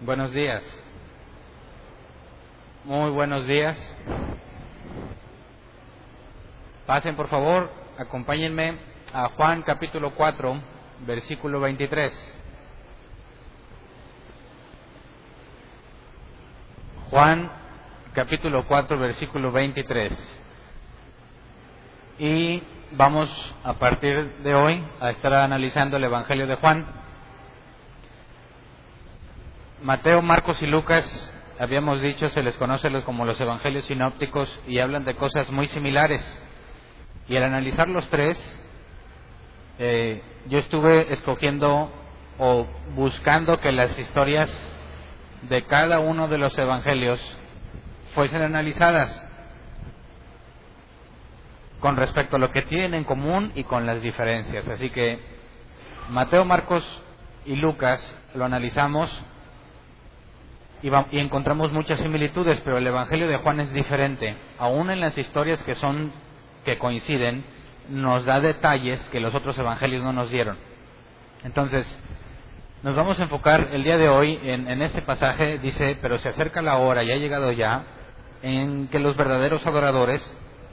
[0.00, 0.62] Buenos días.
[2.84, 3.76] Muy buenos días.
[6.84, 8.76] Pasen por favor, acompáñenme
[9.12, 10.60] a Juan capítulo 4,
[11.06, 12.34] versículo 23.
[17.10, 17.50] Juan
[18.12, 20.40] capítulo 4, versículo 23.
[22.18, 23.30] Y vamos
[23.62, 27.03] a partir de hoy a estar analizando el Evangelio de Juan.
[29.84, 31.04] Mateo, Marcos y Lucas,
[31.58, 36.22] habíamos dicho, se les conoce como los Evangelios sinópticos y hablan de cosas muy similares.
[37.28, 38.38] Y al analizar los tres,
[39.78, 41.92] eh, yo estuve escogiendo
[42.38, 44.50] o buscando que las historias
[45.50, 47.20] de cada uno de los Evangelios
[48.14, 49.22] fuesen analizadas
[51.80, 54.66] con respecto a lo que tienen en común y con las diferencias.
[54.66, 55.18] Así que
[56.08, 56.82] Mateo, Marcos
[57.44, 59.10] y Lucas lo analizamos
[60.84, 64.36] y, encontramos muchas similitudes, pero el Evangelio de Juan es diferente.
[64.58, 66.12] Aún en las historias que son
[66.62, 67.42] que coinciden,
[67.88, 70.58] nos da detalles que los otros evangelios no nos dieron.
[71.42, 71.86] Entonces,
[72.82, 76.28] nos vamos a enfocar el día de hoy en, en este pasaje, dice, pero se
[76.28, 77.84] acerca la hora y ha llegado ya,
[78.42, 80.22] en que los verdaderos adoradores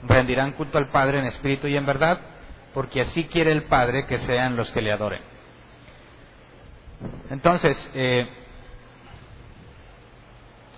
[0.02, 2.20] rendirán culto al Padre en espíritu y en verdad,
[2.74, 5.22] porque así quiere el Padre que sean los que le adoren.
[7.30, 8.28] Entonces, eh,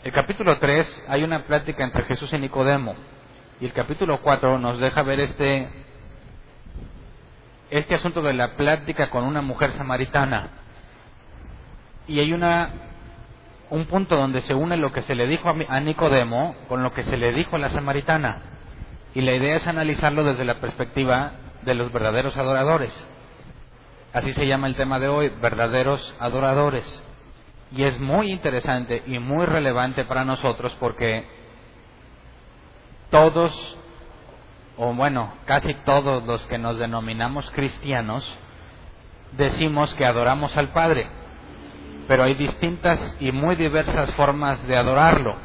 [0.04, 2.94] el capítulo 3 hay una plática entre Jesús y Nicodemo,
[3.58, 5.66] y el capítulo 4 nos deja ver este,
[7.70, 10.50] este asunto de la plática con una mujer samaritana.
[12.06, 12.68] Y hay una,
[13.70, 17.02] un punto donde se une lo que se le dijo a Nicodemo con lo que
[17.02, 18.42] se le dijo a la samaritana.
[19.14, 22.92] Y la idea es analizarlo desde la perspectiva de los verdaderos adoradores.
[24.12, 27.02] Así se llama el tema de hoy, verdaderos adoradores.
[27.76, 31.24] Y es muy interesante y muy relevante para nosotros porque
[33.10, 33.78] todos,
[34.76, 38.24] o bueno, casi todos los que nos denominamos cristianos,
[39.32, 41.08] decimos que adoramos al Padre,
[42.06, 45.36] pero hay distintas y muy diversas formas de adorarlo.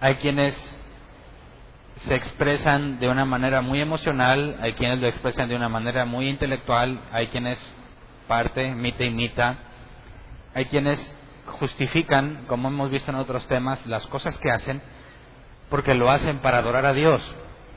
[0.00, 0.54] Hay quienes
[1.96, 6.28] se expresan de una manera muy emocional, hay quienes lo expresan de una manera muy
[6.28, 7.58] intelectual, hay quienes
[8.26, 9.58] parte, mita y mita,
[10.54, 11.16] hay quienes
[11.46, 14.82] justifican, como hemos visto en otros temas, las cosas que hacen
[15.70, 17.22] porque lo hacen para adorar a Dios.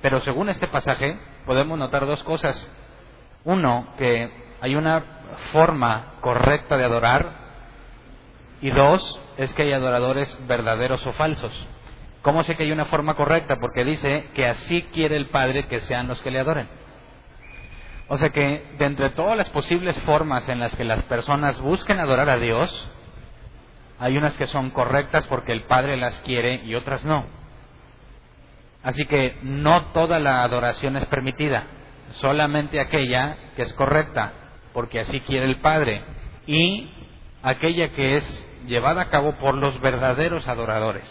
[0.02, 2.70] Pero según este pasaje podemos notar dos cosas.
[3.46, 4.30] Uno, que
[4.60, 5.04] hay una
[5.52, 7.44] forma correcta de adorar
[8.62, 11.54] y dos, es que hay adoradores verdaderos o falsos.
[12.22, 13.58] ¿Cómo sé que hay una forma correcta?
[13.60, 16.68] Porque dice que así quiere el Padre que sean los que le adoren.
[18.08, 22.00] O sea que de entre todas las posibles formas en las que las personas busquen
[22.00, 22.90] adorar a Dios,
[24.00, 27.26] hay unas que son correctas porque el Padre las quiere y otras no.
[28.84, 31.64] Así que no toda la adoración es permitida,
[32.20, 34.34] solamente aquella que es correcta,
[34.74, 36.04] porque así quiere el Padre,
[36.46, 36.92] y
[37.42, 41.06] aquella que es llevada a cabo por los verdaderos adoradores.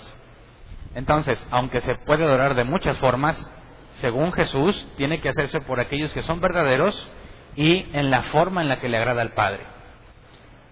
[0.95, 3.39] Entonces, aunque se puede adorar de muchas formas,
[4.03, 7.11] según Jesús, tiene que hacerse por aquellos que son verdaderos
[7.55, 9.61] y en la forma en la que le agrada al Padre.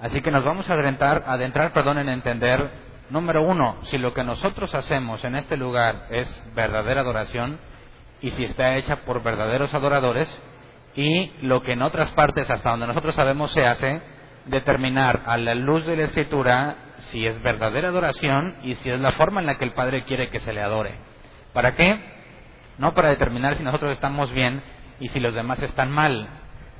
[0.00, 2.70] Así que nos vamos a adentrar, adentrar perdón, en entender,
[3.08, 7.60] número uno, si lo que nosotros hacemos en este lugar es verdadera adoración
[8.20, 10.28] y si está hecha por verdaderos adoradores
[10.96, 14.02] y lo que en otras partes, hasta donde nosotros sabemos, se hace,
[14.46, 19.12] determinar a la luz de la Escritura si es verdadera adoración y si es la
[19.12, 20.98] forma en la que el Padre quiere que se le adore.
[21.52, 22.19] ¿Para qué?
[22.80, 24.62] No para determinar si nosotros estamos bien
[25.00, 26.28] y si los demás están mal,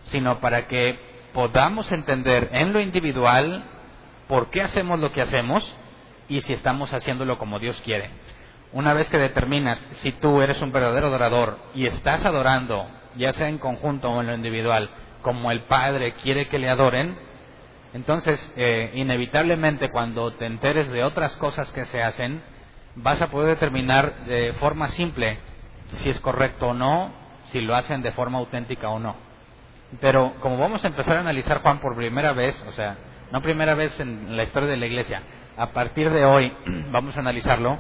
[0.04, 0.98] sino para que
[1.34, 3.64] podamos entender en lo individual
[4.26, 5.62] por qué hacemos lo que hacemos
[6.26, 8.08] y si estamos haciéndolo como Dios quiere.
[8.72, 13.50] Una vez que determinas si tú eres un verdadero adorador y estás adorando, ya sea
[13.50, 14.88] en conjunto o en lo individual,
[15.20, 17.14] como el Padre quiere que le adoren,
[17.92, 22.40] entonces, eh, inevitablemente cuando te enteres de otras cosas que se hacen,
[22.94, 25.49] vas a poder determinar de forma simple
[25.96, 27.12] si es correcto o no,
[27.46, 29.16] si lo hacen de forma auténtica o no.
[30.00, 32.96] Pero como vamos a empezar a analizar Juan por primera vez, o sea,
[33.32, 35.22] no primera vez en la historia de la iglesia,
[35.56, 36.52] a partir de hoy
[36.90, 37.78] vamos a analizarlo,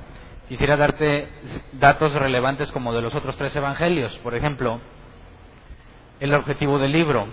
[0.48, 1.28] quisiera darte
[1.72, 4.16] datos relevantes como de los otros tres evangelios.
[4.18, 4.80] Por ejemplo,
[6.18, 7.28] el objetivo del libro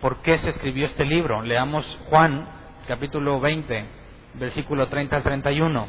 [0.00, 1.42] por qué se escribió este libro.
[1.42, 2.46] Leamos Juan,
[2.86, 3.84] capítulo 20,
[4.34, 5.86] versículo 30 al 31.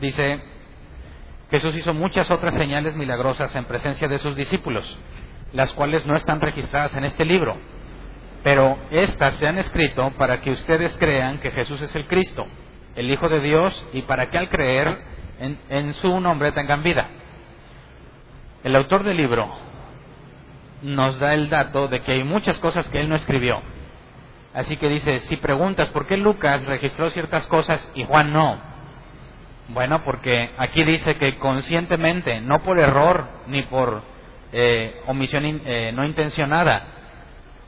[0.00, 0.40] Dice,
[1.54, 4.98] Jesús hizo muchas otras señales milagrosas en presencia de sus discípulos,
[5.52, 7.56] las cuales no están registradas en este libro.
[8.42, 12.44] pero estas se han escrito para que ustedes crean que Jesús es el Cristo,
[12.96, 14.98] el Hijo de Dios, y para que al creer
[15.38, 17.08] en, en su nombre tengan vida.
[18.64, 19.48] El autor del libro
[20.82, 23.62] nos da el dato de que hay muchas cosas que él no escribió.
[24.52, 28.73] Así que dice, si preguntas por qué Lucas registró ciertas cosas y Juan no,
[29.68, 34.02] bueno, porque aquí dice que conscientemente, no por error ni por
[34.52, 36.84] eh, omisión eh, no intencionada,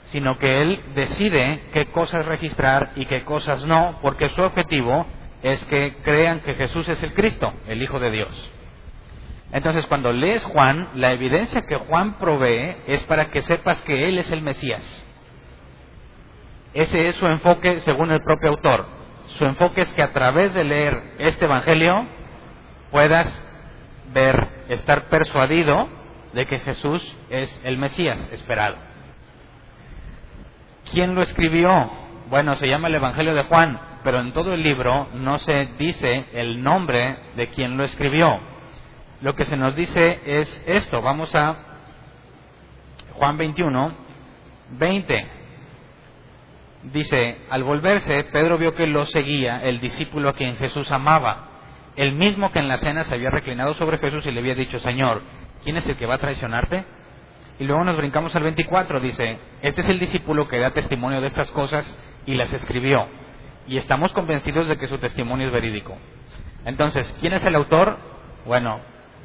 [0.07, 5.07] sino que él decide qué cosas registrar y qué cosas no, porque su objetivo
[5.43, 8.53] es que crean que Jesús es el Cristo, el Hijo de Dios.
[9.53, 14.19] Entonces, cuando lees Juan, la evidencia que Juan provee es para que sepas que Él
[14.19, 15.05] es el Mesías.
[16.75, 18.87] Ese es su enfoque según el propio autor.
[19.29, 22.07] Su enfoque es que a través de leer este Evangelio
[22.91, 23.43] puedas
[24.13, 25.89] ver, estar persuadido
[26.33, 28.77] de que Jesús es el Mesías esperado.
[30.93, 31.91] ¿Quién lo escribió?
[32.29, 36.27] Bueno, se llama el Evangelio de Juan, pero en todo el libro no se dice
[36.33, 38.41] el nombre de quien lo escribió
[39.23, 41.01] lo que se nos dice es esto.
[41.01, 41.57] Vamos a
[43.15, 43.93] Juan 21,
[44.73, 45.29] 20.
[46.93, 51.49] Dice, al volverse, Pedro vio que lo seguía el discípulo a quien Jesús amaba,
[51.97, 54.79] el mismo que en la cena se había reclinado sobre Jesús y le había dicho,
[54.79, 55.23] Señor,
[55.65, 56.85] ¿quién es el que va a traicionarte?
[57.59, 61.27] Y luego nos brincamos al 24, dice, este es el discípulo que da testimonio de
[61.27, 63.09] estas cosas y las escribió.
[63.67, 65.97] Y estamos convencidos de que su testimonio es verídico.
[66.65, 67.97] Entonces, ¿quién es el autor?
[68.45, 68.79] Bueno,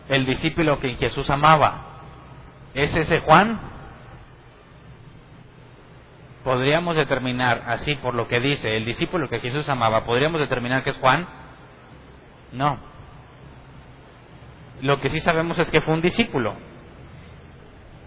[0.10, 2.00] el discípulo que Jesús amaba.
[2.74, 3.71] ¿Es ese Juan?
[6.44, 10.90] Podríamos determinar, así por lo que dice, el discípulo que Jesús amaba, ¿podríamos determinar que
[10.90, 11.28] es Juan?
[12.52, 12.80] No.
[14.82, 16.56] Lo que sí sabemos es que fue un discípulo.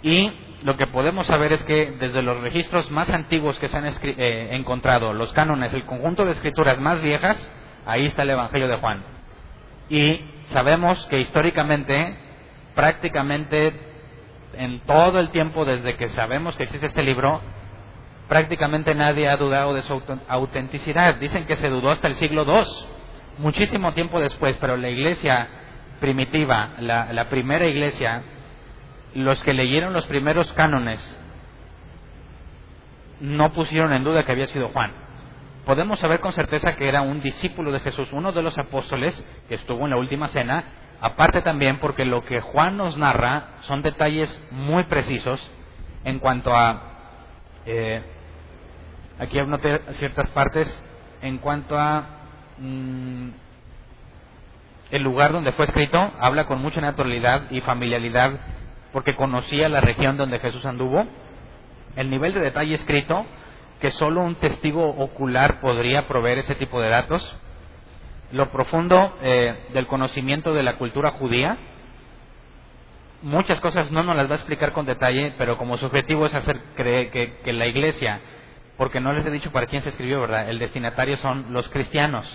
[0.02, 0.32] Y
[0.64, 4.48] lo que podemos saber es que desde los registros más antiguos que se han eh,
[4.52, 7.36] encontrado, los cánones, el conjunto de escrituras más viejas,
[7.86, 9.04] ahí está el Evangelio de Juan.
[9.88, 10.20] Y
[10.50, 12.16] sabemos que históricamente,
[12.74, 13.72] prácticamente
[14.54, 17.40] en todo el tiempo desde que sabemos que existe este libro,
[18.28, 21.16] prácticamente nadie ha dudado de su autenticidad.
[21.16, 22.64] Dicen que se dudó hasta el siglo II,
[23.38, 25.48] muchísimo tiempo después, pero la iglesia
[26.00, 28.22] primitiva, la, la primera iglesia,
[29.14, 31.00] los que leyeron los primeros cánones,
[33.20, 35.04] no pusieron en duda que había sido Juan
[35.64, 39.14] podemos saber con certeza que era un discípulo de Jesús, uno de los apóstoles
[39.48, 40.64] que estuvo en la última cena,
[41.00, 45.40] aparte también porque lo que Juan nos narra son detalles muy precisos
[46.04, 46.82] en cuanto a,
[47.66, 48.02] eh,
[49.18, 50.82] aquí noté ciertas partes,
[51.22, 52.06] en cuanto a
[52.58, 53.28] mm,
[54.90, 58.32] el lugar donde fue escrito, habla con mucha naturalidad y familiaridad
[58.92, 61.04] porque conocía la región donde Jesús anduvo,
[61.96, 63.26] el nivel de detalle escrito,
[63.80, 67.40] que solo un testigo ocular podría proveer ese tipo de datos,
[68.30, 71.56] lo profundo eh, del conocimiento de la cultura judía,
[73.22, 76.34] muchas cosas no nos las va a explicar con detalle, pero como su objetivo es
[76.34, 78.20] hacer creer que, la iglesia,
[78.76, 80.48] porque no les he dicho para quién se escribió, ¿verdad?
[80.48, 82.26] El destinatario son los cristianos.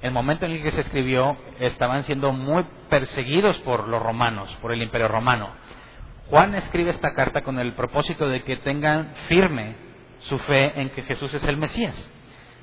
[0.00, 4.72] El momento en el que se escribió estaban siendo muy perseguidos por los romanos, por
[4.72, 5.50] el imperio romano.
[6.28, 9.76] Juan escribe esta carta con el propósito de que tengan firme
[10.20, 12.10] su fe en que Jesús es el Mesías.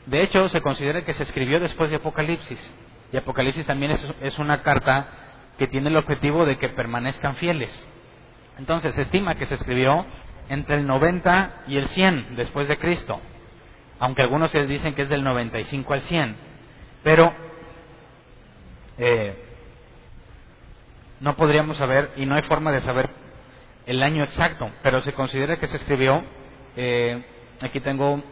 [0.05, 2.59] De hecho, se considera que se escribió después de Apocalipsis.
[3.11, 5.07] Y Apocalipsis también es, una carta
[5.57, 7.87] que tiene el objetivo de que permanezcan fieles.
[8.57, 10.06] Entonces, se estima que se escribió
[10.49, 13.21] entre el 90 y el 100 después de Cristo.
[13.99, 16.35] Aunque algunos se dicen que es del 95 al 100.
[17.03, 17.33] Pero
[18.97, 19.35] eh,
[21.19, 23.09] no podríamos saber y no hay forma de saber
[23.85, 26.23] el año exacto, pero se considera que se escribió
[26.75, 27.23] eh,
[27.61, 28.23] Aquí tengo,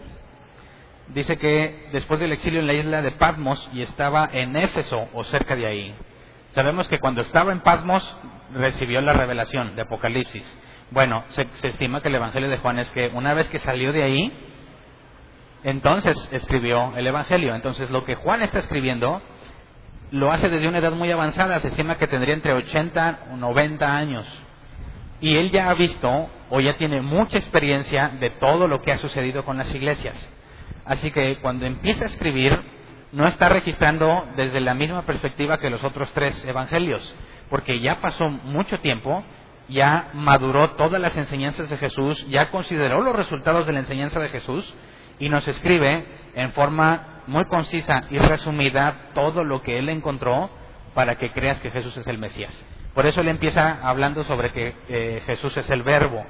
[1.10, 5.24] dice que después del exilio en la isla de Patmos y estaba en Éfeso o
[5.26, 5.96] cerca de ahí.
[6.54, 8.18] Sabemos que cuando estaba en Patmos
[8.54, 10.46] recibió la revelación de Apocalipsis.
[10.92, 14.04] Bueno, se, estima que el Evangelio de Juan es que una vez que salió de
[14.04, 14.34] ahí,
[15.64, 17.56] entonces escribió el Evangelio.
[17.56, 19.22] Entonces lo que Juan está escribiendo
[20.12, 23.86] lo hace desde una edad muy avanzada, se estima que tendría entre 80 o 90
[23.86, 24.26] años
[25.20, 28.98] y él ya ha visto o ya tiene mucha experiencia de todo lo que ha
[28.98, 30.16] sucedido con las iglesias.
[30.86, 32.58] Así que cuando empieza a escribir,
[33.12, 37.16] no está registrando desde la misma perspectiva que los otros tres evangelios,
[37.50, 39.24] porque ya pasó mucho tiempo,
[39.70, 44.30] ya maduró todas las enseñanzas de Jesús, ya consideró los resultados de la enseñanza de
[44.30, 44.76] Jesús
[45.20, 46.06] y nos escribe
[46.36, 50.50] en forma muy concisa y resumida todo lo que él encontró
[50.94, 52.66] para que creas que Jesús es el Mesías.
[52.94, 56.26] Por eso él empieza hablando sobre que eh, Jesús es el verbo.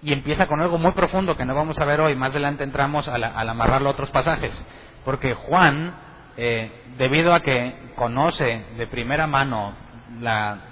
[0.00, 2.14] Y empieza con algo muy profundo que no vamos a ver hoy.
[2.14, 4.64] Más adelante entramos al, amarrarlo a otros pasajes.
[5.04, 5.96] Porque Juan,
[6.36, 9.74] eh, debido a que conoce de primera mano
[10.20, 10.67] la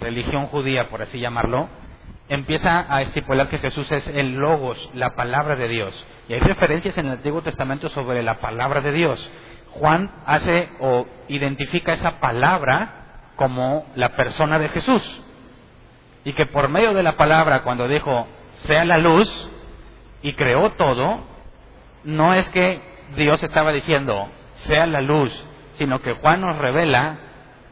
[0.00, 1.68] religión judía, por así llamarlo,
[2.28, 6.06] empieza a estipular que Jesús es el logos, la palabra de Dios.
[6.28, 9.30] Y hay referencias en el Antiguo Testamento sobre la palabra de Dios.
[9.72, 15.22] Juan hace o identifica esa palabra como la persona de Jesús.
[16.24, 18.26] Y que por medio de la palabra, cuando dijo,
[18.62, 19.50] sea la luz,
[20.22, 21.20] y creó todo,
[22.04, 22.80] no es que
[23.14, 25.30] Dios estaba diciendo, sea la luz,
[25.74, 27.18] sino que Juan nos revela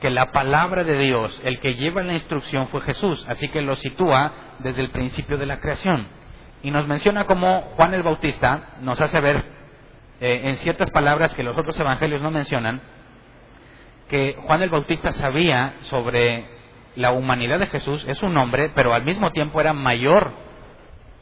[0.02, 3.76] que la palabra de Dios, el que lleva la instrucción fue Jesús, así que lo
[3.76, 6.08] sitúa desde el principio de la creación.
[6.64, 9.44] Y nos menciona cómo Juan el Bautista nos hace ver
[10.20, 12.80] eh, en ciertas palabras que los otros evangelios no mencionan,
[14.08, 16.46] que Juan el Bautista sabía sobre
[16.96, 20.32] la humanidad de Jesús, es un hombre, pero al mismo tiempo era mayor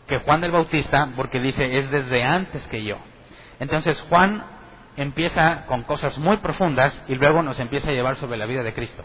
[0.09, 2.97] que Juan el Bautista, porque dice, es desde antes que yo.
[3.59, 4.43] Entonces Juan
[4.97, 8.75] empieza con cosas muy profundas y luego nos empieza a llevar sobre la vida de
[8.75, 9.05] Cristo.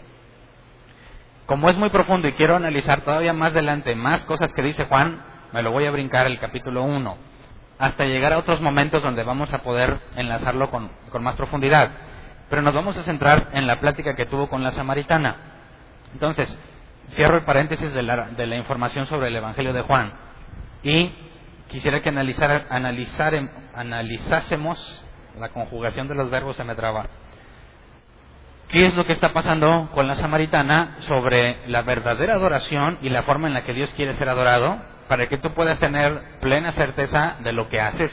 [1.46, 5.22] Como es muy profundo y quiero analizar todavía más adelante más cosas que dice Juan,
[5.52, 7.16] me lo voy a brincar el capítulo 1,
[7.78, 10.90] hasta llegar a otros momentos donde vamos a poder enlazarlo con,
[11.20, 11.90] más profundidad.
[12.50, 15.36] Pero nos vamos a centrar en la plática que tuvo con la samaritana.
[16.12, 16.60] Entonces,
[17.10, 20.12] cierro el paréntesis de la, de la información sobre el Evangelio de Juan
[20.82, 21.12] y
[21.68, 22.66] quisiera que analizar,
[23.74, 25.05] analizásemos
[25.38, 27.06] la conjugación de los verbos se me traba.
[28.68, 33.22] ¿Qué es lo que está pasando con la samaritana sobre la verdadera adoración y la
[33.22, 34.78] forma en la que Dios quiere ser adorado
[35.08, 38.10] para que tú puedas tener plena certeza de lo que haces,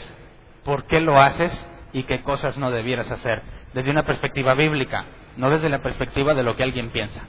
[0.64, 1.52] por qué lo haces
[1.92, 3.42] y qué cosas no debieras hacer,
[3.74, 5.06] desde una perspectiva bíblica,
[5.38, 7.22] no desde la perspectiva de lo que alguien piensa.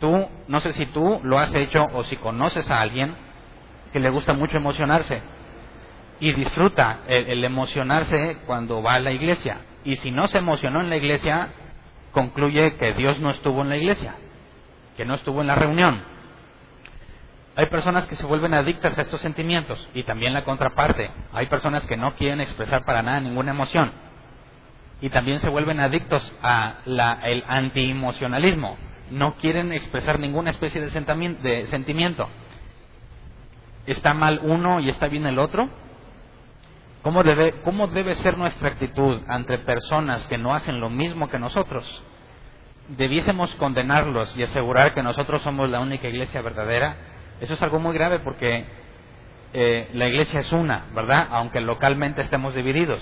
[0.00, 3.14] Tú, no sé si tú lo has hecho o si conoces a alguien
[3.92, 5.22] que le gusta mucho emocionarse,
[6.22, 9.58] y disfruta el, emocionarse cuando va a la iglesia.
[9.82, 11.48] Y si no se emocionó en la iglesia,
[12.12, 14.14] concluye que Dios no estuvo en la iglesia,
[14.96, 16.00] que no estuvo en la reunión.
[17.56, 21.10] Hay personas que se vuelven adictas a estos sentimientos y también la contraparte.
[21.32, 23.90] Hay personas que no quieren expresar para nada ninguna emoción
[25.00, 28.76] y también se vuelven adictos a la, el antiemocionalismo.
[29.10, 32.28] No quieren expresar ninguna especie de sentimiento.
[33.86, 35.81] ¿Está mal uno y está bien el otro?
[37.02, 41.38] ¿Cómo debe, ¿Cómo debe ser nuestra actitud ante personas que no hacen lo mismo que
[41.38, 41.84] nosotros?
[42.88, 46.96] ¿Debiésemos condenarlos y asegurar que nosotros somos la única iglesia verdadera?
[47.40, 48.64] Eso es algo muy grave porque
[49.52, 51.26] eh, la iglesia es una, ¿verdad?
[51.32, 53.00] Aunque localmente estemos divididos.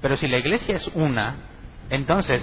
[0.00, 1.36] Pero si la iglesia es una,
[1.90, 2.42] entonces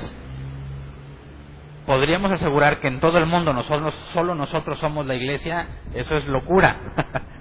[1.85, 5.67] podríamos asegurar que en todo el mundo nosotros, solo nosotros somos la iglesia.
[5.93, 6.77] Eso es locura.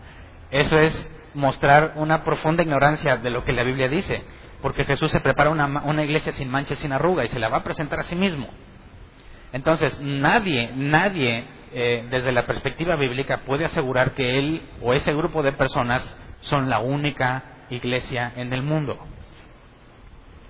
[0.50, 4.22] Eso es mostrar una profunda ignorancia de lo que la Biblia dice,
[4.62, 7.48] porque Jesús se prepara una, una iglesia sin mancha y sin arruga y se la
[7.48, 8.48] va a presentar a sí mismo.
[9.52, 15.42] Entonces, nadie, nadie, eh, desde la perspectiva bíblica, puede asegurar que él o ese grupo
[15.42, 16.04] de personas
[16.40, 18.98] son la única iglesia en el mundo.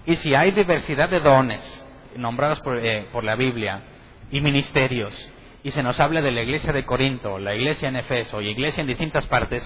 [0.06, 3.82] Y si hay diversidad de dones nombrados por, eh, por la Biblia
[4.30, 5.14] y ministerios,
[5.62, 8.80] y se nos habla de la iglesia de Corinto, la iglesia en Efeso y iglesia
[8.80, 9.62] en distintas partes,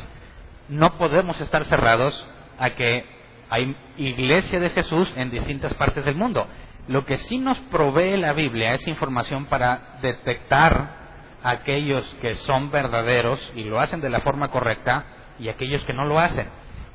[0.68, 2.26] no podemos estar cerrados
[2.58, 3.04] a que
[3.50, 6.46] hay iglesia de Jesús en distintas partes del mundo.
[6.88, 11.04] Lo que sí nos provee la Biblia es información para detectar
[11.42, 15.04] aquellos que son verdaderos y lo hacen de la forma correcta
[15.38, 16.48] y aquellos que no lo hacen.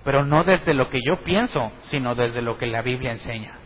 [0.04, 3.60] Pero no desde lo que yo pienso, sino desde lo que la Biblia enseña.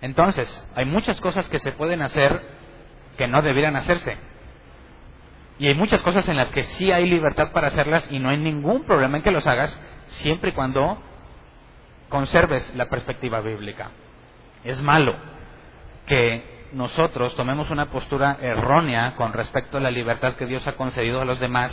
[0.00, 2.40] Entonces, hay muchas cosas que se pueden hacer
[3.16, 4.16] que no debieran hacerse.
[5.58, 8.38] Y hay muchas cosas en las que sí hay libertad para hacerlas y no hay
[8.38, 10.98] ningún problema en que los hagas, siempre y cuando
[12.08, 13.90] conserves la perspectiva bíblica.
[14.64, 15.14] Es malo
[16.06, 21.20] que nosotros tomemos una postura errónea con respecto a la libertad que Dios ha concedido
[21.20, 21.72] a los demás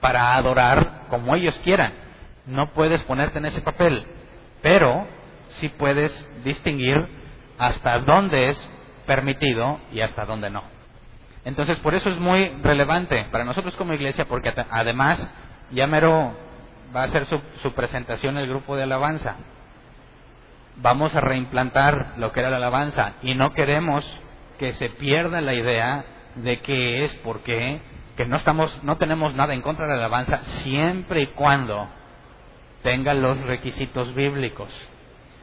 [0.00, 1.92] para adorar como ellos quieran.
[2.46, 4.04] No puedes ponerte en ese papel,
[4.62, 5.06] pero
[5.48, 6.12] sí puedes
[6.44, 6.96] distinguir
[7.56, 8.70] hasta dónde es
[9.06, 10.81] permitido y hasta dónde no.
[11.44, 15.30] Entonces, por eso es muy relevante para nosotros como iglesia, porque además
[15.72, 16.36] ya mero
[16.94, 19.36] va a hacer su, su presentación el grupo de alabanza.
[20.76, 24.08] Vamos a reimplantar lo que era la alabanza y no queremos
[24.58, 26.04] que se pierda la idea
[26.36, 27.80] de que es porque
[28.16, 31.88] que no estamos no tenemos nada en contra de la alabanza siempre y cuando
[32.82, 34.70] tenga los requisitos bíblicos.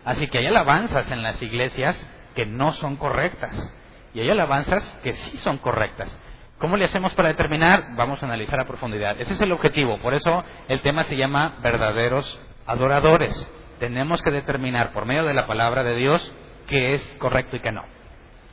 [0.06, 3.76] Así que hay alabanzas en las iglesias que no son correctas
[4.14, 6.20] y hay alabanzas que sí son correctas.
[6.58, 7.96] ¿Cómo le hacemos para determinar?
[7.96, 9.20] Vamos a analizar a profundidad.
[9.20, 9.98] Ese es el objetivo.
[10.00, 13.50] Por eso el tema se llama verdaderos adoradores.
[13.80, 16.34] Tenemos que determinar por medio de la palabra de Dios
[16.68, 17.84] qué es correcto y qué no.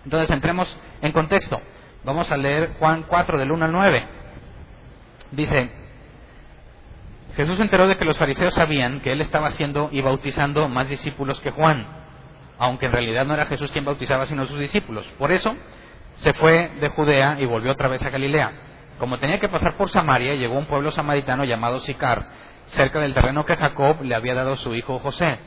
[0.04, 1.60] Entonces entremos en contexto.
[2.04, 4.08] Vamos a leer Juan 4 del 1 al 9.
[5.32, 5.68] Dice,
[7.34, 10.88] Jesús se enteró de que los fariseos sabían que él estaba haciendo y bautizando más
[10.88, 12.05] discípulos que Juan,
[12.58, 15.06] aunque en realidad no era Jesús quien bautizaba sino sus discípulos.
[15.18, 15.54] Por eso
[16.16, 18.52] se fue de Judea y volvió otra vez a Galilea.
[18.98, 22.26] Como tenía que pasar por Samaria, llegó a un pueblo samaritano llamado Sicar,
[22.68, 25.38] cerca del terreno que Jacob le había dado a su hijo José.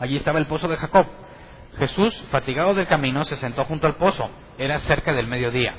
[0.00, 1.06] Allí estaba el pozo de Jacob.
[1.78, 4.28] Jesús, fatigado del camino, se sentó junto al pozo.
[4.58, 5.74] Era cerca del mediodía.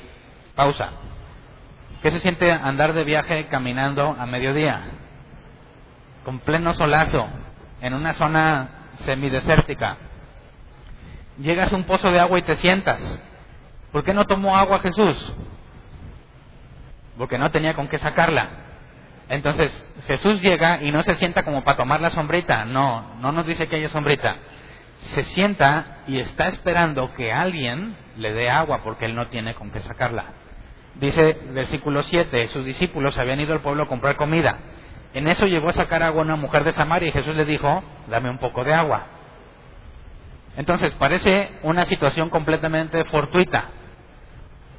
[0.54, 0.90] Pausa.
[2.02, 4.82] ¿Qué se siente andar de viaje caminando a mediodía?
[6.24, 7.26] Con pleno solazo,
[7.80, 8.68] en una zona
[9.04, 9.96] semidesértica.
[11.38, 13.22] Llegas a un pozo de agua y te sientas.
[13.92, 15.34] ¿Por qué no tomó agua Jesús?
[17.16, 18.48] Porque no tenía con qué sacarla.
[19.28, 22.64] Entonces, Jesús llega y no se sienta como para tomar la sombrita.
[22.64, 24.36] No, no nos dice que haya sombrita.
[25.00, 29.70] Se sienta y está esperando que alguien le dé agua porque él no tiene con
[29.70, 30.26] qué sacarla.
[30.96, 34.58] Dice versículo 7, sus discípulos habían ido al pueblo a comprar comida.
[35.14, 38.28] En eso llegó a sacar agua una mujer de Samaria y Jesús le dijo, dame
[38.28, 39.06] un poco de agua.
[40.58, 43.66] Entonces parece una situación completamente fortuita.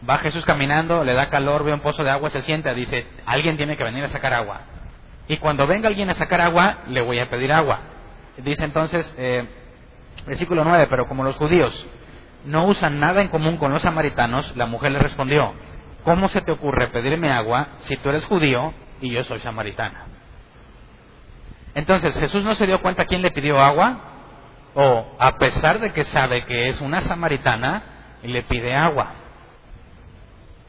[0.08, 3.56] Va Jesús caminando, le da calor, ve un pozo de agua, se sienta, dice, alguien
[3.56, 4.60] tiene que venir a sacar agua.
[5.30, 7.80] Y cuando venga alguien a sacar agua, le voy a pedir agua.
[8.40, 9.48] Dice entonces, eh,
[10.28, 11.88] versículo 9, pero como los judíos
[12.44, 15.54] no usan nada en común con los samaritanos, la mujer le respondió,
[16.04, 20.08] ¿cómo se te ocurre pedirme agua si tú eres judío y yo soy samaritana?
[21.74, 24.09] Entonces, Jesús no se dio cuenta quién le pidió agua,
[24.82, 27.84] o a pesar de que sabe que es una samaritana,
[28.24, 29.12] le pide agua.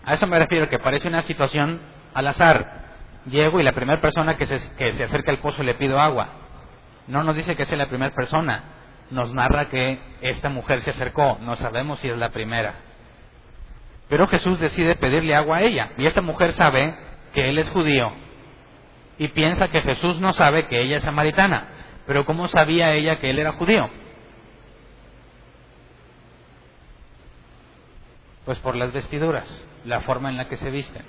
[0.04, 1.80] A eso me refiero, que parece una situación
[2.12, 2.80] al azar.
[3.26, 6.26] Llego y la primera persona que se, que se acerca al pozo le pido agua.
[7.06, 8.64] No nos dice que sea la primera persona,
[9.12, 12.74] nos narra que esta mujer se acercó, no sabemos si es la primera.
[14.08, 16.96] Pero Jesús decide pedirle agua a ella, y esta mujer sabe
[17.32, 18.10] que él es judío,
[19.18, 21.68] y piensa que Jesús no sabe que ella es samaritana.
[22.06, 23.88] Pero ¿cómo sabía ella que él era judío?
[28.50, 29.46] Pues por las vestiduras,
[29.84, 31.04] la forma en la que se visten.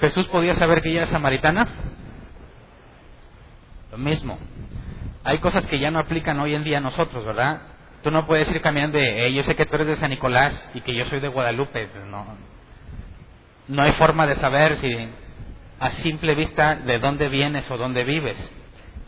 [0.00, 1.68] ¿Jesús podía saber que ella era samaritana?
[3.90, 4.38] Lo mismo.
[5.22, 7.60] Hay cosas que ya no aplican hoy en día a nosotros, ¿verdad?
[8.02, 10.80] Tú no puedes ir cambiando de, yo sé que tú eres de San Nicolás y
[10.80, 11.86] que yo soy de Guadalupe.
[12.08, 12.24] No,
[13.68, 15.10] no hay forma de saber si
[15.80, 18.38] a simple vista de dónde vienes o dónde vives.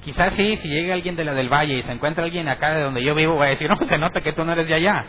[0.04, 2.82] Quizás sí, si llega alguien de la del Valle y se encuentra alguien acá de
[2.82, 5.06] donde yo vivo, va a decir, no, se nota que tú no eres de allá.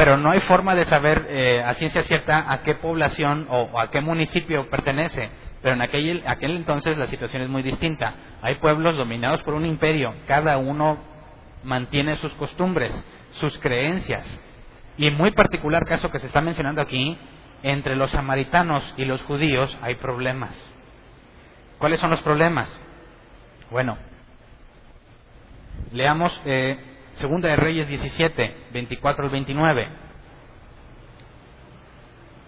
[0.00, 3.90] Pero no hay forma de saber eh, a ciencia cierta a qué población o, a
[3.90, 5.28] qué municipio pertenece.
[5.60, 8.14] Pero en aquel, aquel entonces la situación es muy distinta.
[8.40, 10.96] Hay pueblos dominados por un imperio, cada uno
[11.64, 12.98] mantiene sus costumbres,
[13.32, 14.40] sus creencias.
[14.96, 17.18] Y en muy particular caso que se está mencionando aquí,
[17.62, 20.56] entre los samaritanos y los judíos hay problemas.
[21.76, 22.74] ¿Cuáles son los problemas?
[23.70, 23.98] Bueno,
[25.92, 26.89] leamos eh,
[27.20, 29.88] Segunda de Reyes 17, 24 al 29.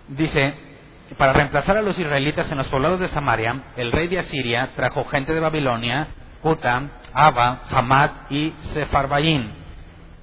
[0.09, 0.55] Dice,
[1.19, 5.05] para reemplazar a los israelitas en los poblados de Samaria, el rey de Asiria trajo
[5.05, 6.09] gente de Babilonia,
[6.41, 9.51] Cuta, Abba, Hamad y Sefarbayim.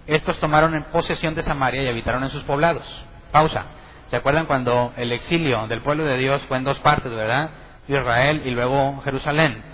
[0.07, 3.05] Estos tomaron en posesión de Samaria y habitaron en sus poblados.
[3.31, 3.65] Pausa.
[4.07, 7.51] ¿Se acuerdan cuando el exilio del pueblo de Dios fue en dos partes, verdad?
[7.87, 9.68] Israel y luego Jerusalén.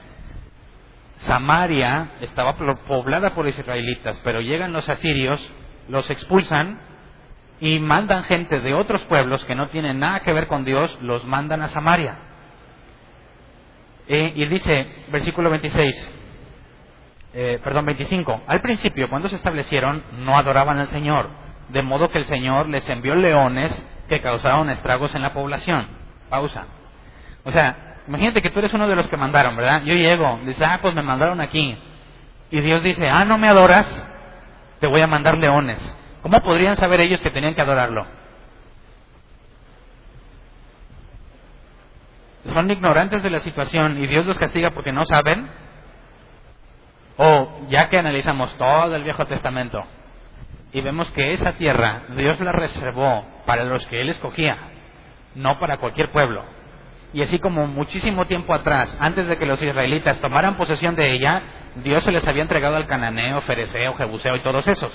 [1.17, 2.55] Samaria estaba
[2.87, 5.53] poblada por israelitas, pero llegan los asirios,
[5.87, 6.79] los expulsan
[7.59, 11.25] y mandan gente de otros pueblos que no tienen nada que ver con Dios, los
[11.25, 12.17] mandan a Samaria.
[14.07, 16.13] Eh, y dice, versículo 26,
[17.33, 21.29] eh, perdón, 25, al principio cuando se establecieron no adoraban al Señor,
[21.69, 23.71] de modo que el Señor les envió leones
[24.07, 25.87] que causaron estragos en la población.
[26.29, 26.65] Pausa.
[27.43, 29.83] O sea, imagínate que tú eres uno de los que mandaron, ¿verdad?
[29.83, 31.77] Yo llego, dice, ah, pues me mandaron aquí.
[32.51, 34.07] Y Dios dice, ah, no me adoras,
[34.79, 35.79] te voy a mandar leones.
[36.21, 38.05] ¿Cómo podrían saber ellos que tenían que adorarlo?
[42.45, 45.49] Son ignorantes de la situación y Dios los castiga porque no saben.
[47.17, 49.83] O ya que analizamos todo el Viejo Testamento,
[50.73, 54.57] y vemos que esa tierra Dios la reservó para los que Él escogía,
[55.33, 56.43] no para cualquier pueblo.
[57.15, 61.43] Y así como muchísimo tiempo atrás, antes de que los israelitas tomaran posesión de ella,
[61.75, 64.91] Dios se les había entregado al cananeo, fereceo, jebuseo y todos esos.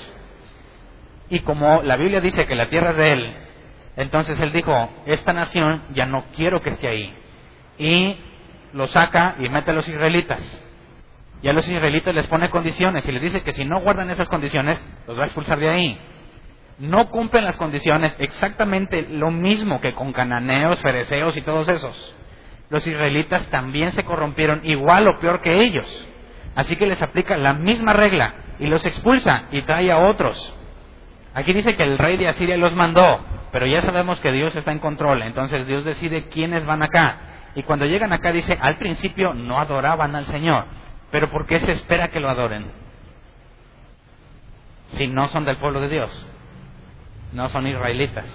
[1.31, 3.35] Y como la Biblia dice que la tierra es de Él
[3.97, 7.15] Entonces él dijo, esta nación ya no quiero que esté ahí.
[7.79, 8.19] Y
[8.75, 10.63] lo saca y mete a los israelitas.
[11.41, 14.29] Y a los israelitas les pone condiciones y les dice que si no guardan esas
[14.29, 15.99] condiciones, los va a expulsar de ahí.
[16.81, 22.17] No cumplen las condiciones exactamente lo mismo que con cananeos, fereceos y todos esos.
[22.71, 26.09] Los israelitas también se corrompieron igual o peor que ellos.
[26.55, 30.55] Así que les aplica la misma regla y los expulsa y trae a otros.
[31.35, 33.21] Aquí dice que el rey de Asiria los mandó,
[33.53, 37.19] pero ya sabemos que Dios está en control, entonces Dios decide quiénes van acá.
[37.57, 40.65] Y cuando llegan acá dice, al principio no adoraban al Señor,
[41.11, 42.73] pero ¿por qué se espera que lo adoren?
[44.97, 46.30] Si no son del pueblo de Dios,
[47.33, 48.27] no son israelitas.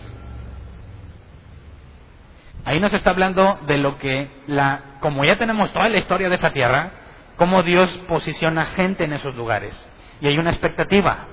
[2.66, 6.36] Ahí nos está hablando de lo que, la, como ya tenemos toda la historia de
[6.36, 6.92] esa tierra,
[7.36, 9.90] cómo Dios posiciona gente en esos lugares.
[10.20, 11.28] Y hay una expectativa.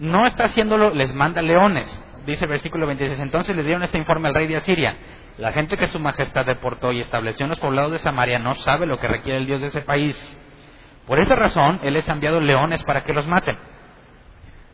[0.00, 1.86] No está haciéndolo, les manda leones.
[2.26, 3.20] Dice el versículo 26.
[3.20, 4.96] Entonces le dieron este informe al rey de Asiria.
[5.38, 8.86] La gente que su majestad deportó y estableció en los poblados de Samaria no sabe
[8.86, 10.16] lo que requiere el Dios de ese país.
[11.06, 13.56] Por esa razón, él les ha enviado leones para que los maten.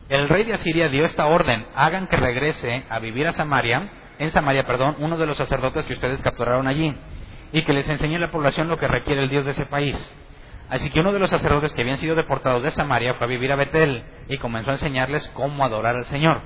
[0.09, 3.89] El rey de Asiria dio esta orden, hagan que regrese a vivir a Samaria,
[4.19, 6.95] en Samaria, perdón, uno de los sacerdotes que ustedes capturaron allí
[7.51, 9.95] y que les enseñe a la población lo que requiere el Dios de ese país.
[10.69, 13.51] Así que uno de los sacerdotes que habían sido deportados de Samaria fue a vivir
[13.51, 16.41] a Betel y comenzó a enseñarles cómo adorar al Señor.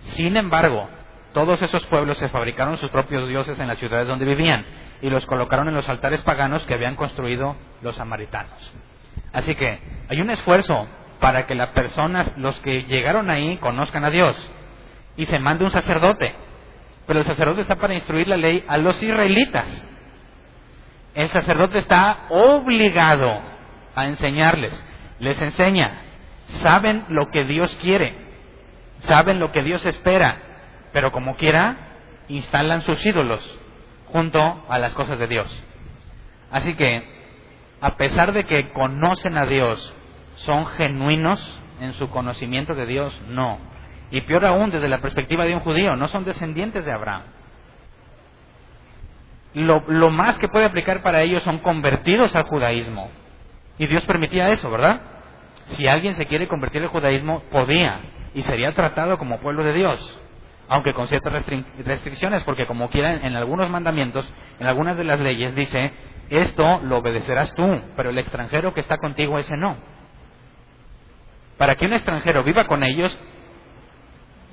[0.00, 0.88] Sin embargo,
[1.32, 4.64] todos esos pueblos se fabricaron sus propios dioses en las ciudades donde vivían
[5.02, 8.72] y los colocaron en los altares paganos que habían construido los samaritanos.
[9.32, 10.86] Así que hay un esfuerzo
[11.20, 14.50] para que las personas, los que llegaron ahí, conozcan a Dios
[15.16, 16.34] y se mande un sacerdote.
[17.06, 19.88] Pero el sacerdote está para instruir la ley a los israelitas
[21.18, 23.42] el sacerdote está obligado
[23.96, 24.86] a enseñarles.
[25.18, 26.02] Les enseña.
[26.62, 28.16] Saben lo que Dios quiere.
[28.98, 30.36] Saben lo que Dios espera.
[30.92, 31.76] Pero como quiera,
[32.28, 33.42] instalan sus ídolos
[34.06, 35.66] junto a las cosas de Dios.
[36.52, 37.02] Así que,
[37.80, 39.94] a pesar de que conocen a Dios,
[40.38, 43.58] son genuinos en su conocimiento de Dios, no.
[44.10, 47.22] Y peor aún, desde la perspectiva de un judío, no son descendientes de Abraham
[49.54, 53.10] lo, más que puede aplicar para ellos son convertidos al judaísmo.
[53.78, 55.00] Y Dios permitía eso, ¿verdad?
[55.68, 58.00] Si alguien se quiere convertir al judaísmo, podía
[58.34, 60.20] y sería tratado como pueblo de Dios,
[60.68, 61.44] aunque con ciertas
[61.84, 65.92] restricciones, porque como quiera en algunos mandamientos, en algunas de las leyes dice,
[66.30, 69.76] esto lo obedecerás tú, pero el extranjero que está contigo ese no.
[71.58, 73.16] Para que un extranjero viva con ellos,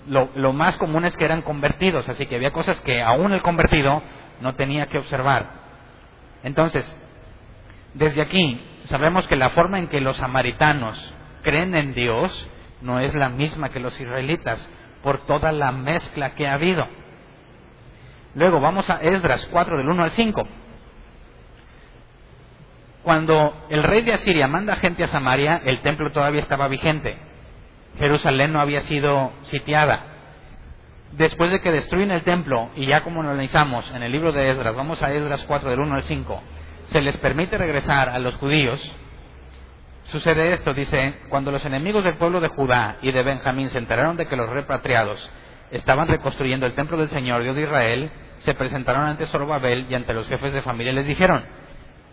[0.08, 4.02] lo, más común es que eran convertidos, así que había cosas que aún el convertido
[4.42, 5.50] no tenía que observar.
[6.44, 6.86] Entonces,
[7.94, 11.14] desde aquí sabemos que la forma en que los samaritanos
[11.44, 12.50] creen en Dios
[12.82, 14.70] no es la misma que los israelitas
[15.02, 16.88] por toda la mezcla que ha habido.
[18.34, 20.48] Luego vamos a Esdras 4 del 1 al 5.
[23.06, 27.18] Cuando el rey de Asiria manda gente a Samaria, el templo todavía estaba vigente.
[27.98, 30.16] Jerusalén no había sido sitiada
[31.18, 34.50] después de que destruyen el templo, y ya como lo analizamos en el libro de
[34.50, 36.42] Esdras, vamos a Esdras 4 del 1 al 5,
[36.88, 38.82] se les permite regresar a los judíos,
[40.06, 44.18] sucede esto, dice, cuando los enemigos del pueblo de Judá y de Benjamín se enteraron
[44.18, 45.30] de que los repatriados
[45.72, 50.14] estaban reconstruyendo el templo del Señor Dios de Israel, se presentaron ante Zorobabel y ante
[50.14, 51.46] los jefes de familia y les dijeron,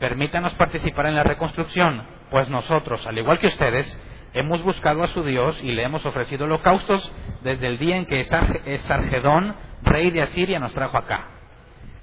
[0.03, 3.87] permítanos participar en la reconstrucción, pues nosotros, al igual que ustedes,
[4.35, 7.13] hemos buscado a su Dios y le hemos ofrecido holocaustos
[7.43, 11.29] desde el día en que Sargedón, rey de Asiria, nos trajo acá.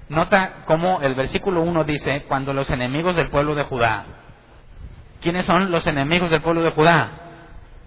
[0.08, 4.06] Nota cómo el versículo 1 dice, cuando los enemigos del pueblo de Judá.
[5.20, 7.10] ¿Quiénes son los enemigos del pueblo de Judá?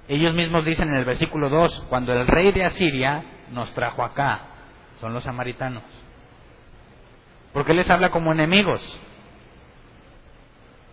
[0.07, 4.41] Ellos mismos dicen en el versículo 2, cuando el rey de Asiria nos trajo acá.
[5.01, 5.81] Son los samaritanos.
[7.51, 9.01] ¿Por qué les habla como enemigos?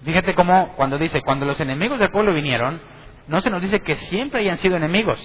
[0.04, 2.80] Fíjate cómo cuando dice, cuando los enemigos del pueblo vinieron,
[3.28, 5.18] no se nos dice que siempre hayan sido enemigos,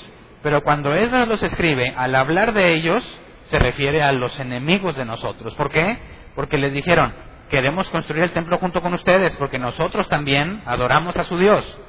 [0.43, 3.03] pero cuando Esdras los escribe, al hablar de ellos,
[3.45, 5.55] se refiere a los enemigos de nosotros.
[5.55, 5.97] ¿Por qué?
[6.35, 7.13] Porque les dijeron,
[7.49, 11.79] queremos construir el templo junto con ustedes, porque nosotros también adoramos a su Dios.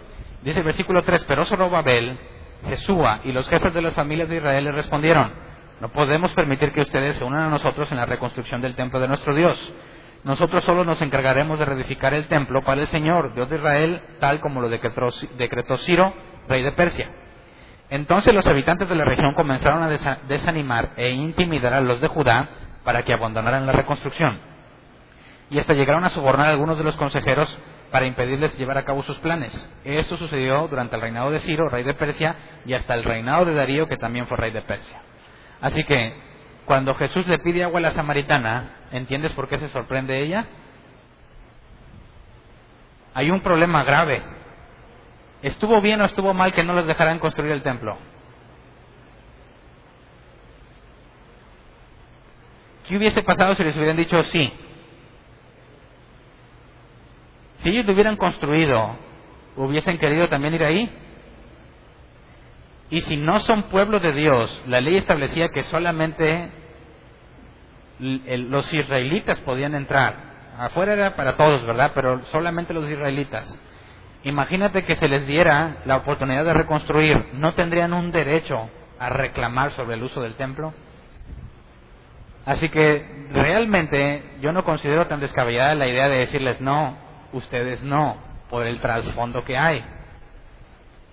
[0.42, 2.16] Dice el versículo 3, pero Zorobabel,
[2.68, 5.30] Jesúa y los jefes de las familias de Israel le respondieron,
[5.80, 9.08] no podemos permitir que ustedes se unan a nosotros en la reconstrucción del templo de
[9.08, 9.74] nuestro Dios.
[10.24, 14.40] Nosotros solo nos encargaremos de reedificar el templo para el Señor, Dios de Israel, tal
[14.40, 16.12] como lo decretó, Ciro,
[16.48, 17.10] rey de Persia.
[17.90, 22.48] Entonces los habitantes de la región comenzaron a desanimar e intimidar a los de Judá
[22.82, 24.40] para que abandonaran la reconstrucción.
[25.50, 27.56] Y hasta llegaron a sobornar a algunos de los consejeros
[27.92, 29.52] para impedirles llevar a cabo sus planes.
[29.84, 33.54] Esto sucedió durante el reinado de Ciro, rey de Persia, y hasta el reinado de
[33.54, 35.00] Darío, que también fue rey de Persia.
[35.60, 36.14] Así que
[36.64, 40.46] cuando Jesús le pide agua a la samaritana, ¿entiendes por qué se sorprende ella?
[43.14, 44.22] Hay un problema grave.
[45.42, 47.96] ¿Estuvo bien o estuvo mal que no los dejaran construir el templo?
[52.86, 54.52] ¿Qué hubiese pasado si les hubieran dicho sí?
[57.58, 58.96] Si ellos lo hubieran construido,
[59.56, 60.90] ¿hubiesen querido también ir ahí?
[62.90, 66.50] Y si no son pueblo de Dios, la ley establecía que solamente
[67.98, 70.14] los israelitas podían entrar.
[70.58, 71.92] Afuera era para todos, ¿verdad?
[71.94, 73.46] Pero solamente los israelitas.
[74.22, 79.70] Imagínate que se les diera la oportunidad de reconstruir, ¿no tendrían un derecho a reclamar
[79.72, 80.74] sobre el uso del templo?
[82.44, 86.96] Así que realmente yo no considero tan descabellada la idea de decirles no,
[87.32, 88.16] ustedes no,
[88.48, 89.84] por el trasfondo que hay.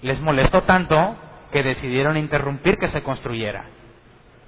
[0.02, 1.15] Les molestó tanto
[1.52, 3.65] que decidieron interrumpir que se construyera.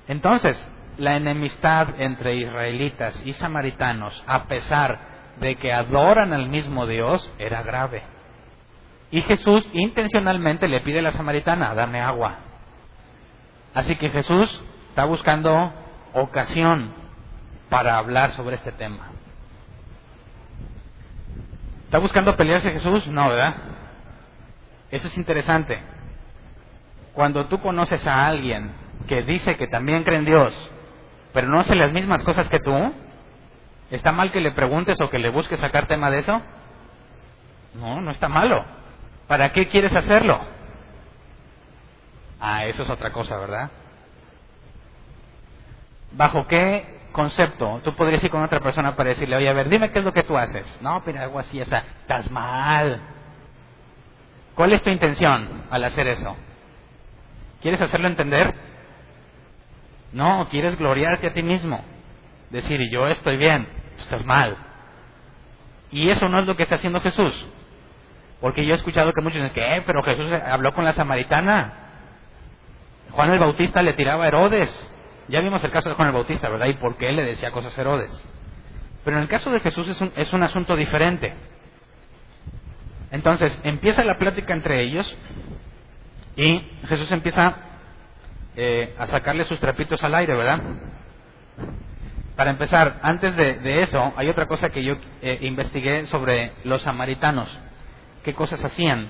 [0.07, 0.63] Entonces,
[0.97, 4.99] la enemistad entre israelitas y samaritanos, a pesar
[5.39, 8.03] de que adoran al mismo Dios, era grave.
[9.11, 12.37] Y Jesús intencionalmente le pide a la samaritana, dame agua.
[13.73, 15.73] Así que Jesús está buscando
[16.13, 16.93] ocasión
[17.69, 19.11] para hablar sobre este tema.
[21.85, 23.07] ¿Está buscando pelearse Jesús?
[23.07, 23.55] No, ¿verdad?
[24.91, 25.79] Eso es interesante.
[27.13, 28.71] Cuando tú conoces a alguien
[29.07, 30.71] que dice que también cree en Dios,
[31.35, 32.93] pero no hace las mismas cosas que tú,
[33.91, 36.41] ¿está mal que le preguntes o que le busques sacar tema de eso?
[37.73, 38.63] No, no está malo.
[39.27, 40.39] ¿Para qué quieres hacerlo?
[42.39, 43.69] Ah, eso es otra cosa, ¿verdad?
[46.13, 49.91] ¿Bajo qué concepto tú podrías ir con otra persona para decirle, oye, a ver, dime
[49.91, 50.79] qué es lo que tú haces?
[50.81, 53.01] No, pero algo así, esa, estás mal.
[54.55, 56.33] ¿Cuál es tu intención al hacer eso?
[57.61, 58.53] ¿Quieres hacerlo entender?
[60.13, 61.83] No, quieres gloriarte a ti mismo.
[62.49, 64.57] Decir, yo estoy bien, estás mal.
[65.91, 67.45] Y eso no es lo que está haciendo Jesús.
[68.41, 69.83] Porque yo he escuchado que muchos dicen, ¿qué?
[69.85, 71.73] Pero Jesús habló con la samaritana.
[73.11, 74.89] Juan el Bautista le tiraba a Herodes.
[75.27, 76.67] Ya vimos el caso de Juan el Bautista, ¿verdad?
[76.67, 78.11] Y por qué le decía cosas a Herodes.
[79.03, 81.33] Pero en el caso de Jesús es un, es un asunto diferente.
[83.11, 85.17] Entonces, empieza la plática entre ellos
[86.35, 87.55] y Jesús empieza
[88.55, 90.59] eh, a sacarle sus trapitos al aire, ¿verdad?
[92.35, 97.49] Para empezar, antes de, eso, hay otra cosa que yo eh, investigué sobre los samaritanos,
[98.23, 99.09] qué cosas hacían.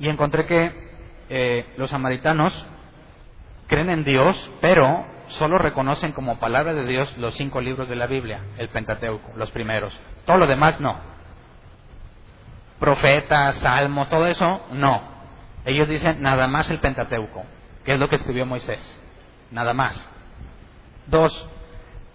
[0.00, 0.72] Y encontré que
[1.28, 2.66] eh, los samaritanos
[3.68, 8.08] creen en Dios, pero solo reconocen como palabra de Dios los cinco libros de la
[8.08, 9.96] Biblia, el Pentateuco, los primeros.
[10.24, 10.96] Todo lo demás no.
[12.80, 15.02] Profetas, salmos, todo eso no.
[15.64, 17.44] Ellos dicen nada más el Pentateuco,
[17.84, 18.80] que es lo que escribió Moisés.
[19.50, 20.08] Nada más.
[21.06, 21.48] Dos,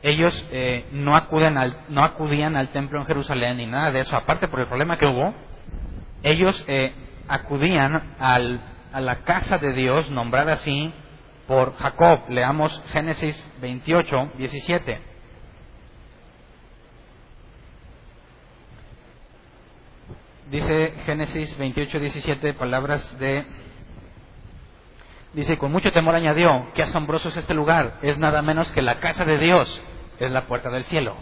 [0.01, 4.15] ellos eh, no, acuden al, no acudían al templo en Jerusalén ni nada de eso.
[4.15, 5.33] Aparte por el problema que hubo,
[6.23, 6.93] ellos eh,
[7.27, 8.61] acudían al,
[8.93, 10.93] a la casa de Dios, nombrada así
[11.47, 12.29] por Jacob.
[12.29, 15.15] Leamos Génesis 28, 17.
[20.49, 23.45] Dice Génesis 28, 17, palabras de...
[25.35, 29.01] Dice, con mucho temor añadió, qué asombroso es este lugar, es nada menos que la
[29.01, 29.83] casa de Dios,
[30.17, 31.17] es la puerta del cielo.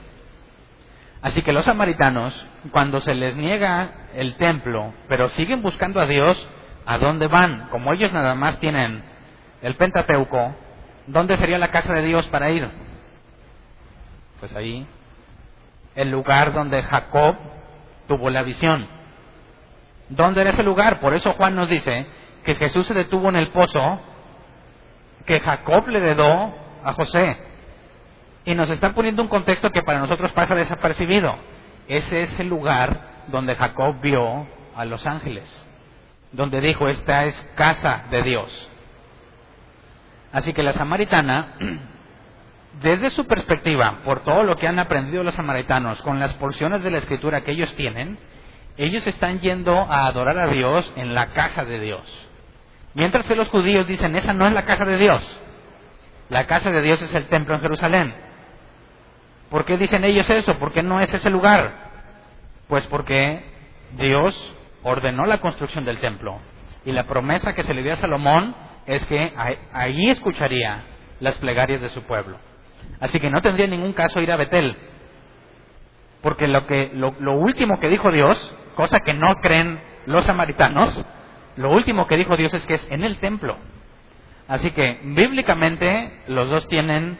[1.24, 6.38] Así que los samaritanos, cuando se les niega el templo, pero siguen buscando a Dios,
[6.86, 7.70] ¿a dónde van?
[7.72, 9.04] Como ellos nada más tienen
[9.64, 10.54] el Pentateuco,
[11.08, 12.70] ¿dónde sería la casa de Dios para ir?
[14.40, 14.86] Pues ahí,
[15.96, 17.36] el lugar donde Jacob
[18.08, 18.86] tuvo la visión.
[20.10, 21.00] ¿Dónde era ese lugar?
[21.00, 22.06] Por eso Juan nos dice
[22.44, 24.00] que Jesús se detuvo en el pozo
[25.26, 26.54] que Jacob le heredó
[26.84, 27.38] a José.
[28.46, 31.34] Y nos está poniendo un contexto que para nosotros pasa desapercibido.
[31.88, 35.46] Ese es el lugar donde Jacob vio a los ángeles,
[36.32, 38.70] donde dijo, esta es casa de Dios.
[40.34, 41.54] Así que la samaritana,
[42.82, 46.92] desde su perspectiva, por todo lo que han aprendido los samaritanos, con las porciones de
[46.92, 48.18] la escritura que ellos tienen,
[48.76, 52.30] ellos están yendo a adorar a Dios en la casa de Dios.
[52.94, 55.42] Mientras que los judíos dicen, esa no es la casa de Dios.
[56.30, 58.14] La casa de Dios es el templo en Jerusalén.
[59.50, 60.56] ¿Por qué dicen ellos eso?
[60.56, 61.72] ¿Por qué no es ese lugar?
[62.68, 63.44] Pues porque
[63.98, 66.40] Dios ordenó la construcción del templo.
[66.86, 69.34] Y la promesa que se le dio a Salomón es que
[69.74, 70.84] ahí escucharía
[71.20, 72.38] las plegarias de su pueblo.
[73.00, 74.76] Así que no tendría ningún caso ir a Betel,
[76.22, 81.04] porque lo, que, lo, último que dijo Dios, cosa que no creen los samaritanos,
[81.58, 83.58] lo último que dijo Dios es que es en el templo.
[84.48, 87.18] Así que bíblicamente los dos tienen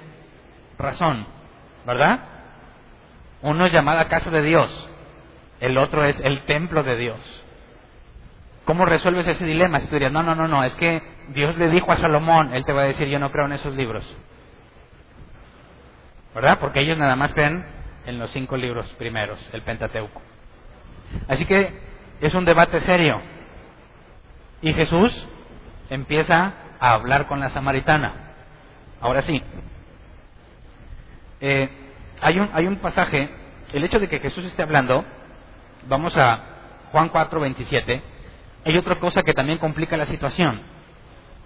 [0.78, 1.26] razón,
[1.86, 2.20] ¿verdad?
[3.42, 4.90] Uno es llamada casa de Dios,
[5.60, 7.44] el otro es el templo de Dios.
[8.66, 9.80] ¿Cómo resuelves ese dilema?
[9.80, 12.64] Si tú dirías, no, no, no, no, es que Dios le dijo a Salomón, él
[12.66, 14.06] te va a decir, yo no creo en esos libros.
[16.34, 16.60] ¿Verdad?
[16.60, 17.66] Porque ellos nada más creen
[18.06, 20.22] en los cinco libros primeros, el Pentateuco.
[21.28, 21.78] Así que
[22.22, 23.22] es un debate serio.
[24.64, 25.28] Y Jesús
[25.90, 28.14] empieza a hablar con la samaritana.
[29.02, 29.42] Ahora sí.
[31.42, 31.70] Eh,
[32.22, 33.30] hay, un, hay un pasaje,
[33.74, 35.04] el hecho de que Jesús esté hablando,
[35.88, 36.40] vamos a
[36.94, 38.02] Juan 4, 27,
[38.66, 40.62] hay otra cosa que también complica la situación.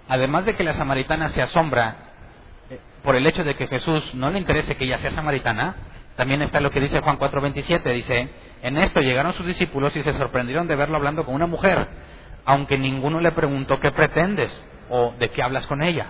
[0.07, 1.95] Además de que la samaritana se asombra
[2.69, 5.75] eh, por el hecho de que Jesús no le interese que ella sea samaritana,
[6.15, 8.29] también está lo que dice Juan 4:27, dice,
[8.61, 11.87] en esto llegaron sus discípulos y se sorprendieron de verlo hablando con una mujer,
[12.47, 14.49] aunque ninguno le preguntó qué pretendes
[14.89, 16.07] o de qué hablas con ella.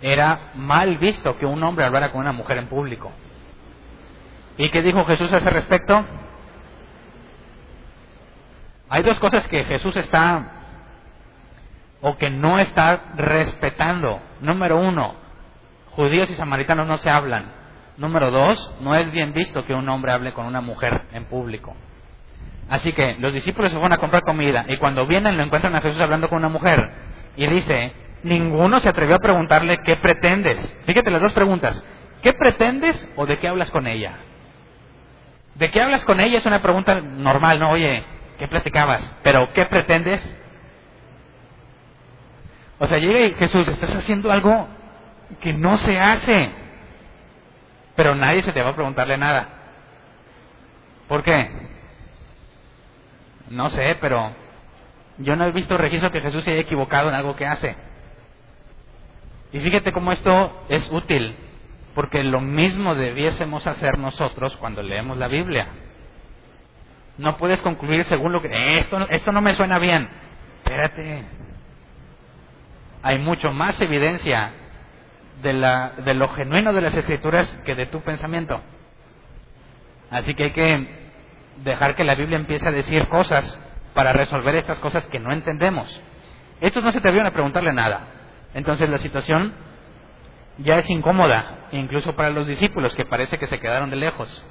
[0.00, 3.12] Era mal visto que un hombre hablara con una mujer en público.
[4.56, 6.06] ¿Y qué dijo Jesús a ese respecto?
[8.88, 10.52] Hay dos cosas que Jesús está
[12.00, 14.20] o que no está respetando.
[14.40, 15.16] Número uno,
[15.90, 17.52] judíos y samaritanos no se hablan.
[17.98, 21.76] Número dos, no es bien visto que un hombre hable con una mujer en público.
[22.72, 25.80] Así que los discípulos se van a comprar comida y cuando vienen lo encuentran a
[25.80, 26.90] Jesús hablando con una mujer
[27.36, 27.92] y dice,
[28.24, 30.76] ninguno se atrevió a preguntarle qué pretendes.
[30.86, 31.86] Fíjate las dos preguntas,
[32.22, 34.16] ¿qué pretendes o de qué hablas con ella?
[35.54, 36.38] ¿De qué hablas con ella?
[36.38, 37.70] Es una pregunta normal, ¿no?
[37.72, 38.02] Oye,
[38.42, 39.00] ¿Qué platicabas?
[39.22, 40.20] Pero ¿qué pretendes?
[42.80, 44.66] O sea, llega y Jesús, estás haciendo algo
[45.40, 46.50] que no se hace.
[47.94, 49.46] Pero nadie se te va a preguntarle nada.
[51.06, 51.50] ¿Por qué?
[53.52, 54.32] No sé, pero
[55.18, 57.76] yo no he visto registro que Jesús se haya equivocado en algo que hace.
[59.52, 61.36] Y fíjate cómo esto es útil,
[61.94, 65.68] porque lo mismo debiésemos hacer nosotros cuando leemos la Biblia.
[67.18, 68.78] No puedes concluir según lo que...
[68.78, 70.08] Esto, esto no me suena bien.
[70.64, 71.22] Espérate.
[73.02, 74.50] Hay mucho más evidencia
[75.42, 78.62] de, la, de lo genuino de las escrituras que de tu pensamiento.
[80.10, 81.01] Así que hay que
[81.64, 83.58] dejar que la Biblia empiece a decir cosas
[83.94, 86.00] para resolver estas cosas que no entendemos.
[86.60, 88.00] Estos no se atrevieron a preguntarle nada.
[88.54, 89.54] Entonces la situación
[90.58, 94.44] ya es incómoda, incluso para los discípulos que parece que se quedaron de lejos.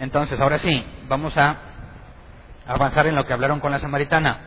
[0.00, 1.56] Entonces, ahora sí, vamos a
[2.66, 4.40] avanzar en lo que hablaron con la samaritana.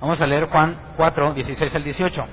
[0.00, 2.26] Vamos a leer Juan 4, 16 al 18.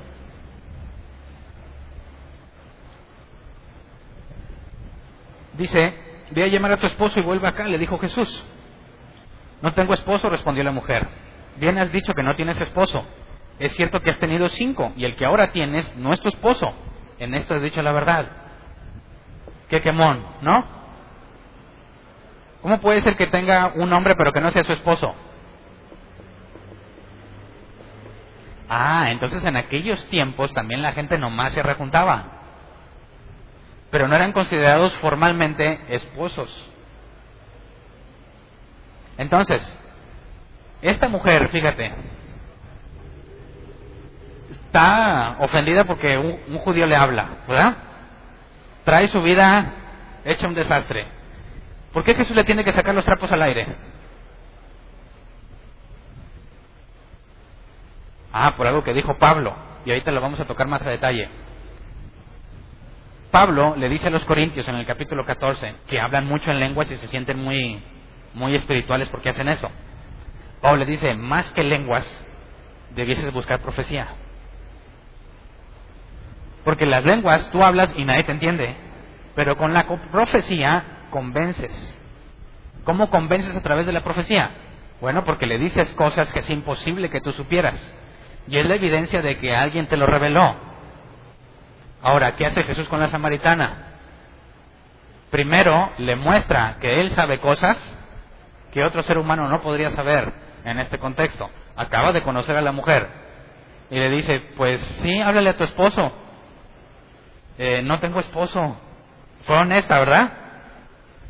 [5.54, 8.46] Dice, ve a llamar a tu esposo y vuelve acá, le dijo Jesús.
[9.62, 11.08] No tengo esposo, respondió la mujer.
[11.58, 13.06] Bien has dicho que no tienes esposo.
[13.60, 16.74] Es cierto que has tenido cinco y el que ahora tienes no es tu esposo.
[17.20, 18.28] En esto has dicho la verdad.
[19.70, 20.66] Qué quemón, ¿no?
[22.62, 25.14] ¿Cómo puede ser que tenga un hombre pero que no sea su esposo?
[28.70, 32.43] Ah, entonces en aquellos tiempos también la gente nomás se rejuntaba,
[33.94, 36.50] pero no eran considerados formalmente esposos.
[39.20, 39.62] Entonces,
[40.82, 41.94] esta mujer, fíjate,
[44.50, 47.76] está ofendida porque un, judío le habla, ¿verdad?
[48.84, 49.74] Trae su vida
[50.26, 51.06] hecha un desastre
[51.92, 53.68] ¿Por qué Jesús le tiene que sacar los trapos al aire?
[58.32, 61.30] Ah, por algo que dijo Pablo, y ahorita lo vamos a tocar más a detalle.
[63.34, 66.92] Pablo le dice a los corintios en el capítulo 14 que hablan mucho en lenguas
[66.92, 67.82] y se sienten muy,
[68.36, 69.72] muy espirituales porque hacen eso.
[70.62, 72.06] Pablo le dice, más que lenguas,
[72.92, 74.06] debieses buscar profecía.
[76.64, 78.76] Porque las lenguas tú hablas y nadie te entiende,
[79.34, 82.00] pero con la profecía convences?
[82.84, 84.52] ¿Cómo convences a través de la profecía?
[85.02, 87.82] Bueno, porque le dices cosas que es imposible que tú supieras.
[88.48, 90.73] Y es la evidencia de que alguien te lo reveló.
[92.04, 93.94] Ahora, ¿qué hace Jesús con la samaritana?
[95.32, 97.78] Primero, le muestra que él sabe cosas
[98.74, 100.34] que otro ser humano no podría saber
[100.66, 101.50] en este contexto.
[101.78, 103.08] Acaba de conocer a la mujer
[103.90, 106.12] y le dice, pues sí, háblale a tu esposo.
[107.58, 108.78] Eh, no tengo esposo.
[109.44, 110.34] Fue honesta, ¿verdad?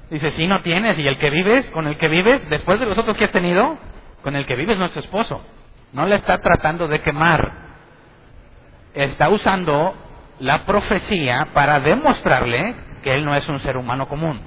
[0.09, 2.97] Dice, si no tienes, y el que vives, con el que vives, después de los
[2.97, 3.77] otros que has tenido,
[4.23, 5.45] con el que vives nuestro esposo.
[5.91, 7.51] No le está tratando de quemar.
[8.95, 9.95] Está usando
[10.39, 14.41] la profecía para demostrarle que él no es un ser humano común.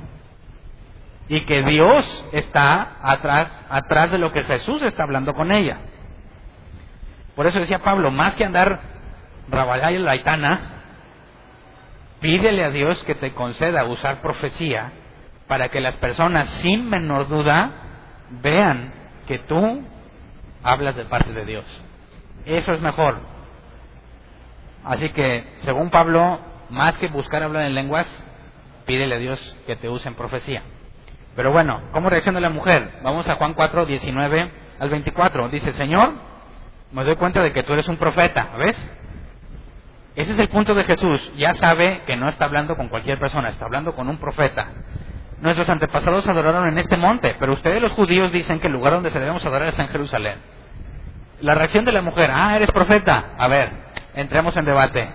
[1.29, 5.79] Y que Dios está atrás, atrás de lo que Jesús está hablando con ella.
[7.35, 8.81] Por eso decía Pablo, más que andar
[9.49, 10.77] raballar la itana,
[12.21, 14.93] Pídele a Dios que te conceda usar profecía
[15.47, 17.71] para que las personas sin menor duda
[18.43, 18.93] vean
[19.29, 19.83] que tú
[20.63, 21.65] hablas de parte de Dios.
[22.47, 23.19] Eso es mejor.
[24.87, 26.39] Así que, según Pablo,
[26.71, 28.07] más que buscar hablar en lenguas,
[28.87, 30.63] pídele a Dios que te use en profecía.
[31.35, 33.01] Pero bueno, ¿cómo reacciona la mujer?
[33.03, 35.49] Vamos a Juan 4, 19 al 24.
[35.49, 36.13] Dice, Señor,
[36.93, 38.91] me doy cuenta de que tú eres un profeta, ¿ves?
[40.15, 41.33] Ese es el punto de Jesús.
[41.37, 44.69] Ya sabe que no está hablando con cualquier persona, está hablando con un profeta.
[45.41, 49.11] Nuestros antepasados adoraron en este monte, pero ustedes los judíos dicen que el lugar donde
[49.11, 50.39] se debemos adorar está en Jerusalén.
[51.41, 53.35] La reacción de la mujer, ah, eres profeta.
[53.37, 53.86] A ver,
[54.17, 55.09] entremos en debate.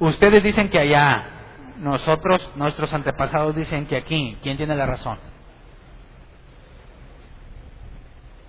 [0.00, 1.24] Ustedes dicen que allá,
[1.78, 4.36] nosotros, nuestros antepasados dicen que aquí.
[4.42, 5.18] ¿Quién tiene la razón?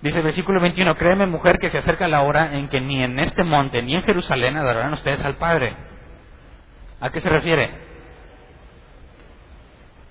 [0.02, 3.18] Dice el versículo 21, créeme mujer que se acerca la hora en que ni en
[3.18, 5.74] este monte ni en Jerusalén adorarán ustedes al Padre.
[7.00, 7.70] ¿A qué se refiere?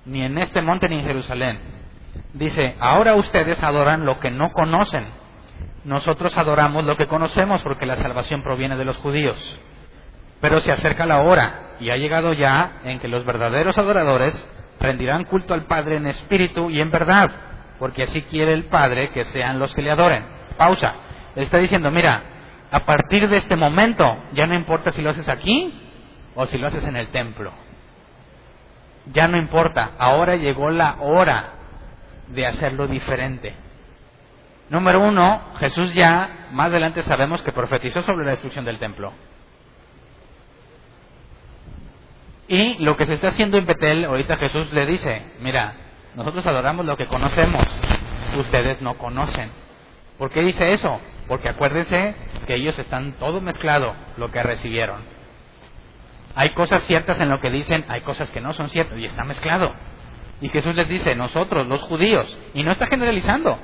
[0.05, 1.59] Ni en este monte ni en Jerusalén.
[2.33, 5.05] Dice, ahora ustedes adoran lo que no conocen.
[5.85, 9.59] Nosotros adoramos lo que conocemos porque la salvación proviene de los judíos.
[10.39, 14.47] Pero se acerca la hora y ha llegado ya en que los verdaderos adoradores
[14.79, 17.31] rendirán culto al Padre en espíritu y en verdad
[17.79, 20.23] porque así quiere el Padre que sean los que le adoren.
[20.57, 20.93] Pausa.
[21.35, 22.21] Él está diciendo, mira,
[22.71, 25.73] a partir de este momento ya no importa si lo haces aquí
[26.35, 27.51] o si lo haces en el templo.
[29.07, 31.55] Ya no importa, ahora llegó la hora
[32.29, 33.53] de hacerlo diferente.
[34.69, 39.13] Número uno, Jesús ya, más adelante sabemos que profetizó sobre la destrucción del templo.
[42.47, 45.73] Y lo que se está haciendo en Betel, ahorita Jesús le dice, mira,
[46.15, 47.63] nosotros adoramos lo que conocemos,
[48.37, 49.49] ustedes no conocen.
[50.17, 50.99] ¿Por qué dice eso?
[51.27, 55.01] Porque acuérdense que ellos están todo mezclado lo que recibieron.
[56.35, 59.23] Hay cosas ciertas en lo que dicen, hay cosas que no son ciertas y está
[59.23, 59.73] mezclado.
[60.41, 63.57] Y Jesús les dice, nosotros, los judíos, y no está generalizando,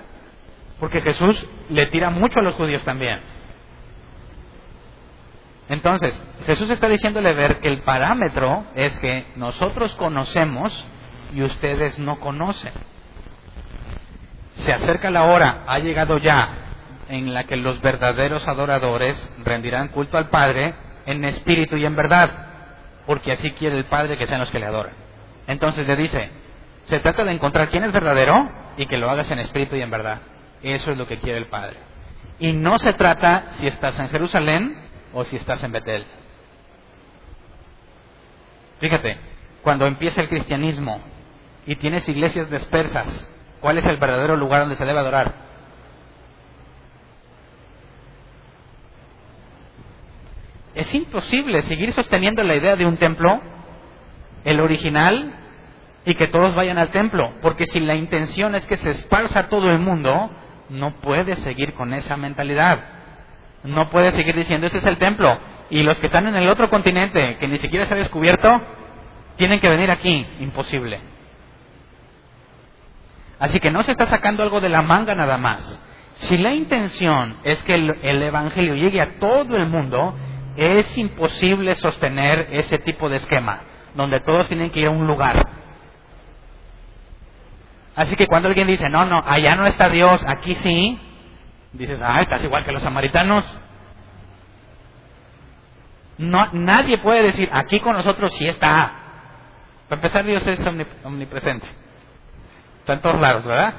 [0.79, 3.19] porque Jesús le tira mucho a los judíos también.
[5.67, 10.85] Entonces, Jesús está diciéndole ver que el parámetro es que nosotros conocemos
[11.33, 12.73] y ustedes no conocen.
[14.55, 16.49] Se acerca la hora, ha llegado ya,
[17.07, 20.73] en la que los verdaderos adoradores rendirán culto al Padre
[21.05, 22.47] en espíritu y en verdad,
[23.05, 24.93] porque así quiere el Padre que sean los que le adoren.
[25.47, 26.29] Entonces le dice,
[26.85, 29.91] se trata de encontrar quién es verdadero y que lo hagas en espíritu y en
[29.91, 30.19] verdad.
[30.63, 31.77] Eso es lo que quiere el Padre.
[32.39, 34.77] Y no se trata si estás en Jerusalén
[35.13, 36.05] o si estás en Betel.
[38.79, 39.17] Fíjate,
[39.61, 41.01] cuando empieza el cristianismo,
[41.65, 43.29] y tienes iglesias dispersas,
[43.59, 45.33] ¿cuál es el verdadero lugar donde se debe adorar?
[50.73, 53.41] Es imposible seguir sosteniendo la idea de un templo,
[54.45, 55.33] el original,
[56.05, 59.69] y que todos vayan al templo, porque si la intención es que se esparza todo
[59.69, 60.31] el mundo,
[60.69, 62.79] no puedes seguir con esa mentalidad.
[63.63, 65.37] No puedes seguir diciendo, este es el templo,
[65.69, 68.49] y los que están en el otro continente, que ni siquiera se ha descubierto,
[69.35, 70.25] tienen que venir aquí.
[70.39, 70.99] Imposible.
[73.39, 75.81] Así que no se está sacando algo de la manga nada más.
[76.15, 80.13] Si la intención es que el, Evangelio llegue a todo el mundo,
[80.57, 83.61] es imposible sostener ese tipo de esquema,
[83.95, 85.47] donde todos tienen que ir a un lugar.
[87.99, 90.97] Así que cuando alguien dice, no, no, allá no está Dios, aquí sí,
[91.73, 93.59] dices, ah, estás igual que los samaritanos.
[96.17, 98.89] No, nadie puede decir, aquí con nosotros sí está.
[99.89, 100.65] Para empezar, Dios es
[101.03, 101.67] omnipresente.
[102.79, 103.73] Está en todos lados, ¿verdad?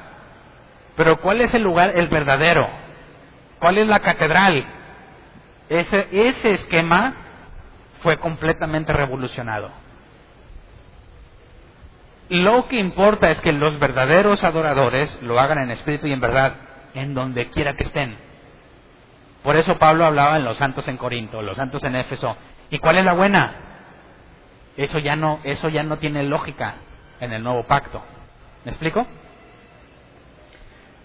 [0.95, 2.69] Pero ¿cuál es el lugar, el verdadero?
[3.57, 4.63] ¿Cuál es la catedral?
[5.67, 7.15] Ese, ese esquema
[8.03, 9.71] fue completamente revolucionado.
[12.31, 16.53] Lo que importa es que los verdaderos adoradores lo hagan en espíritu y en verdad,
[16.93, 18.15] en donde quiera que estén.
[19.43, 22.37] Por eso Pablo hablaba en los santos en Corinto, los santos en Éfeso.
[22.69, 23.53] ¿Y cuál es la buena?
[24.77, 26.75] Eso ya no, eso ya no tiene lógica
[27.19, 28.01] en el nuevo pacto.
[28.63, 29.05] ¿Me explico?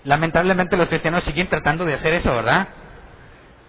[0.05, 2.69] Lamentablemente los cristianos siguen tratando de hacer eso, ¿verdad?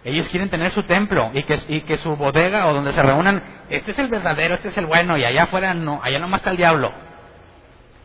[0.03, 3.41] Ellos quieren tener su templo y que, y que su bodega o donde se reúnan,
[3.71, 6.51] este es el verdadero, este es el bueno y allá afuera no, allá nomás está
[6.51, 7.07] el diablo.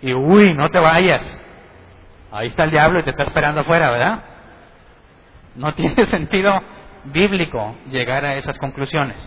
[0.02, 1.40] Y uy, no te vayas.
[2.30, 4.24] Ahí está el diablo y te está esperando afuera, ¿verdad?
[5.56, 6.60] No tiene sentido
[7.04, 9.18] bíblico llegar a esas conclusiones.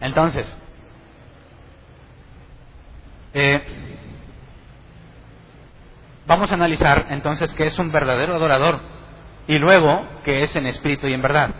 [0.00, 0.58] Entonces,
[3.32, 3.62] eh,
[6.26, 8.80] Vamos a analizar entonces qué es un verdadero adorador
[9.46, 11.50] y luego qué es en espíritu y en verdad.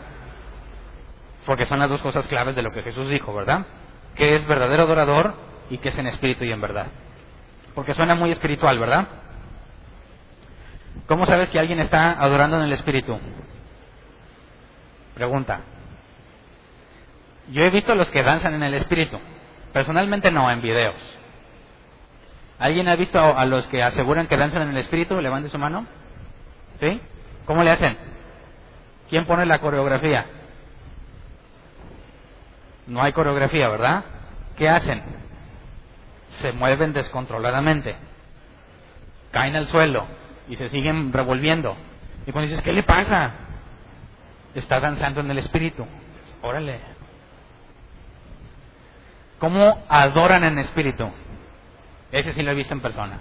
[1.44, 3.66] Porque son las dos cosas claves de lo que Jesús dijo, ¿verdad?
[4.14, 5.34] qué es verdadero adorador
[5.70, 6.86] y qué es en espíritu y en verdad.
[7.74, 9.08] Porque suena muy espiritual, ¿verdad?
[11.06, 13.18] ¿Cómo sabes que alguien está adorando en el espíritu?
[15.14, 15.60] Pregunta.
[17.50, 19.18] Yo he visto a los que danzan en el espíritu.
[19.72, 20.96] Personalmente no, en videos.
[22.58, 25.20] ¿Alguien ha visto a los que aseguran que danzan en el espíritu?
[25.20, 25.86] Levante su mano.
[26.80, 27.00] ¿Sí?
[27.44, 27.96] ¿Cómo le hacen?
[29.10, 30.26] ¿Quién pone la coreografía?
[32.86, 34.04] No hay coreografía, ¿verdad?
[34.56, 35.02] ¿Qué hacen?
[36.40, 37.96] Se mueven descontroladamente.
[39.30, 40.06] Caen al suelo
[40.48, 41.76] y se siguen revolviendo.
[42.26, 43.32] Y cuando dices, ¿qué le pasa?
[44.54, 45.86] Está danzando en el espíritu.
[46.42, 46.80] Órale.
[49.38, 51.10] ¿Cómo adoran en espíritu?
[52.12, 53.18] Ese sí lo he visto en persona.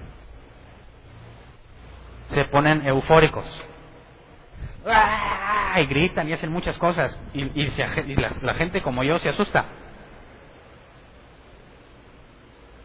[2.28, 3.45] Se ponen eufóricos.
[4.86, 5.80] ¡Ah!
[5.82, 7.18] Y gritan y hacen muchas cosas.
[7.34, 7.43] Y,
[8.41, 9.66] la, gente como yo se asusta.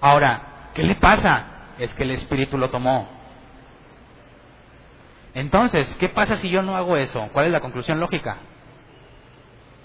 [0.00, 1.44] Ahora, ¿qué le pasa?
[1.78, 3.08] Es que el espíritu lo tomó.
[5.34, 7.28] Entonces, ¿qué pasa si yo no hago eso?
[7.32, 8.38] ¿Cuál es la conclusión lógica?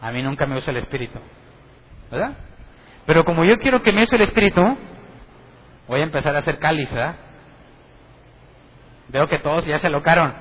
[0.01, 1.19] A mí nunca me usa el espíritu.
[2.11, 2.33] ¿Verdad?
[3.05, 4.77] Pero como yo quiero que me use el espíritu,
[5.87, 7.15] voy a empezar a hacer cáliz, ¿verdad?
[9.09, 10.33] Veo que todos ya se locaron,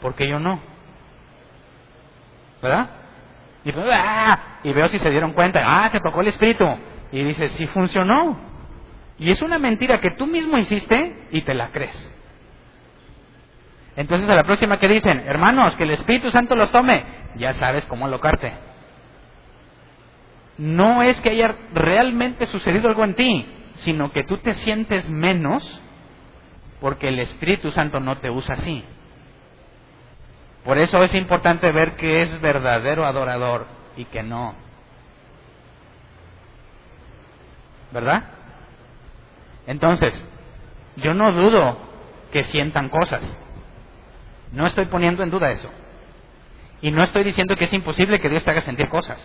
[0.00, 0.60] porque yo no.
[2.60, 2.90] ¿Verdad?
[3.64, 4.38] Y, ¡ah!
[4.62, 6.64] y veo si se dieron cuenta, ah, se tocó el espíritu.
[7.10, 8.51] Y dices, sí funcionó.
[9.22, 12.12] Y es una mentira que tú mismo hiciste y te la crees.
[13.94, 17.04] Entonces a la próxima que dicen, hermanos, que el Espíritu Santo los tome,
[17.36, 18.52] ya sabes cómo alocarte.
[20.58, 25.80] No es que haya realmente sucedido algo en ti, sino que tú te sientes menos
[26.80, 28.82] porque el Espíritu Santo no te usa así.
[30.64, 34.56] Por eso es importante ver que es verdadero adorador y que no.
[37.92, 38.41] ¿Verdad?
[39.66, 40.26] Entonces,
[40.96, 41.78] yo no dudo
[42.32, 43.22] que sientan cosas.
[44.52, 45.70] No estoy poniendo en duda eso.
[46.80, 49.18] Y no estoy diciendo que es imposible que Dios te haga sentir cosas.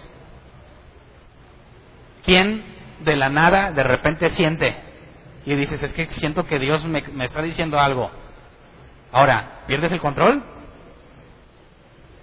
[2.24, 2.64] ¿Quién
[3.00, 4.76] de la nada de repente siente
[5.46, 8.12] y dices, es que siento que Dios me, me está diciendo algo?
[9.12, 10.44] Ahora, ¿pierdes el control?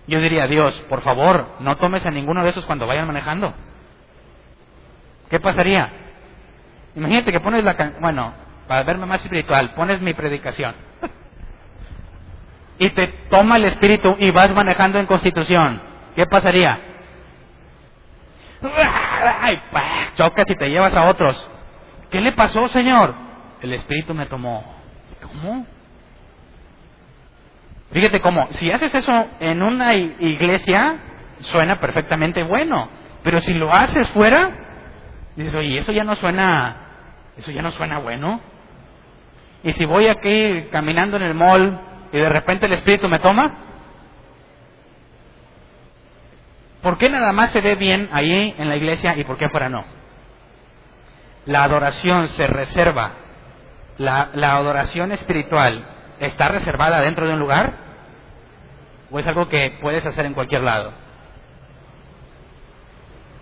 [0.07, 3.55] Yo diría, Dios, por favor, no tomes a ninguno de esos cuando vayan manejando.
[5.31, 6.04] ¿Qué pasaría?
[6.97, 7.75] Imagínate que pones la...
[8.01, 8.35] Bueno,
[8.69, 10.75] para verme más espiritual, pones mi predicación.
[12.79, 15.81] y te toma el espíritu y vas manejando en constitución.
[16.15, 16.79] ¿Qué pasaría?
[20.15, 21.51] chocas y te llevas a otros.
[22.11, 23.15] ¿Qué le pasó, Señor?
[23.61, 24.65] El espíritu me tomó.
[25.23, 25.67] ¿Cómo?
[27.93, 30.97] Fíjate cómo, si haces eso en una iglesia,
[31.41, 32.89] suena perfectamente bueno.
[33.23, 34.51] Pero si lo haces fuera,
[35.37, 36.84] dices, oye, eso ya no suena,
[37.37, 38.41] eso ya no suena bueno.
[39.63, 41.81] Y si voy aquí caminando en el mall
[42.13, 43.55] y de repente el Espíritu me toma,
[46.83, 49.69] ¿por qué nada más se ve bien ahí en la iglesia y por qué fuera
[49.69, 49.85] no?
[51.47, 53.13] La adoración se reserva,
[53.99, 55.85] la, la adoración espiritual
[56.21, 57.85] está reservada dentro de un lugar
[59.15, 60.93] ¿O es algo que puedes hacer en cualquier lado?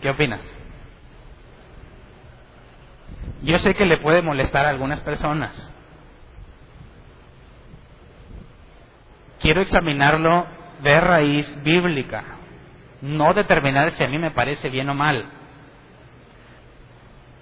[0.03, 0.41] ¿Qué opinas?
[3.43, 5.73] Yo sé que le puede molestar a algunas personas.
[9.41, 10.47] Quiero examinarlo
[10.83, 12.23] de raíz bíblica,
[13.01, 15.25] no determinar si a mí me parece bien o mal.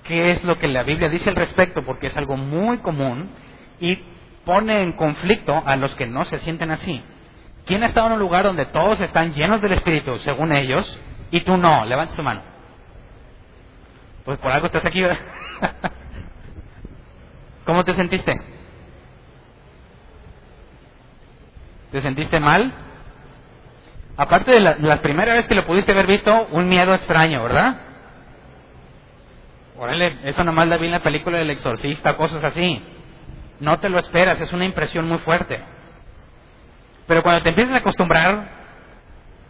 [0.05, 1.85] ¿Qué es lo que la Biblia dice al respecto?
[1.85, 3.31] Porque es algo muy común
[3.79, 3.97] y
[4.45, 7.03] pone en conflicto a los que no se sienten así.
[7.67, 10.99] ¿Quién ha estado en un lugar donde todos están llenos del Espíritu, según ellos,
[11.31, 11.85] y tú no?
[11.85, 12.43] Levanta tu mano.
[14.25, 15.05] Pues por algo estás aquí.
[17.65, 18.41] ¿Cómo te sentiste?
[21.93, 22.73] ¿Te sentiste mal?
[24.17, 27.81] Aparte de la, primera vez que lo pudiste haber visto, un miedo extraño, ¿verdad?
[29.79, 32.83] Órale, eso nomás la vi en la película del exorcista, cosas así.
[33.61, 35.63] No te lo esperas, es una impresión muy fuerte.
[37.07, 38.49] Pero cuando te empiezas a acostumbrar,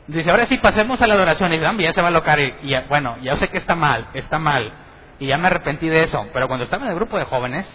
[0.07, 1.53] dice, ahora sí pasemos a la adoración.
[1.53, 2.39] Y ya se va a locar.
[2.41, 4.73] Y, bueno, ya sé que está mal, está mal.
[5.21, 6.27] Y ya me arrepentí de eso.
[6.33, 7.69] Pero cuando estaba en el grupo de jóvenes,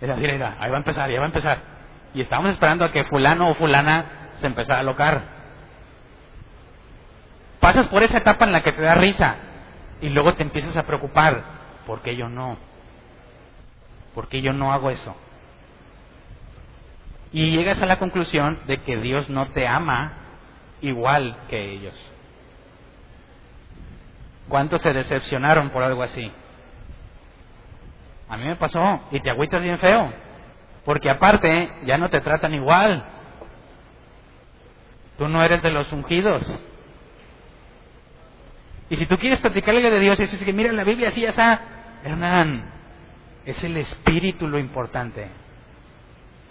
[0.00, 1.58] era decir, ahí va a empezar, ya va a empezar.
[2.12, 4.04] Y estábamos esperando a que fulano o fulana
[4.40, 5.22] se empezara a locar.
[7.60, 9.36] Pasas por esa etapa en la que te da risa
[10.00, 11.42] y luego te empiezas a preocupar.
[11.86, 12.58] ¿Por qué yo no?
[14.14, 15.14] ¿Por qué yo no hago eso?
[17.32, 20.12] Y llegas a la conclusión de que Dios no te ama
[20.80, 21.94] igual que ellos.
[24.50, 26.30] ¿Cuántos se decepcionaron por algo así?
[28.28, 28.80] A mí me pasó
[29.12, 30.12] y te agüitas bien feo,
[30.84, 33.04] porque aparte ya no te tratan igual.
[35.16, 36.42] Tú no eres de los ungidos.
[38.88, 41.60] Y si tú quieres platicarle de Dios y dices que mira la Biblia así, está,
[42.02, 42.64] Hernán,
[43.44, 45.28] es el espíritu lo importante.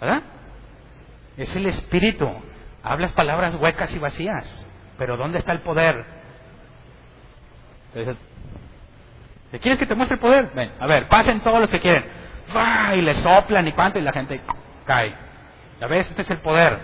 [0.00, 0.22] ¿Verdad?
[1.36, 2.30] Es el espíritu.
[2.82, 6.19] Hablas palabras huecas y vacías, pero ¿dónde está el poder?
[7.92, 10.50] ¿Te quieres que te muestre el poder?
[10.54, 12.04] Ven, a ver, pasen todos los que quieren.
[12.94, 14.40] Y le soplan y cuánto y la gente
[14.84, 15.14] cae.
[15.80, 16.08] ¿Ya ves?
[16.10, 16.78] Este es el poder.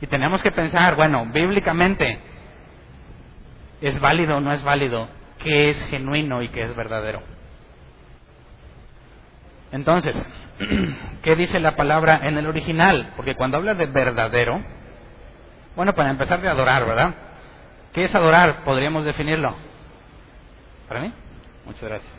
[0.00, 2.18] Y tenemos que pensar, bueno, bíblicamente,
[3.80, 5.08] ¿es válido o no es válido?
[5.38, 7.22] ¿Qué es genuino y qué es verdadero?
[9.72, 10.16] Entonces,
[11.22, 13.12] ¿qué dice la palabra en el original?
[13.16, 14.62] Porque cuando habla de verdadero,
[15.76, 17.14] bueno, para empezar de adorar, ¿verdad?
[17.92, 18.64] ¿Qué es adorar?
[18.64, 19.54] Podríamos definirlo.
[20.88, 21.12] ¿Para mí?
[21.64, 22.12] Muchas gracias.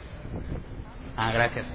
[1.18, 1.66] Ah, gracias.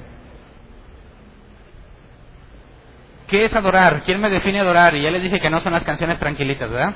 [3.27, 4.03] ¿Qué es adorar?
[4.05, 4.95] ¿Quién me define adorar?
[4.95, 6.95] Y ya les dije que no son las canciones tranquilitas, ¿verdad?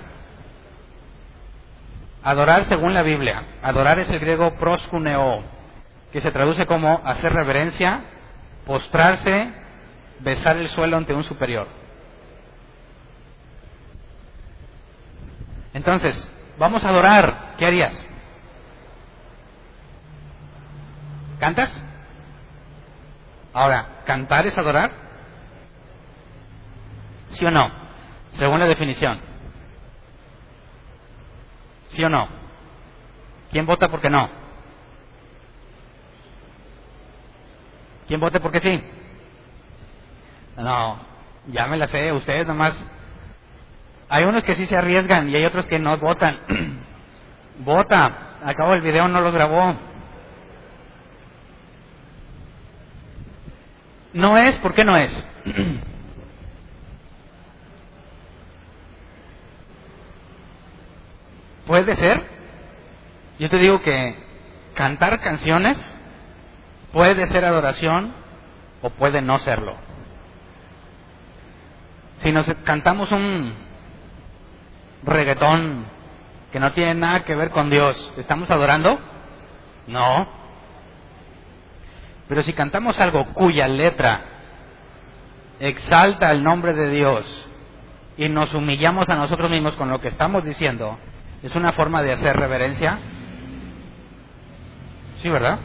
[2.23, 3.43] Adorar según la Biblia.
[3.63, 5.43] Adorar es el griego proskuneo,
[6.13, 8.01] que se traduce como hacer reverencia,
[8.65, 9.53] postrarse,
[10.21, 11.80] besar el suelo ante un superior.
[15.75, 17.55] Entonces, vamos a adorar.
[17.59, 18.07] ¿Qué harías?
[21.39, 21.85] ¿Cantas?
[23.53, 24.91] Ahora, ¿cantar es adorar?
[27.31, 27.71] ¿Sí o no?
[28.33, 29.21] Según la definición.
[31.89, 32.29] ¿Sí o no?
[33.51, 34.29] ¿Quién vota porque no?
[38.07, 38.83] ¿Quién vote porque sí?
[40.57, 40.99] No,
[41.49, 42.75] ya me la sé, ustedes nomás.
[44.11, 46.41] Hay unos que sí se arriesgan y hay otros que no votan.
[47.61, 49.77] Vota, acabo el video no lo grabó.
[54.13, 55.27] No es, ¿por qué no es?
[61.69, 62.25] Puede ser.
[63.39, 64.17] Yo te digo que
[64.75, 65.81] cantar canciones
[66.93, 68.13] puede ser adoración
[68.83, 69.77] o puede no serlo.
[72.19, 73.70] Si nos cantamos un
[75.03, 75.85] reggaetón
[76.53, 78.99] que no tiene nada que ver con Dios, ¿estamos adorando?
[79.87, 80.29] No.
[82.29, 84.23] Pero si cantamos algo cuya letra
[85.59, 87.49] exalta el nombre de Dios
[88.17, 90.99] y nos humillamos a nosotros mismos con lo que estamos diciendo,
[91.43, 92.99] ¿Es una forma de hacer reverencia?
[95.17, 95.59] Sí, ¿verdad?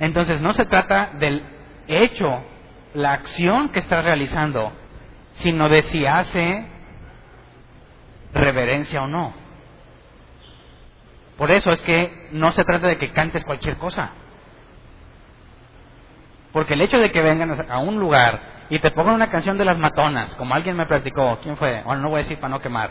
[0.00, 1.42] Entonces no se trata del
[1.86, 2.42] hecho,
[2.94, 4.72] la acción que estás realizando,
[5.34, 6.66] sino de si hace
[8.34, 9.32] reverencia o no.
[11.38, 14.10] Por eso es que no se trata de que cantes cualquier cosa.
[16.52, 19.64] Porque el hecho de que vengan a un lugar y te pongan una canción de
[19.64, 21.82] las matonas, como alguien me platicó, ¿quién fue?
[21.82, 22.90] Bueno, no voy a decir para no quemar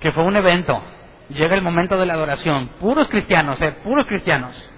[0.00, 0.80] que fue un evento.
[1.30, 2.68] Llega el momento de la adoración.
[2.80, 4.70] Puros cristianos, eh, puros cristianos.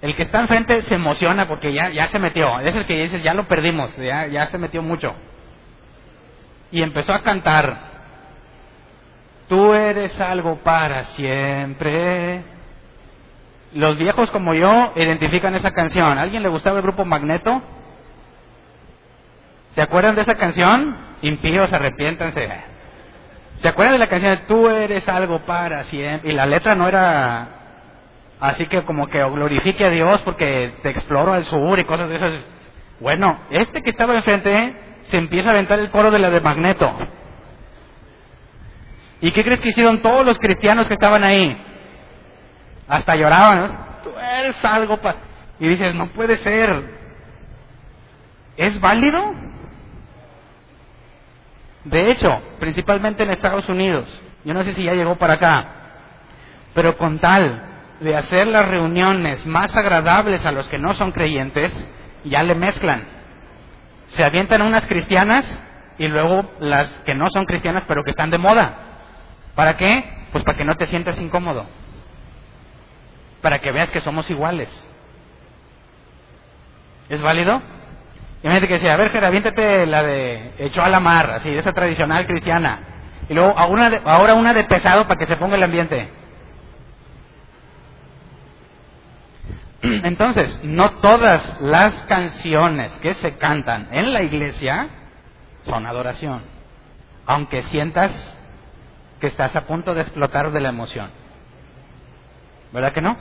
[0.00, 2.60] El que está enfrente se emociona porque ya, ya se metió.
[2.60, 5.14] Es el que dice, ya lo perdimos, ya, ya se metió mucho.
[6.70, 7.93] Y empezó a cantar.
[9.48, 12.42] Tú eres algo para siempre.
[13.74, 16.18] Los viejos como yo identifican esa canción.
[16.18, 17.62] ¿A alguien le gustaba el grupo Magneto?
[19.74, 20.96] ¿Se acuerdan de esa canción?
[21.22, 22.48] Impíos, arrepiéntanse.
[23.56, 26.30] ¿Se acuerdan de la canción de Tú eres algo para siempre?
[26.30, 27.48] Y la letra no era
[28.40, 32.16] así que como que glorifique a Dios porque te exploro al sur y cosas de
[32.16, 32.40] esas.
[33.00, 36.96] Bueno, este que estaba enfrente se empieza a aventar el coro de la de Magneto.
[39.24, 41.56] ¿Y qué crees que hicieron todos los cristianos que estaban ahí?
[42.86, 44.02] Hasta lloraban.
[44.02, 45.16] Tú eres algo para...
[45.58, 46.84] Y dices, no puede ser.
[48.58, 49.34] ¿Es válido?
[51.84, 55.68] De hecho, principalmente en Estados Unidos, yo no sé si ya llegó para acá,
[56.74, 57.62] pero con tal
[58.00, 61.72] de hacer las reuniones más agradables a los que no son creyentes,
[62.24, 63.04] ya le mezclan.
[64.08, 65.46] Se avientan unas cristianas
[65.96, 68.90] y luego las que no son cristianas pero que están de moda.
[69.54, 70.26] ¿Para qué?
[70.32, 71.66] Pues para que no te sientas incómodo.
[73.40, 74.68] Para que veas que somos iguales.
[77.08, 77.60] ¿Es válido?
[78.42, 81.72] Imagínate que decía, a ver, Jera, aviéntate la de echó a la mar, así, esa
[81.72, 82.80] tradicional cristiana.
[83.28, 86.08] Y luego ahora una de pesado para que se ponga el ambiente.
[89.82, 94.88] Entonces, no todas las canciones que se cantan en la iglesia
[95.62, 96.42] son adoración.
[97.26, 98.12] aunque sientas
[99.24, 101.10] que estás a punto de explotar de la emoción.
[102.74, 103.16] ¿Verdad que no?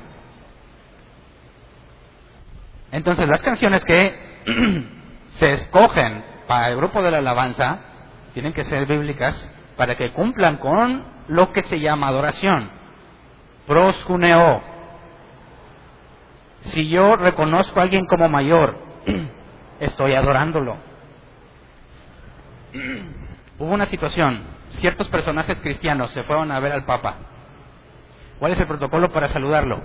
[2.92, 4.14] Entonces las canciones que
[5.40, 7.80] se escogen para el grupo de la alabanza
[8.34, 12.70] tienen que ser bíblicas para que cumplan con lo que se llama adoración.
[13.66, 14.62] Proscuneo.
[16.64, 18.78] Si yo reconozco a alguien como mayor,
[19.80, 20.76] estoy adorándolo.
[23.58, 24.44] Hubo una situación,
[24.80, 27.16] ciertos personajes cristianos se fueron a ver al Papa.
[28.40, 29.82] ¿Cuál es el protocolo para saludarlo?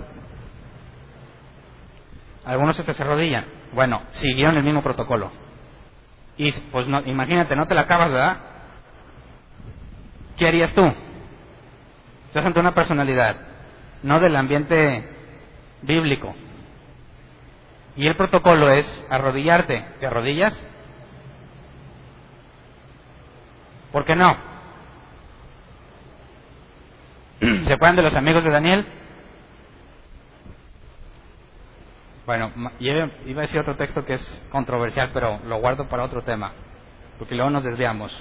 [2.45, 3.45] Algunos se te arrodillan.
[3.73, 5.31] Bueno, siguieron el mismo protocolo.
[6.37, 8.37] Y pues no, imagínate, no te la acabas, ¿verdad?
[10.37, 10.83] ¿Qué harías tú?
[12.27, 13.35] Estás ante una personalidad,
[14.03, 15.07] no del ambiente
[15.81, 16.33] bíblico.
[17.95, 19.85] Y el protocolo es arrodillarte.
[19.99, 20.53] ¿Te arrodillas?
[23.91, 24.48] ¿Por qué no?
[27.65, 28.85] ¿Se acuerdan de los amigos de Daniel?
[32.25, 36.51] Bueno, iba a decir otro texto que es controversial, pero lo guardo para otro tema,
[37.17, 38.11] porque luego nos desviamos.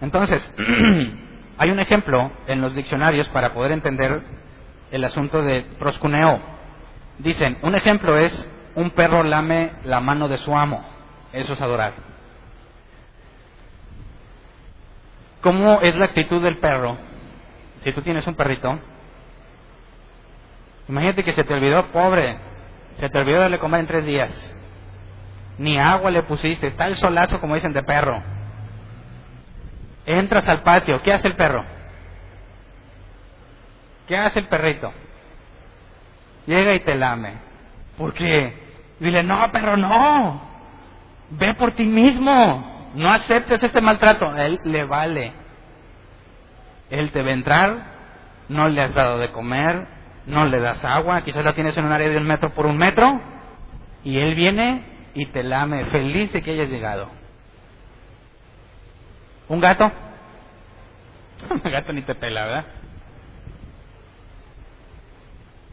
[0.00, 0.42] Entonces,
[1.58, 4.22] hay un ejemplo en los diccionarios para poder entender
[4.90, 6.40] el asunto de proscuneo.
[7.18, 10.84] Dicen, un ejemplo es un perro lame la mano de su amo.
[11.32, 11.92] Eso es adorar.
[15.42, 16.96] ¿Cómo es la actitud del perro?
[17.86, 18.80] Si tú tienes un perrito,
[20.88, 22.36] imagínate que se te olvidó, pobre,
[22.96, 24.56] se te olvidó darle comer en tres días.
[25.58, 28.20] Ni agua le pusiste, está el solazo como dicen de perro.
[30.04, 31.64] Entras al patio, ¿qué hace el perro?
[34.08, 34.92] ¿Qué hace el perrito?
[36.46, 37.34] Llega y te lame.
[37.96, 38.64] ¿Por qué?
[38.98, 40.40] Dile, no, perro, no.
[41.30, 42.90] Ve por ti mismo.
[42.96, 44.28] No aceptes este maltrato.
[44.28, 45.45] A él le vale.
[46.90, 47.76] Él te va a entrar,
[48.48, 49.86] no le has dado de comer,
[50.26, 52.76] no le das agua, quizás la tienes en un área de un metro por un
[52.76, 53.20] metro,
[54.04, 54.84] y él viene
[55.14, 57.10] y te lame, feliz de que hayas llegado.
[59.48, 59.90] ¿Un gato?
[61.50, 62.64] Un gato ni te pela, ¿verdad?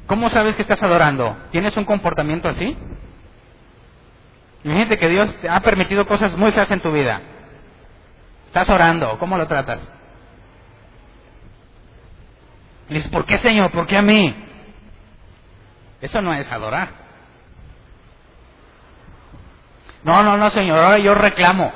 [0.08, 1.36] ¿Cómo sabes que estás adorando?
[1.52, 2.78] ¿Tienes un comportamiento así?
[4.64, 7.22] Imagínate que Dios te ha permitido cosas muy feas en tu vida.
[8.48, 9.82] Estás orando, ¿cómo lo tratas?
[12.90, 13.72] Y dices, ¿por qué Señor?
[13.72, 14.36] ¿Por qué a mí?
[16.02, 16.90] Eso no es adorar.
[20.04, 21.72] No, no, no, Señor, ahora yo reclamo,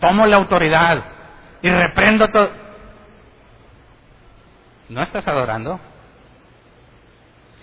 [0.00, 1.04] tomo la autoridad
[1.60, 2.50] y reprendo todo.
[4.88, 5.80] ¿No estás adorando?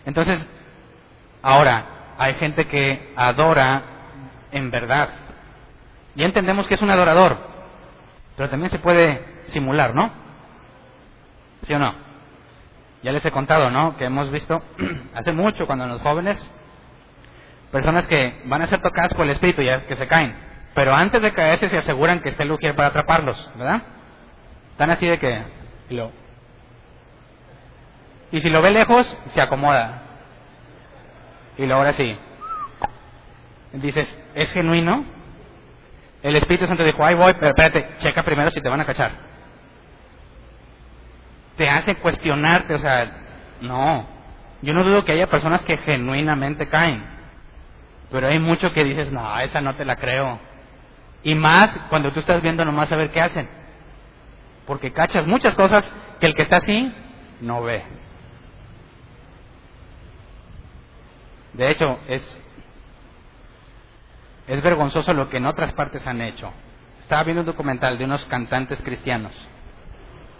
[0.06, 0.46] Entonces,
[1.42, 1.86] ahora,
[2.18, 3.84] hay gente que adora
[4.52, 5.10] en verdad.
[6.16, 7.38] Ya entendemos que es un adorador,
[8.36, 10.12] pero también se puede simular, ¿no?
[11.64, 12.11] ¿Sí o no?
[13.04, 13.98] Ya les he contado, ¿no?
[13.98, 14.62] Que hemos visto
[15.16, 16.38] hace mucho cuando los jóvenes,
[17.72, 20.36] personas que van a ser tocadas por el espíritu y es que se caen.
[20.74, 23.82] Pero antes de caerse se aseguran que está el lugar para atraparlos, ¿verdad?
[24.72, 25.44] Están así de que...
[25.90, 26.12] Lo,
[28.32, 30.04] y si lo ve lejos, se acomoda.
[31.58, 32.18] Y luego ahora sí.
[33.74, 35.04] Dices, ¿es genuino?
[36.24, 39.31] El Espíritu Santo dijo, ahí voy, pero espérate, checa primero si te van a cachar
[41.62, 43.12] te hace cuestionarte, o sea,
[43.62, 44.08] no.
[44.64, 47.04] Yo no dudo que haya personas que genuinamente caen,
[48.10, 50.40] pero hay mucho que dices, no, esa no te la creo.
[51.22, 53.48] Y más cuando tú estás viendo nomás a ver qué hacen.
[54.66, 55.88] Porque cachas muchas cosas
[56.20, 56.92] que el que está así
[57.42, 57.84] no ve.
[61.54, 62.40] De hecho, es,
[64.48, 66.52] es vergonzoso lo que en otras partes han hecho.
[67.04, 69.32] Estaba viendo un documental de unos cantantes cristianos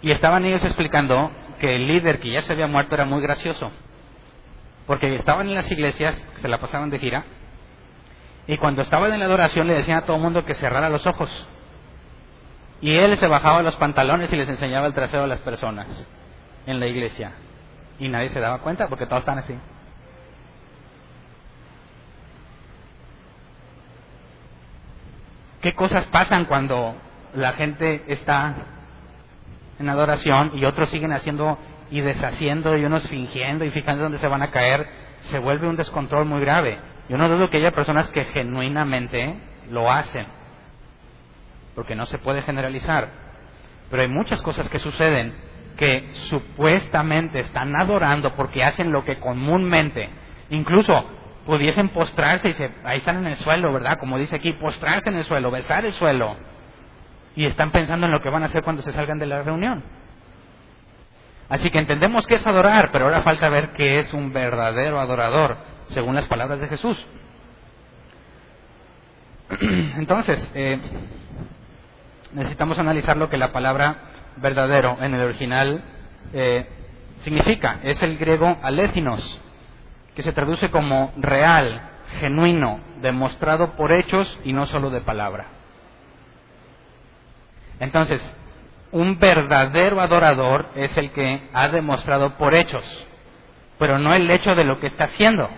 [0.02, 1.30] y estaban ellos explicando
[1.60, 3.70] que el líder que ya se había muerto era muy gracioso.
[4.86, 7.24] Porque estaban en las iglesias, se la pasaban de gira,
[8.48, 11.06] y cuando estaban en la adoración le decían a todo el mundo que cerrara los
[11.06, 11.30] ojos.
[12.80, 15.86] Y él se bajaba los pantalones y les enseñaba el trasero a las personas
[16.66, 17.32] en la iglesia.
[18.00, 19.56] Y nadie se daba cuenta porque todos están así.
[25.60, 26.96] ¿Qué cosas pasan cuando
[27.34, 28.81] la gente está
[29.78, 31.58] en adoración y otros siguen haciendo
[31.90, 34.86] y deshaciendo y unos fingiendo y fijando dónde se van a caer,
[35.20, 36.78] se vuelve un descontrol muy grave.
[37.08, 39.36] Yo no dudo que haya personas que genuinamente
[39.70, 40.26] lo hacen,
[41.74, 43.08] porque no se puede generalizar,
[43.90, 45.34] pero hay muchas cosas que suceden
[45.76, 50.08] que supuestamente están adorando porque hacen lo que comúnmente,
[50.50, 50.92] incluso
[51.44, 53.98] pudiesen postrarse y se, ahí están en el suelo, ¿verdad?
[53.98, 56.36] Como dice aquí, postrarse en el suelo, besar el suelo
[57.34, 59.82] y están pensando en lo que van a hacer cuando se salgan de la reunión.
[61.48, 65.56] Así que entendemos que es adorar, pero ahora falta ver qué es un verdadero adorador,
[65.88, 67.06] según las palabras de Jesús.
[69.60, 70.80] Entonces, eh,
[72.32, 73.96] necesitamos analizar lo que la palabra
[74.36, 75.84] verdadero en el original
[76.32, 76.66] eh,
[77.22, 77.80] significa.
[77.82, 79.42] Es el griego alécinos,
[80.14, 81.82] que se traduce como real,
[82.20, 85.61] genuino, demostrado por hechos y no solo de palabra.
[87.82, 88.22] Entonces,
[88.92, 92.84] un verdadero adorador es el que ha demostrado por hechos,
[93.76, 95.50] pero no el hecho de lo que está haciendo,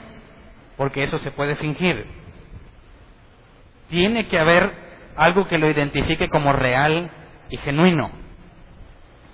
[0.78, 2.06] porque eso se puede fingir.
[3.90, 4.72] Tiene que haber
[5.16, 7.10] algo que lo identifique como real
[7.50, 8.10] y genuino.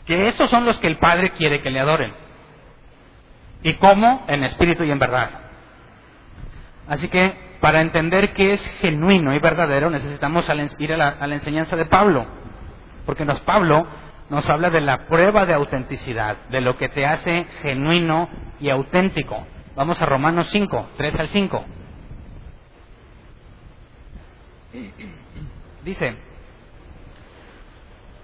[0.05, 2.13] Que esos son los que el Padre quiere que le adoren.
[3.63, 4.25] ¿Y cómo?
[4.27, 5.31] En espíritu y en verdad.
[6.89, 10.45] Así que para entender qué es genuino y verdadero necesitamos
[10.79, 12.40] ir a la, a la enseñanza de Pablo.
[13.07, 13.87] Porque nos, Pablo
[14.29, 18.29] nos habla de la prueba de autenticidad, de lo que te hace genuino
[18.61, 19.47] y auténtico.
[19.75, 21.65] Vamos a Romanos 5, 3 al 5.
[25.85, 26.17] Dice,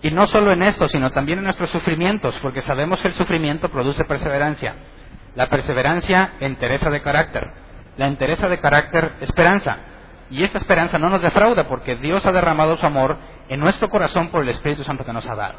[0.03, 3.69] y no solo en esto, sino también en nuestros sufrimientos, porque sabemos que el sufrimiento
[3.71, 4.75] produce perseverancia.
[5.35, 7.51] La perseverancia, entereza de carácter.
[7.97, 9.79] La entereza de carácter, esperanza.
[10.31, 13.19] Y esta esperanza no nos defrauda, porque Dios ha derramado su amor
[13.49, 15.59] en nuestro corazón por el Espíritu Santo que nos ha dado.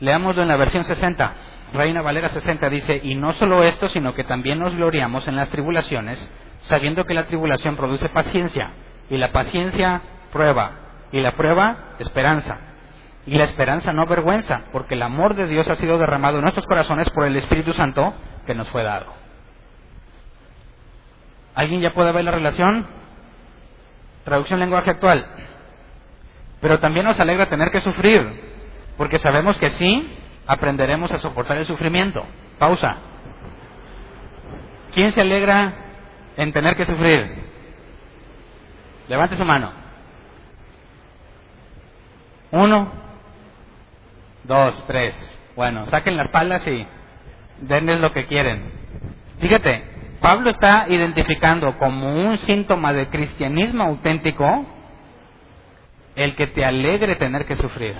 [0.00, 1.32] Leámoslo en la versión 60.
[1.72, 5.50] Reina Valera 60 dice, y no solo esto, sino que también nos gloriamos en las
[5.50, 6.30] tribulaciones,
[6.62, 8.72] sabiendo que la tribulación produce paciencia,
[9.08, 10.72] y la paciencia prueba,
[11.12, 12.58] y la prueba esperanza.
[13.26, 16.66] Y la esperanza no vergüenza, porque el amor de Dios ha sido derramado en nuestros
[16.66, 18.14] corazones por el Espíritu Santo
[18.46, 19.06] que nos fue dado.
[21.54, 22.86] ¿Alguien ya puede ver la relación?
[24.24, 25.26] Traducción lenguaje actual.
[26.60, 28.40] Pero también nos alegra tener que sufrir,
[28.96, 32.26] porque sabemos que sí aprenderemos a soportar el sufrimiento.
[32.58, 32.96] Pausa.
[34.92, 35.72] ¿Quién se alegra
[36.36, 37.44] en tener que sufrir?
[39.08, 39.72] Levante su mano.
[42.50, 42.90] Uno,
[44.44, 45.38] dos, tres.
[45.56, 46.86] Bueno, saquen las palas y
[47.60, 48.72] denles lo que quieren.
[49.38, 49.84] Fíjate,
[50.20, 54.66] Pablo está identificando como un síntoma de cristianismo auténtico
[56.16, 57.96] el que te alegre tener que sufrir.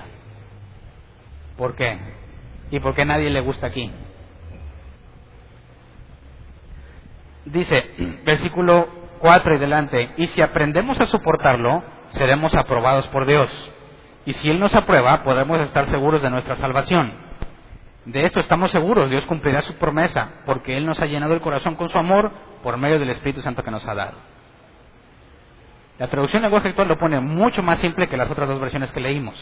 [1.57, 1.99] ¿Por qué?
[2.71, 3.91] ¿Y por qué nadie le gusta aquí?
[7.45, 8.89] Dice, versículo
[9.19, 13.51] 4 y delante, y si aprendemos a soportarlo, seremos aprobados por Dios.
[14.25, 17.13] Y si Él nos aprueba, podemos estar seguros de nuestra salvación.
[18.05, 21.75] De esto estamos seguros, Dios cumplirá su promesa, porque Él nos ha llenado el corazón
[21.77, 22.31] con su amor
[22.63, 24.17] por medio del Espíritu Santo que nos ha dado.
[26.01, 29.01] La traducción lenguaje actual lo pone mucho más simple que las otras dos versiones que
[29.01, 29.37] leímos.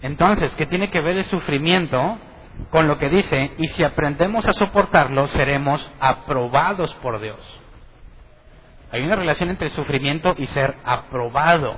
[0.00, 2.16] Entonces, ¿qué tiene que ver el sufrimiento
[2.70, 3.52] con lo que dice?
[3.58, 7.38] Y si aprendemos a soportarlo, seremos aprobados por Dios.
[8.90, 11.76] Hay una relación entre sufrimiento y ser aprobado.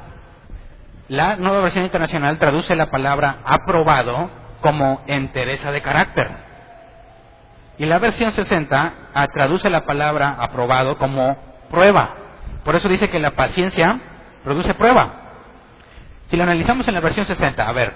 [1.09, 6.31] La nueva versión internacional traduce la palabra aprobado como entereza de carácter.
[7.79, 11.37] Y la versión 60 ah, traduce la palabra aprobado como
[11.69, 12.22] prueba.
[12.65, 14.01] Por eso dice que la paciencia
[14.45, 15.15] produce prueba.
[16.29, 17.93] Si lo analizamos en la versión 60, a ver,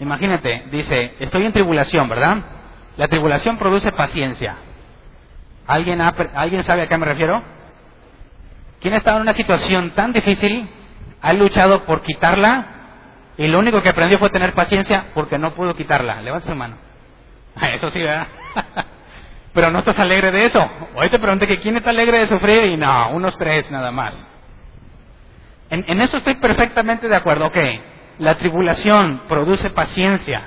[0.00, 2.38] imagínate, dice, estoy en tribulación, ¿verdad?
[2.96, 4.56] La tribulación produce paciencia.
[5.66, 7.42] ¿Alguien, ¿Alguien sabe a qué me refiero?
[8.80, 10.68] ¿Quién ha en una situación tan difícil,
[11.20, 12.66] ha luchado por quitarla
[13.36, 16.22] y lo único que aprendió fue tener paciencia porque no pudo quitarla?
[16.22, 16.76] Levanta su mano.
[17.74, 18.28] Eso sí, ¿verdad?
[19.58, 20.64] pero no estás alegre de eso.
[20.94, 24.14] Hoy te pregunté que quién está alegre de sufrir y no, unos tres nada más.
[25.68, 27.46] En, eso estoy perfectamente de acuerdo.
[27.46, 27.56] Ok,
[28.20, 30.44] la tribulación produce paciencia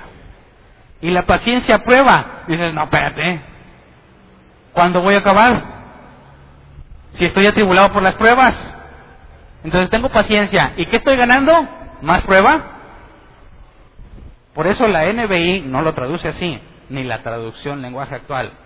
[1.02, 2.44] y la paciencia prueba.
[2.48, 3.42] Dices, no, espérate,
[4.72, 5.62] ¿cuándo voy a acabar?
[7.10, 8.56] Si estoy atribulado por las pruebas.
[9.62, 10.72] Entonces tengo paciencia.
[10.78, 11.52] ¿Y qué estoy ganando?
[12.00, 12.62] ¿Más prueba?
[14.54, 16.58] Por eso la NBI no lo traduce así,
[16.88, 18.61] ni la traducción lenguaje actual.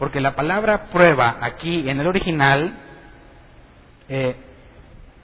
[0.00, 2.72] Porque la palabra prueba aquí en el original
[4.08, 4.34] eh,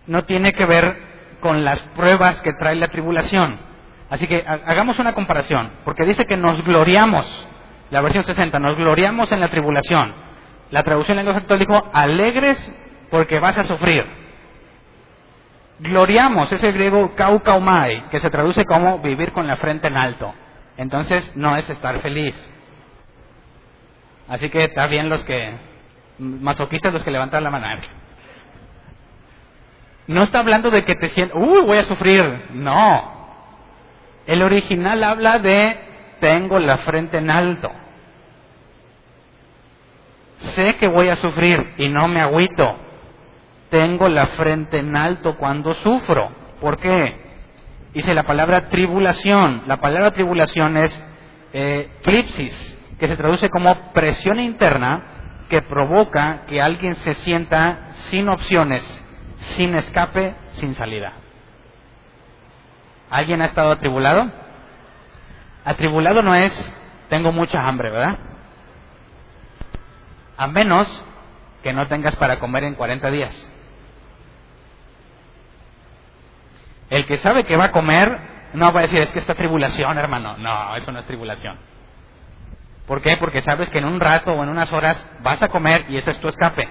[0.06, 0.96] no tiene que ver
[1.40, 3.58] con las pruebas que trae la tribulación.
[4.10, 7.48] Así que hagamos una comparación, porque dice que nos gloriamos,
[7.90, 10.12] la versión 60, nos gloriamos en la tribulación.
[10.70, 12.76] La traducción en lenguaje actual dijo, alegres
[13.10, 14.04] porque vas a sufrir.
[15.78, 20.34] Gloriamos es el griego kaukaumai, que se traduce como vivir con la frente en alto.
[20.76, 22.52] Entonces no es estar feliz.
[24.28, 25.56] Así que está bien los que,
[26.18, 27.66] masoquistas los que levantan la mano.
[30.08, 32.22] No está hablando de que te sientas, uy, voy a sufrir.
[32.52, 33.16] No.
[34.26, 35.76] El original habla de
[36.20, 37.70] tengo la frente en alto.
[40.38, 42.76] Sé que voy a sufrir y no me agüito.
[43.70, 46.30] Tengo la frente en alto cuando sufro.
[46.60, 47.16] ¿Por qué?
[47.94, 49.62] Dice la palabra tribulación.
[49.66, 51.04] La palabra tribulación es
[51.52, 55.02] eh, clipsis, que se traduce como presión interna
[55.48, 58.82] que provoca que alguien se sienta sin opciones,
[59.36, 61.12] sin escape, sin salida.
[63.10, 64.30] ¿Alguien ha estado atribulado?
[65.64, 66.52] Atribulado no es
[67.08, 68.18] tengo mucha hambre, ¿verdad?
[70.36, 71.04] A menos
[71.62, 73.52] que no tengas para comer en 40 días.
[76.90, 78.18] El que sabe que va a comer
[78.52, 80.36] no va a decir es que esta tribulación, hermano.
[80.38, 81.58] No, eso no es tribulación.
[82.86, 83.16] ¿Por qué?
[83.16, 86.12] Porque sabes que en un rato o en unas horas vas a comer y ese
[86.12, 86.68] es tu escape.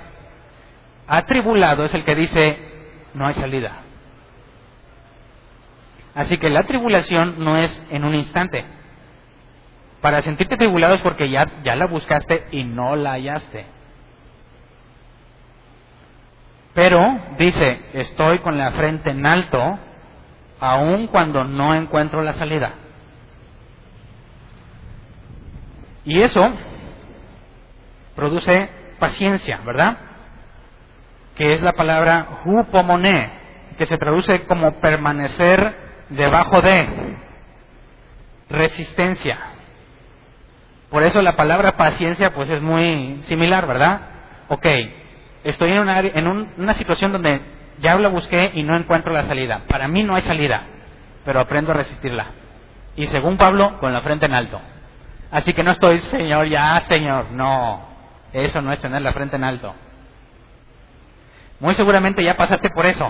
[1.07, 2.57] Atribulado es el que dice
[3.13, 3.81] no hay salida.
[6.13, 8.65] Así que la tribulación no es en un instante.
[9.99, 13.65] Para sentirte tribulado es porque ya, ya la buscaste y no la hallaste.
[16.73, 19.79] Pero dice, estoy con la frente en alto,
[20.59, 22.73] aun cuando no encuentro la salida.
[26.05, 26.47] Y eso
[28.15, 29.97] produce paciencia, ¿verdad?
[31.35, 33.31] Que es la palabra hupomone,
[33.77, 35.75] que se traduce como permanecer
[36.09, 37.15] debajo de
[38.49, 39.37] resistencia.
[40.89, 44.01] Por eso la palabra paciencia pues es muy similar, ¿verdad?
[44.47, 44.65] Ok,
[45.43, 46.27] estoy en una, en
[46.57, 47.41] una situación donde
[47.79, 49.63] ya la busqué y no encuentro la salida.
[49.67, 50.63] Para mí no hay salida,
[51.25, 52.27] pero aprendo a resistirla.
[52.95, 54.61] Y según Pablo, con la frente en alto.
[55.31, 57.31] Así que no estoy, Señor, ya, Señor.
[57.31, 57.81] No,
[58.31, 59.73] eso no es tener la frente en alto.
[61.59, 63.09] Muy seguramente ya pasaste por eso.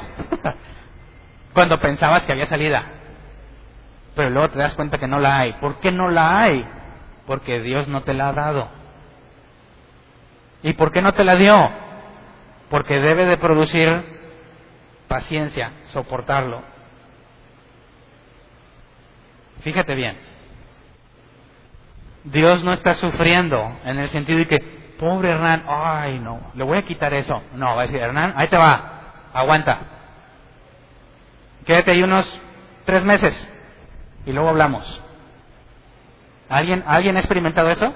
[1.54, 2.84] Cuando pensabas que había salida.
[4.16, 5.54] Pero luego te das cuenta que no la hay.
[5.54, 6.66] ¿Por qué no la hay?
[7.28, 8.68] Porque Dios no te la ha dado.
[10.64, 11.70] ¿Y por qué no te la dio?
[12.70, 14.04] Porque debe de producir
[15.08, 16.62] paciencia, soportarlo.
[19.62, 20.18] Fíjate bien.
[22.26, 24.60] Dios no está sufriendo en el sentido de que,
[25.00, 27.42] pobre Hernán, ay no, le voy a quitar eso.
[27.54, 29.80] No, va a decir, Hernán, ahí te va, aguanta.
[31.66, 32.42] Quédate ahí unos
[32.86, 33.54] tres meses
[34.26, 35.02] y luego hablamos.
[36.50, 37.94] ¿Alguien, ¿Alguien ha experimentado eso?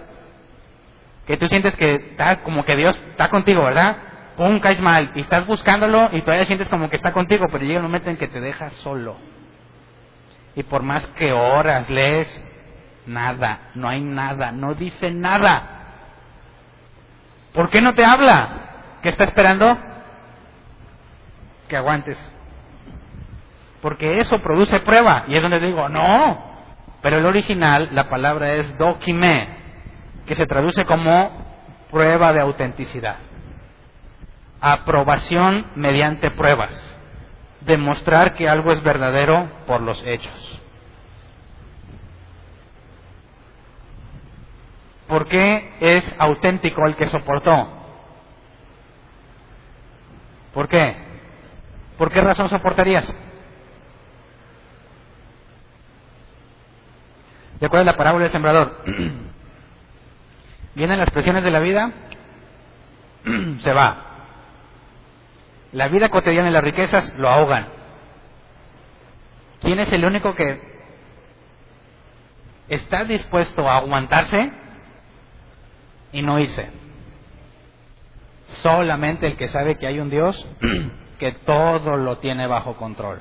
[1.25, 3.97] Que tú sientes que está como que Dios está contigo, ¿verdad?
[4.37, 7.79] Pum, caes mal y estás buscándolo y todavía sientes como que está contigo, pero llega
[7.79, 9.17] un momento en que te dejas solo.
[10.55, 12.43] Y por más que horas lees,
[13.09, 15.63] nada, no hay nada, no dice nada.
[17.53, 18.97] ¿Por qué no te habla?
[19.01, 19.77] ¿Qué está esperando?
[21.67, 22.17] Que aguantes
[23.81, 25.25] porque eso produce prueba.
[25.27, 26.49] Y es donde digo, no.
[27.01, 29.47] Pero el original, la palabra es dokime,
[30.25, 31.45] que se traduce como
[31.89, 33.17] prueba de autenticidad.
[34.59, 36.71] Aprobación mediante pruebas.
[37.61, 40.58] Demostrar que algo es verdadero por los hechos.
[45.09, 47.67] ¿Por qué es auténtico el que soportó?
[50.53, 50.95] ¿Por qué?
[51.97, 53.11] ¿Por qué razón soportarías?
[57.59, 58.83] ¿De acuerdo la parábola del sembrador?
[60.75, 61.91] Vienen las presiones de la vida,
[63.61, 64.05] se va.
[65.71, 67.67] La vida cotidiana y las riquezas lo ahogan.
[69.59, 70.61] ¿Quién es el único que
[72.67, 74.68] está dispuesto a aguantarse
[76.11, 76.69] y no irse?
[78.61, 80.47] Solamente el que sabe que hay un Dios
[81.19, 83.19] que todo lo tiene bajo control.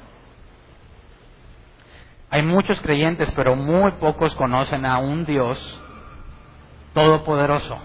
[2.31, 5.81] Hay muchos creyentes, pero muy pocos conocen a un Dios
[6.93, 7.79] todopoderoso,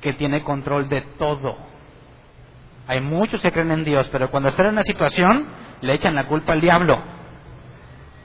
[0.00, 1.56] que tiene control de todo.
[2.86, 5.46] Hay muchos que creen en Dios, pero cuando están en una situación,
[5.82, 6.98] le echan la culpa al diablo.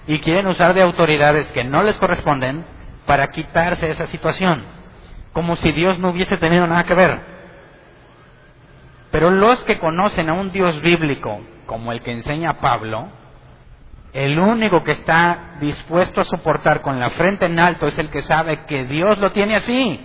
[0.08, 2.66] Y quieren usar de autoridades que no les corresponden
[3.06, 4.64] para quitarse esa situación.
[5.36, 7.20] Como si Dios no hubiese tenido nada que ver.
[9.12, 13.10] Pero los que conocen a un Dios bíblico, como el que enseña Pablo,
[14.14, 18.22] el único que está dispuesto a soportar con la frente en alto es el que
[18.22, 20.00] sabe que Dios lo tiene así.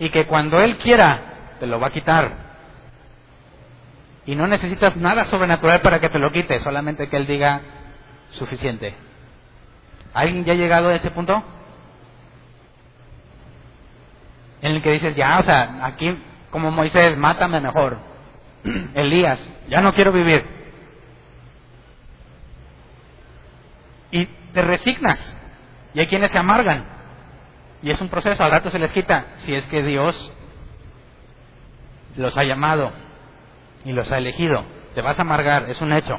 [0.00, 1.20] Y que cuando Él quiera,
[1.60, 2.32] te lo va a quitar.
[4.26, 7.60] Y no necesitas nada sobrenatural para que te lo quite, solamente que Él diga
[8.30, 8.92] suficiente.
[10.12, 11.61] ¿Alguien ya ha llegado a ese punto?
[14.62, 16.16] En el que dices, ya, o sea, aquí
[16.50, 17.98] como Moisés, mátame mejor.
[18.94, 20.44] Elías, ya no quiero vivir.
[24.12, 25.38] Y te resignas.
[25.94, 26.84] Y hay quienes se amargan.
[27.82, 29.26] Y es un proceso, al rato se les quita.
[29.38, 30.32] Si es que Dios
[32.16, 32.92] los ha llamado
[33.84, 34.64] y los ha elegido.
[34.94, 36.16] Te vas a amargar, es un hecho.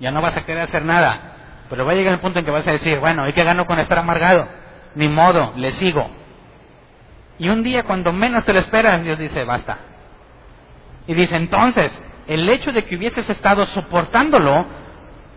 [0.00, 1.66] Ya no vas a querer hacer nada.
[1.68, 3.66] Pero va a llegar el punto en que vas a decir, bueno, ¿y qué gano
[3.66, 4.48] con estar amargado?
[4.94, 6.21] Ni modo, le sigo.
[7.42, 9.76] Y un día cuando menos te lo esperas, Dios dice, basta.
[11.08, 14.64] Y dice, entonces, el hecho de que hubieses estado soportándolo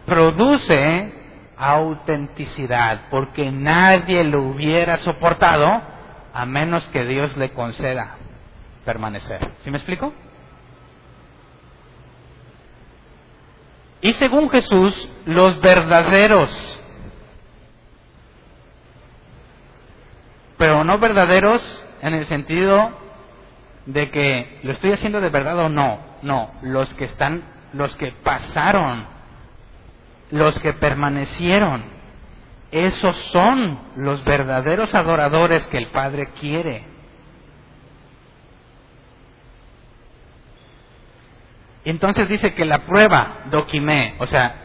[0.06, 1.14] produce
[1.58, 5.82] autenticidad, porque nadie lo hubiera soportado
[6.32, 8.18] a menos que Dios le conceda
[8.86, 9.53] permanecer.
[9.62, 10.14] ¿Sí me explico?
[14.01, 16.84] Y según Jesús, los verdaderos,
[20.60, 22.91] pero no verdaderos en el sentido
[23.85, 27.43] de que lo estoy haciendo de verdad o no, no, los que están,
[27.73, 29.05] los que pasaron,
[30.31, 31.83] los que permanecieron,
[32.71, 36.83] esos son los verdaderos adoradores que el Padre quiere.
[41.85, 44.55] Entonces dice que la prueba, doquimé, o sea,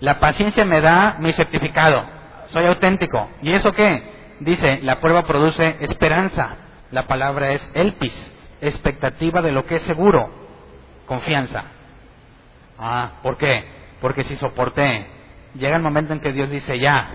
[0.00, 2.04] la paciencia me da mi certificado,
[2.48, 3.30] soy auténtico.
[3.40, 4.21] ¿Y eso qué?
[4.42, 6.56] Dice, la prueba produce esperanza.
[6.90, 10.30] La palabra es elpis, expectativa de lo que es seguro,
[11.06, 11.64] confianza.
[12.78, 13.64] Ah, ¿por qué?
[14.00, 15.06] Porque si soporté,
[15.54, 17.08] llega el momento en que Dios dice ya,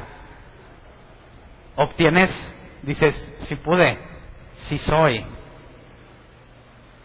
[1.76, 2.32] obtienes,
[2.84, 4.00] dices, si pude,
[4.70, 5.26] si soy.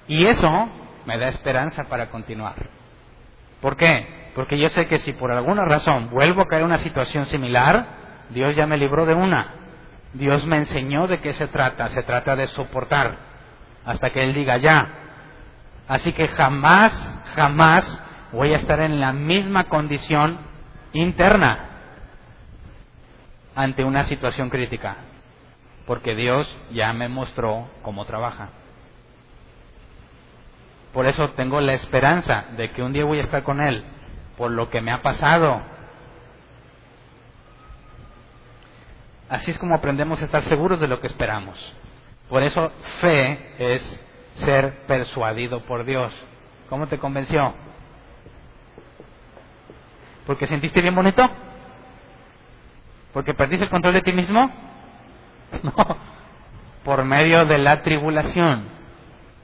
[0.07, 0.68] Y eso
[1.05, 2.68] me da esperanza para continuar.
[3.61, 4.31] ¿Por qué?
[4.37, 7.87] Porque yo sé que si por alguna razón vuelvo a caer en una situación similar,
[8.31, 9.62] Dios ya me libró de una.
[10.15, 11.89] Dios me enseñó de qué se trata.
[11.89, 13.17] Se trata de soportar
[13.85, 14.89] hasta que Él diga ya.
[15.89, 16.93] Así que jamás,
[17.35, 18.03] jamás
[18.33, 20.39] voy a estar en la misma condición
[20.93, 21.69] interna
[23.55, 24.97] ante una situación crítica.
[25.87, 28.51] Porque Dios ya me mostró cómo trabaja.
[30.93, 33.83] Por eso tengo la esperanza de que un día voy a estar con Él,
[34.37, 35.63] por lo que me ha pasado.
[39.33, 41.59] Así es como aprendemos a estar seguros de lo que esperamos.
[42.28, 42.70] Por eso
[43.01, 44.01] fe es
[44.45, 46.12] ser persuadido por Dios.
[46.68, 47.55] ¿Cómo te convenció?
[50.26, 51.26] ¿Porque sentiste bien bonito?
[53.14, 54.53] ¿Porque perdiste el control de ti mismo?
[55.62, 55.72] No,
[56.85, 58.66] por medio de la tribulación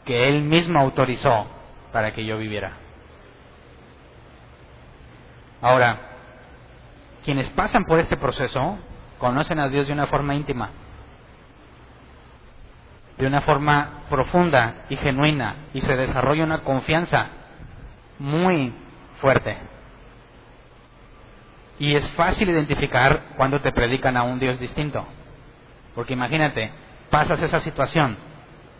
[0.04, 1.46] que Él mismo autorizó
[1.92, 2.72] para que yo viviera.
[5.62, 5.98] Ahora,
[7.24, 8.78] quienes pasan por este proceso
[9.18, 10.70] conocen a Dios de una forma íntima,
[13.18, 17.26] de una forma profunda y genuina, y se desarrolla una confianza
[18.18, 18.72] muy
[19.20, 19.56] fuerte.
[21.80, 25.06] Y es fácil identificar cuando te predican a un Dios distinto.
[25.94, 26.70] Porque imagínate,
[27.10, 28.16] pasas esa situación,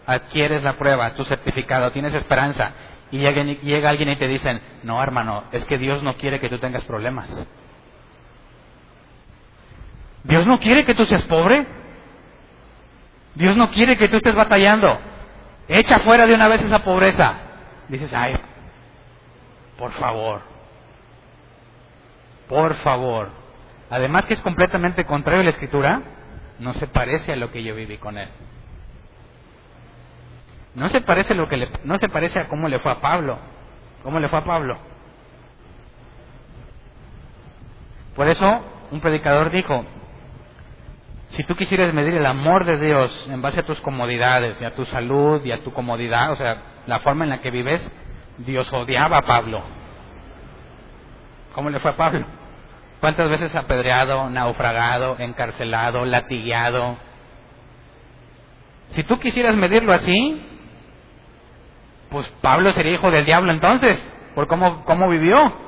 [0.07, 2.73] adquieres la prueba, tu certificado, tienes esperanza,
[3.11, 6.59] y llega, alguien y te dicen, no hermano, es que Dios no quiere que tú
[6.59, 7.29] tengas problemas.
[10.29, 11.67] Dios no quiere que tú seas pobre.
[13.35, 14.99] Dios no quiere que tú estés batallando.
[15.67, 17.35] Echa fuera de una vez esa pobreza.
[17.89, 18.39] Dices, ay,
[19.79, 20.43] por favor,
[22.47, 23.31] por favor.
[23.89, 26.03] Además que es completamente contrario a la escritura,
[26.59, 28.29] no se parece a lo que yo viví con él.
[30.75, 33.01] No se parece a lo que le, no se parece a cómo le fue a
[33.01, 33.39] Pablo.
[34.03, 34.79] ¿Cómo le fue a Pablo?
[38.15, 39.87] Por eso un predicador dijo,
[41.39, 44.75] si tú quisieras medir el amor de Dios en base a tus comodidades y a
[44.75, 47.81] tu salud y a tu comodidad, o sea, la forma en la que vives,
[48.39, 49.63] Dios odiaba a Pablo.
[51.55, 52.27] ¿Cómo le fue a Pablo?
[52.99, 56.97] ¿Cuántas veces apedreado, naufragado, encarcelado, latigueado?
[58.89, 60.45] Si tú quisieras medirlo así,
[62.11, 64.01] pues Pablo sería hijo del diablo entonces,
[64.35, 65.68] por cómo, cómo vivió.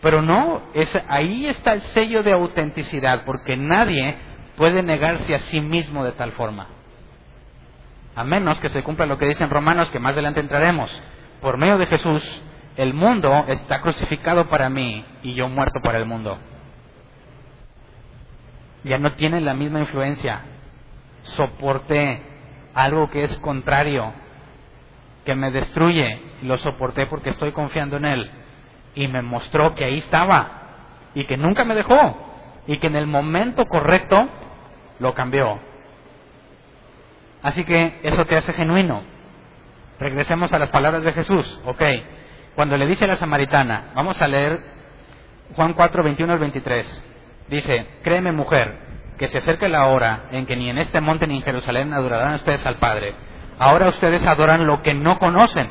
[0.00, 4.16] Pero no, es, ahí está el sello de autenticidad, porque nadie
[4.56, 6.68] puede negarse a sí mismo de tal forma.
[8.14, 10.90] A menos que se cumpla lo que dicen Romanos, que más adelante entraremos.
[11.40, 12.42] Por medio de Jesús,
[12.76, 16.38] el mundo está crucificado para mí y yo muerto para el mundo.
[18.84, 20.42] Ya no tiene la misma influencia.
[21.22, 22.22] Soporté
[22.74, 24.12] algo que es contrario,
[25.24, 28.30] que me destruye, lo soporté porque estoy confiando en Él
[28.94, 30.50] y me mostró que ahí estaba
[31.14, 32.28] y que nunca me dejó
[32.66, 34.28] y que en el momento correcto
[34.98, 35.58] lo cambió.
[37.42, 39.02] Así que eso te hace genuino.
[39.98, 41.60] Regresemos a las palabras de Jesús.
[41.64, 41.82] Ok.
[42.54, 44.58] Cuando le dice a la samaritana, vamos a leer
[45.54, 47.04] Juan 4, 21 al 23.
[47.48, 48.78] Dice, créeme mujer,
[49.16, 52.34] que se acerca la hora en que ni en este monte ni en Jerusalén adorarán
[52.34, 53.14] ustedes al Padre.
[53.58, 55.70] Ahora ustedes adoran lo que no conocen.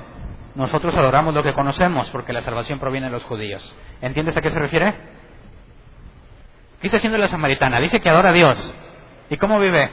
[0.57, 3.75] Nosotros adoramos lo que conocemos porque la salvación proviene de los judíos.
[4.01, 4.91] ¿Entiendes a qué se refiere?
[6.81, 7.79] ¿Qué está haciendo la samaritana?
[7.79, 8.75] Dice que adora a Dios.
[9.29, 9.91] ¿Y cómo vive?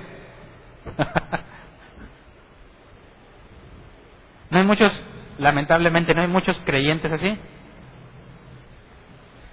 [4.49, 4.91] no hay muchos,
[5.37, 7.39] lamentablemente, no hay muchos creyentes así.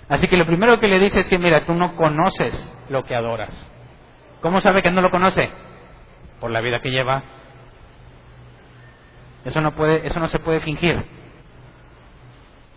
[0.07, 3.15] Así que lo primero que le dice es que, mira, tú no conoces lo que
[3.15, 3.67] adoras.
[4.39, 5.51] ¿Cómo sabe que no lo conoce?
[6.39, 7.21] Por la vida que lleva.
[9.45, 11.03] Eso no, puede, eso no se puede fingir.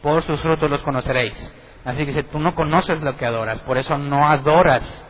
[0.03, 1.55] Por sus frutos los conoceréis.
[1.85, 5.05] Así que dice, tú no conoces lo que adoras, por eso no adoras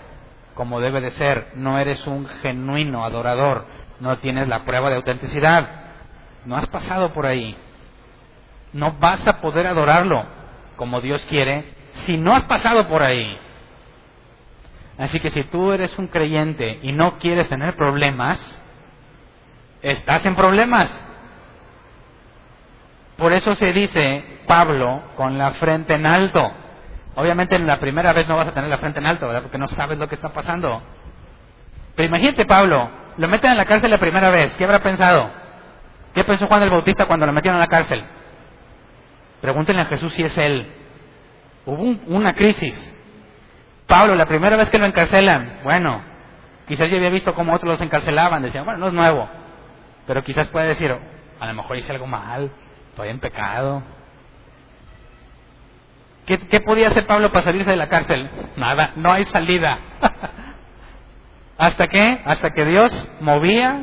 [0.55, 3.67] como debe de ser, no eres un genuino adorador,
[4.01, 5.69] no tienes la prueba de autenticidad,
[6.45, 7.57] no has pasado por ahí,
[8.73, 10.25] no vas a poder adorarlo
[10.77, 13.39] como Dios quiere si no has pasado por ahí.
[14.99, 18.63] Así que si tú eres un creyente y no quieres tener problemas,
[19.83, 20.91] estás en problemas.
[23.17, 26.51] Por eso se dice Pablo con la frente en alto.
[27.17, 29.43] Obviamente en la primera vez no vas a tener la frente en alto, ¿verdad?
[29.43, 30.83] Porque no sabes lo que está pasando.
[31.95, 34.57] Pero imagínate, Pablo, lo meten en la cárcel la primera vez.
[34.57, 35.31] ¿Qué habrá pensado?
[36.13, 38.05] ¿Qué pensó Juan el Bautista cuando lo metieron en la cárcel?
[39.41, 40.73] Pregúntenle a Jesús si es él.
[41.67, 42.97] Hubo una crisis.
[43.87, 46.03] Pablo, la primera vez que lo encarcelan, bueno,
[46.67, 48.43] quizás yo había visto cómo otros los encarcelaban.
[48.43, 49.29] Decían, bueno, no es nuevo.
[50.07, 50.95] Pero quizás puede decir,
[51.39, 52.51] a lo mejor hice algo mal,
[52.95, 53.83] estoy en pecado,
[56.27, 58.31] ¿Qué, podía hacer Pablo para salirse de la cárcel?
[58.57, 59.79] Nada, no hay salida.
[61.59, 62.23] ¿Hasta qué?
[62.25, 63.83] Hasta que Dios movía,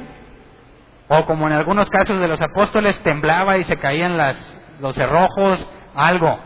[1.08, 4.38] o como en algunos casos de los apóstoles, temblaba y se caían las,
[4.80, 6.40] los cerrojos, algo.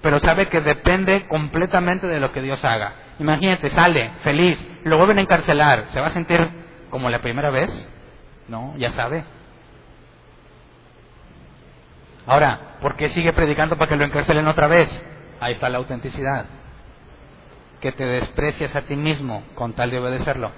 [0.00, 2.94] Pero sabe que depende completamente de lo que Dios haga.
[3.18, 6.48] Imagínate, sale, feliz, lo vuelven a encarcelar, ¿se va a sentir
[6.88, 7.70] como la primera vez?
[8.48, 9.24] No, ya sabe.
[12.28, 14.88] Ahora, ¿por qué sigue predicando para que lo encarcelen otra vez?
[15.40, 16.44] Ahí está la autenticidad.
[17.80, 20.52] Que te desprecias a ti mismo con tal de obedecerlo.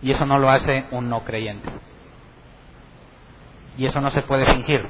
[0.00, 1.68] Y eso no lo hace un no creyente.
[3.76, 4.88] Y eso no se puede fingir.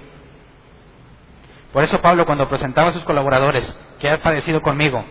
[1.73, 5.05] Por eso Pablo cuando presentaba a sus colaboradores que ha padecido conmigo,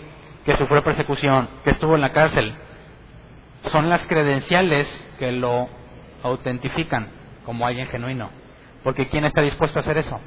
[0.45, 2.55] que sufrió persecución, que estuvo en la cárcel,
[3.63, 4.87] son las credenciales
[5.19, 5.67] que lo
[6.23, 7.09] autentifican
[7.45, 8.29] como alguien genuino.
[8.83, 10.19] Porque ¿quién está dispuesto a hacer eso?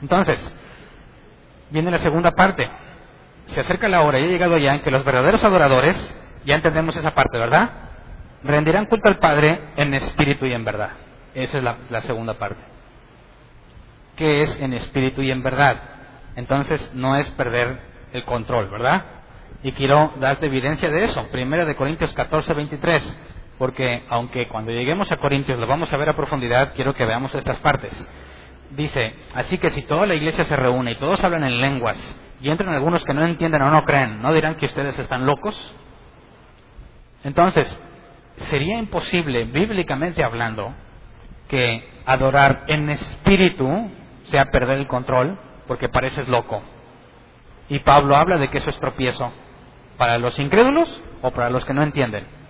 [0.00, 0.54] Entonces,
[1.70, 2.68] viene la segunda parte.
[3.46, 5.96] Se acerca la hora y ha llegado ya en que los verdaderos adoradores,
[6.44, 7.70] ya entendemos esa parte, ¿verdad?
[8.42, 10.90] Rendirán culto al Padre en espíritu y en verdad.
[11.34, 12.60] Esa es la, segunda parte.
[14.16, 15.76] ¿Qué es en espíritu y en verdad?
[16.36, 17.78] Entonces no es perder
[18.12, 19.04] el control, ¿verdad?
[19.62, 21.26] Y quiero darte evidencia de eso.
[21.30, 23.16] Primera de Corintios 14, 23.
[23.62, 27.32] Porque aunque cuando lleguemos a Corintios lo vamos a ver a profundidad, quiero que veamos
[27.32, 27.94] estas partes
[28.76, 31.96] dice, así que si toda la iglesia se reúne y todos hablan en lenguas
[32.40, 35.54] y entran algunos que no entienden o no creen, ¿no dirán que ustedes están locos?
[37.22, 37.80] Entonces,
[38.50, 40.74] sería imposible, bíblicamente hablando,
[41.46, 43.92] que adorar en espíritu
[44.24, 46.62] sea perder el control, porque pareces loco.
[47.68, 49.32] Y Pablo habla de que eso es tropiezo
[49.98, 52.41] para los incrédulos o para los que no entienden.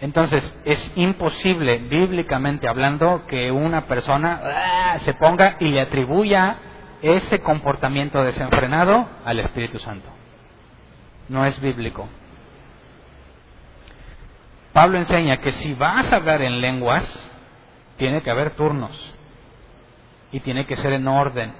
[0.00, 6.56] Entonces, es imposible, bíblicamente hablando, que una persona ah, se ponga y le atribuya
[7.02, 10.08] ese comportamiento desenfrenado al Espíritu Santo.
[11.28, 12.08] No es bíblico.
[14.72, 17.04] Pablo enseña que si vas a hablar en lenguas,
[17.96, 19.14] tiene que haber turnos
[20.32, 21.52] y tiene que ser en orden.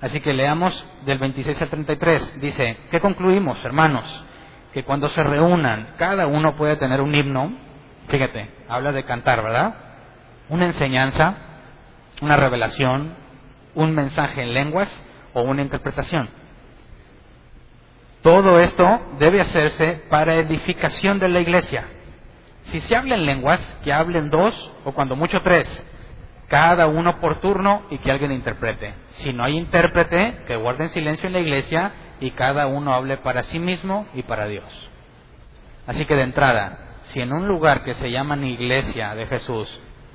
[0.00, 2.40] Así que leamos del 26 al 33.
[2.40, 4.24] Dice, ¿qué concluimos, hermanos?
[4.74, 7.52] Que cuando se reúnan, cada uno puede tener un himno,
[8.08, 9.72] fíjate, habla de cantar, ¿verdad?
[10.48, 11.36] Una enseñanza,
[12.20, 13.14] una revelación,
[13.76, 14.90] un mensaje en lenguas
[15.32, 16.28] o una interpretación.
[18.20, 18.84] Todo esto
[19.20, 21.86] debe hacerse para edificación de la iglesia.
[22.62, 25.68] Si se habla en lenguas, que hablen dos o cuando mucho tres,
[26.48, 28.92] cada uno por turno y que alguien interprete.
[29.10, 33.42] Si no hay intérprete, que guarden silencio en la iglesia y cada uno hable para
[33.44, 34.90] sí mismo y para Dios.
[35.86, 39.68] Así que de entrada, si en un lugar que se llama iglesia de Jesús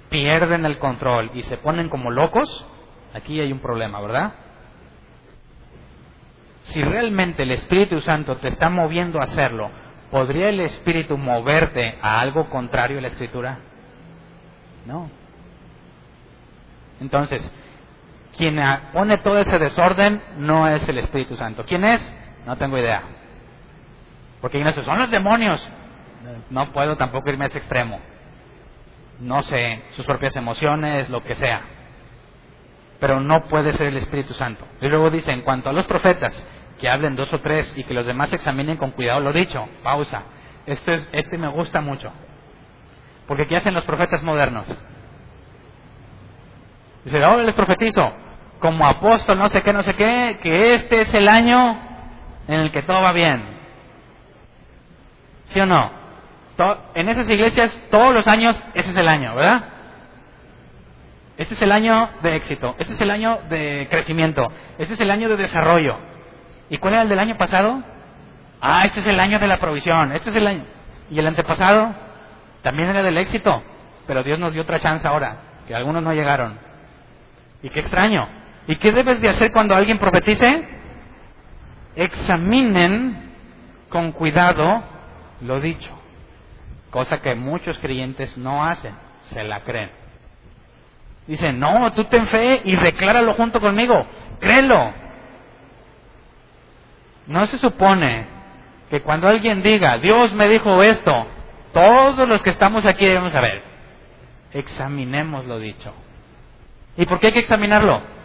[0.10, 2.66] pierden el control y se ponen como locos,
[3.14, 4.34] aquí hay un problema, ¿verdad?
[6.64, 9.70] Si realmente el Espíritu Santo te está moviendo a hacerlo,
[10.12, 13.60] ¿podría el Espíritu moverte a algo contrario a la Escritura?
[14.86, 15.10] No.
[17.00, 17.42] Entonces,
[18.40, 18.58] quien
[18.94, 21.66] pone todo ese desorden no es el Espíritu Santo.
[21.68, 22.18] ¿Quién es?
[22.46, 23.04] No tengo idea.
[24.40, 25.62] Porque no son los demonios.
[26.50, 28.00] No puedo tampoco irme a ese extremo.
[29.20, 31.64] No sé, sus propias emociones, lo que sea.
[33.02, 34.66] Pero no puede ser el Espíritu Santo.
[34.80, 36.48] Y luego dice, en cuanto a los profetas,
[36.80, 39.68] que hablen dos o tres y que los demás examinen con cuidado lo dicho.
[39.84, 40.24] Pausa.
[40.66, 42.10] Este, este me gusta mucho.
[43.28, 44.66] Porque ¿qué hacen los profetas modernos?
[47.04, 48.14] Dice, ahora les profetizo,
[48.60, 51.80] como apóstol, no sé qué, no sé qué, que este es el año
[52.48, 53.42] en el que todo va bien.
[55.48, 55.92] ¿Sí o no?
[56.94, 59.64] En esas iglesias, todos los años, ese es el año, ¿verdad?
[61.38, 64.46] Este es el año de éxito, este es el año de crecimiento,
[64.78, 65.98] este es el año de desarrollo.
[66.70, 67.82] ¿Y cuál era el del año pasado?
[68.60, 70.66] Ah, este es el año de la provisión, este es el año.
[71.10, 71.96] ¿Y el antepasado?
[72.62, 73.64] También era del éxito,
[74.06, 76.60] pero Dios nos dio otra chance ahora, que algunos no llegaron.
[77.64, 78.28] Y qué extraño.
[78.70, 80.64] ¿Y qué debes de hacer cuando alguien profetice?
[81.96, 83.32] Examinen
[83.90, 84.84] con cuidado
[85.42, 85.90] lo dicho.
[86.92, 88.94] Cosa que muchos creyentes no hacen,
[89.24, 89.90] se la creen.
[91.26, 94.06] Dicen, no, tú ten fe y decláralo junto conmigo,
[94.40, 94.94] créelo.
[97.26, 98.28] No se supone
[98.92, 101.26] que cuando alguien diga, Dios me dijo esto,
[101.74, 103.64] todos los que estamos aquí debemos saber,
[104.54, 105.92] examinemos lo dicho.
[106.98, 108.19] ¿Y por qué hay que examinarlo?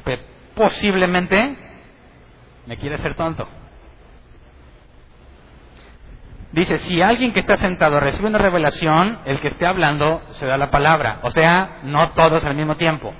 [0.00, 0.18] Que
[0.54, 1.56] posiblemente
[2.66, 3.46] me quiere hacer tonto.
[6.52, 10.58] Dice, si alguien que está sentado recibe una revelación, el que esté hablando se da
[10.58, 11.20] la palabra.
[11.22, 13.14] O sea, no todos al mismo tiempo.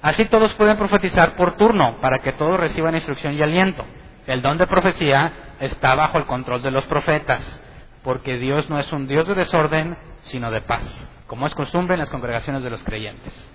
[0.00, 3.84] Así todos pueden profetizar por turno, para que todos reciban instrucción y aliento.
[4.26, 7.60] El don de profecía está bajo el control de los profetas,
[8.02, 12.00] porque Dios no es un Dios de desorden, sino de paz como es costumbre en
[12.00, 13.50] las congregaciones de los creyentes.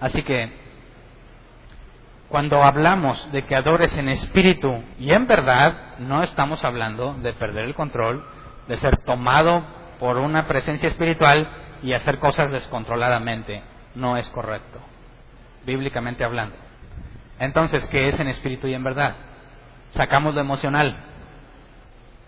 [0.00, 0.52] Así que,
[2.30, 7.64] cuando hablamos de que adores en espíritu y en verdad, no estamos hablando de perder
[7.64, 8.24] el control,
[8.68, 9.64] de ser tomado
[9.98, 11.48] por una presencia espiritual
[11.82, 13.62] y hacer cosas descontroladamente.
[13.96, 14.78] No es correcto,
[15.66, 16.54] bíblicamente hablando.
[17.40, 19.16] Entonces, ¿qué es en espíritu y en verdad?
[19.90, 20.94] Sacamos lo emocional.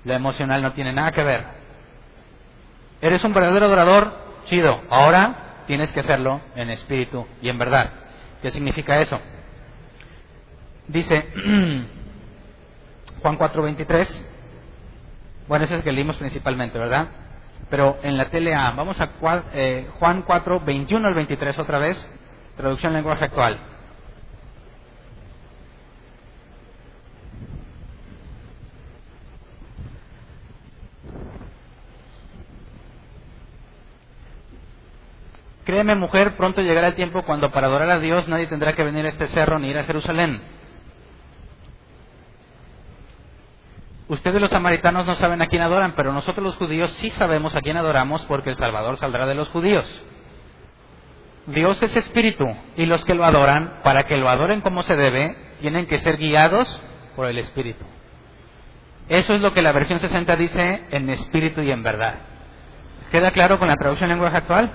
[0.02, 1.44] Lo emocional no tiene nada que ver.
[3.00, 4.20] ¿Eres un verdadero adorador?
[4.46, 7.90] chido, ahora tienes que hacerlo en espíritu y en verdad.
[8.42, 9.20] ¿Qué significa eso?
[10.88, 11.26] Dice
[13.22, 14.22] Juan 4:23,
[15.48, 17.08] bueno, ese es el que leímos principalmente, ¿verdad?
[17.70, 19.10] Pero en la TLA, vamos a
[19.54, 22.10] eh, Juan 4, 21 al 23 otra vez,
[22.56, 23.58] traducción lenguaje actual.
[35.64, 39.06] Créeme mujer, pronto llegará el tiempo cuando para adorar a Dios nadie tendrá que venir
[39.06, 40.42] a este cerro ni ir a Jerusalén.
[44.12, 47.62] Ustedes los samaritanos no saben a quién adoran, pero nosotros los judíos sí sabemos a
[47.62, 49.86] quién adoramos porque el Salvador saldrá de los judíos.
[51.46, 52.44] Dios es espíritu
[52.76, 56.18] y los que lo adoran, para que lo adoren como se debe, tienen que ser
[56.18, 56.82] guiados
[57.16, 57.86] por el espíritu.
[59.08, 62.16] Eso es lo que la versión 60 dice en espíritu y en verdad.
[63.10, 64.72] ¿Queda claro con la traducción en lenguaje actual?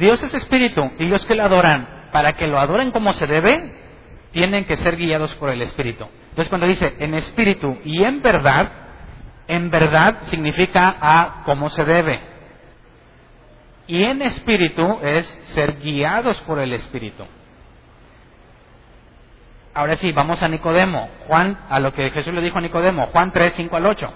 [0.00, 3.72] Dios es espíritu y los que lo adoran, para que lo adoren como se debe,
[4.32, 6.08] tienen que ser guiados por el espíritu.
[6.38, 8.70] Entonces cuando dice en espíritu y en verdad,
[9.48, 12.20] en verdad significa a como se debe.
[13.88, 17.24] Y en espíritu es ser guiados por el espíritu.
[19.74, 21.10] Ahora sí, vamos a Nicodemo.
[21.26, 24.12] Juan, a lo que Jesús le dijo a Nicodemo, Juan 3, 5 al 8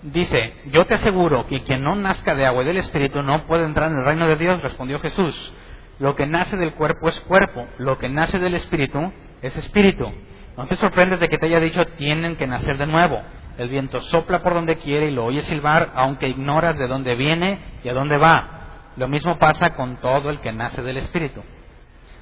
[0.00, 3.66] dice, yo te aseguro que quien no nazca de agua y del Espíritu no puede
[3.66, 5.52] entrar en el reino de Dios, respondió Jesús.
[5.98, 9.12] Lo que nace del cuerpo es cuerpo, lo que nace del Espíritu
[9.42, 10.10] es Espíritu.
[10.58, 13.22] No te sorprendes de que te haya dicho tienen que nacer de nuevo.
[13.58, 17.60] El viento sopla por donde quiere y lo oyes silbar, aunque ignoras de dónde viene
[17.84, 18.90] y a dónde va.
[18.96, 21.44] Lo mismo pasa con todo el que nace del Espíritu.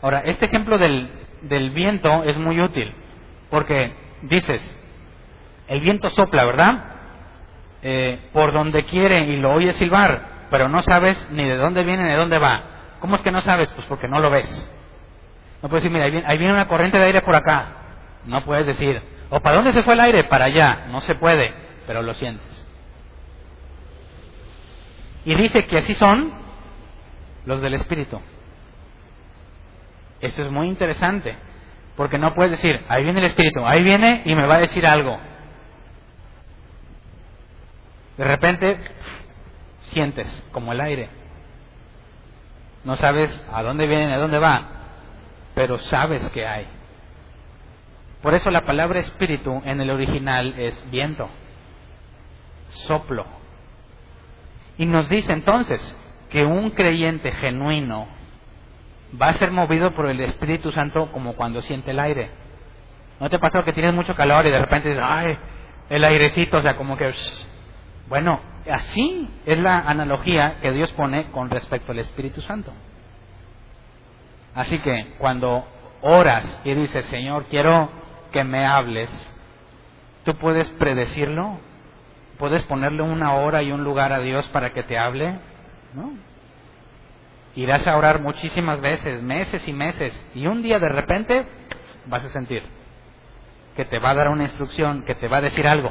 [0.02, 1.08] Ahora, este ejemplo del,
[1.42, 2.92] del viento es muy útil,
[3.48, 4.60] porque dices,
[5.68, 6.84] el viento sopla, ¿verdad?
[7.80, 12.02] Eh, por donde quiere y lo oyes silbar, pero no sabes ni de dónde viene
[12.02, 12.62] ni de dónde va.
[13.00, 13.72] ¿Cómo es que no sabes?
[13.72, 14.72] Pues porque no lo ves.
[15.62, 17.75] No puedes decir, mira, ahí viene, una corriente de aire por acá.
[18.26, 19.00] No puedes decir,
[19.30, 20.24] ¿o para dónde se fue el aire?
[20.24, 20.86] Para allá.
[20.90, 21.52] No se puede,
[21.86, 22.66] pero lo sientes.
[25.24, 26.32] Y dice que así son
[27.46, 28.20] los del Espíritu.
[30.20, 31.36] Esto es muy interesante,
[31.96, 34.86] porque no puedes decir, ahí viene el Espíritu, ahí viene y me va a decir
[34.86, 35.18] algo.
[38.16, 38.78] De repente
[39.88, 41.08] sientes como el aire.
[42.84, 44.68] No sabes a dónde viene, a dónde va,
[45.54, 46.66] pero sabes que hay.
[48.22, 51.28] Por eso la palabra espíritu en el original es viento,
[52.68, 53.24] soplo.
[54.78, 55.96] Y nos dice entonces
[56.30, 58.08] que un creyente genuino
[59.20, 62.30] va a ser movido por el Espíritu Santo como cuando siente el aire.
[63.20, 65.38] ¿No te pasa que tienes mucho calor y de repente dices, ay,
[65.88, 67.14] el airecito, o sea, como que...
[68.08, 68.40] Bueno,
[68.70, 72.72] así es la analogía que Dios pone con respecto al Espíritu Santo.
[74.54, 75.66] Así que cuando
[76.02, 77.90] oras y dices, Señor, quiero
[78.36, 79.10] que me hables,
[80.22, 81.58] ¿tú puedes predecirlo?
[82.38, 85.38] ¿Puedes ponerle una hora y un lugar a Dios para que te hable?
[85.94, 86.12] ¿No?
[87.54, 91.46] Irás a orar muchísimas veces, meses y meses, y un día de repente
[92.08, 92.62] vas a sentir
[93.74, 95.90] que te va a dar una instrucción, que te va a decir algo.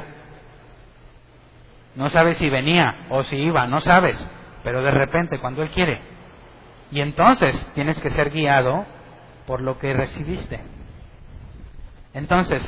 [1.96, 4.24] No sabes si venía o si iba, no sabes,
[4.62, 6.00] pero de repente cuando Él quiere.
[6.92, 8.86] Y entonces tienes que ser guiado
[9.48, 10.75] por lo que recibiste.
[12.16, 12.64] Entonces,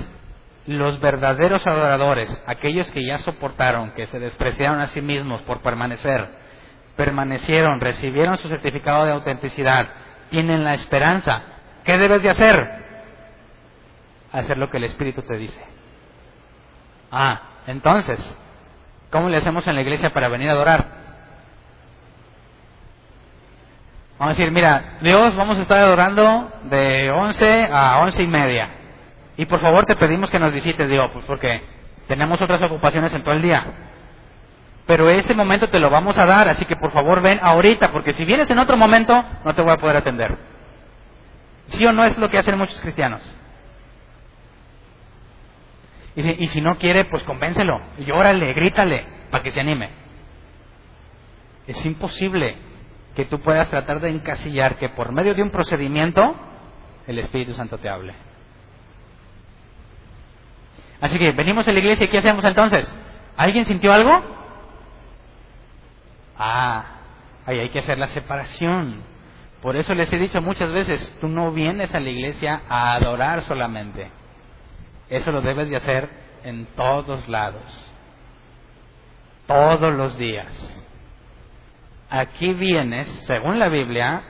[0.66, 6.28] los verdaderos adoradores, aquellos que ya soportaron, que se despreciaron a sí mismos por permanecer,
[6.96, 9.88] permanecieron, recibieron su certificado de autenticidad,
[10.28, 11.42] tienen la esperanza.
[11.82, 12.88] ¿Qué debes de hacer?
[14.30, 15.58] hacer lo que el Espíritu te dice.
[17.10, 18.20] Ah, entonces,
[19.10, 20.84] ¿cómo le hacemos en la iglesia para venir a adorar?
[24.18, 28.77] Vamos a decir, mira, Dios, vamos a estar adorando de 11 a once y media.
[29.38, 31.62] Y por favor te pedimos que nos visites, Dios, pues porque
[32.08, 33.64] tenemos otras ocupaciones en todo el día.
[34.84, 38.12] Pero ese momento te lo vamos a dar, así que por favor ven ahorita, porque
[38.12, 40.36] si vienes en otro momento no te voy a poder atender.
[41.66, 43.22] ¿Sí o no es lo que hacen muchos cristianos?
[46.16, 49.90] Y si, no quiere, pues convéncelo, llórale, grítale, para que se anime.
[51.68, 52.56] Es imposible
[53.14, 56.34] que tú puedas tratar de encasillar que por medio de un procedimiento
[57.06, 58.27] el Espíritu Santo te hable.
[61.00, 62.92] Así que venimos a la iglesia y ¿qué hacemos entonces?
[63.36, 64.10] ¿Alguien sintió algo?
[66.36, 66.84] Ah,
[67.46, 69.02] ahí hay que hacer la separación.
[69.62, 73.42] Por eso les he dicho muchas veces, tú no vienes a la iglesia a adorar
[73.42, 74.10] solamente.
[75.08, 76.08] Eso lo debes de hacer
[76.44, 77.62] en todos lados,
[79.46, 80.84] todos los días.
[82.10, 84.22] Aquí vienes, según la Biblia,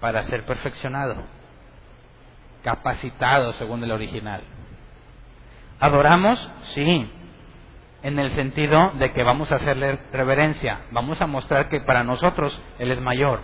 [0.00, 1.24] para ser perfeccionado,
[2.62, 4.42] capacitado según el original.
[5.80, 6.52] ¿Adoramos?
[6.74, 7.10] Sí,
[8.02, 12.60] en el sentido de que vamos a hacerle reverencia, vamos a mostrar que para nosotros
[12.78, 13.40] Él es mayor.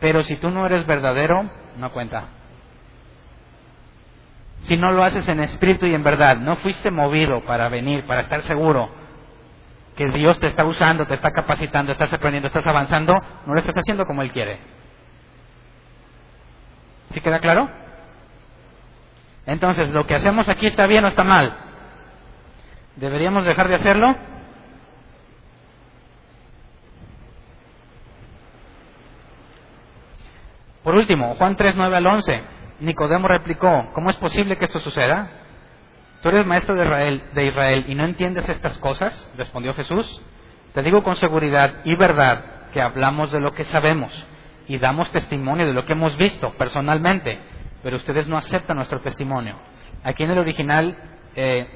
[0.00, 2.28] Pero si tú no eres verdadero, no cuenta
[4.66, 8.22] si no lo haces en espíritu y en verdad, no fuiste movido para venir, para
[8.22, 8.90] estar seguro
[9.96, 13.14] que Dios te está usando, te está capacitando, estás aprendiendo, estás avanzando,
[13.46, 14.58] no lo estás haciendo como Él quiere.
[17.14, 17.70] ¿Sí queda claro?
[19.46, 21.56] Entonces, ¿lo que hacemos aquí está bien o está mal?
[22.96, 24.16] ¿Deberíamos dejar de hacerlo?
[30.82, 32.42] Por último, Juan 3, 9 al 11.
[32.80, 35.30] Nicodemo replicó, ¿cómo es posible que esto suceda?
[36.22, 39.32] ¿Tú eres maestro de Israel, de Israel y no entiendes estas cosas?
[39.36, 40.22] Respondió Jesús.
[40.74, 44.12] Te digo con seguridad y verdad que hablamos de lo que sabemos
[44.68, 47.38] y damos testimonio de lo que hemos visto personalmente,
[47.86, 49.54] pero ustedes no aceptan nuestro testimonio.
[50.02, 50.96] Aquí en el original
[51.36, 51.68] eh,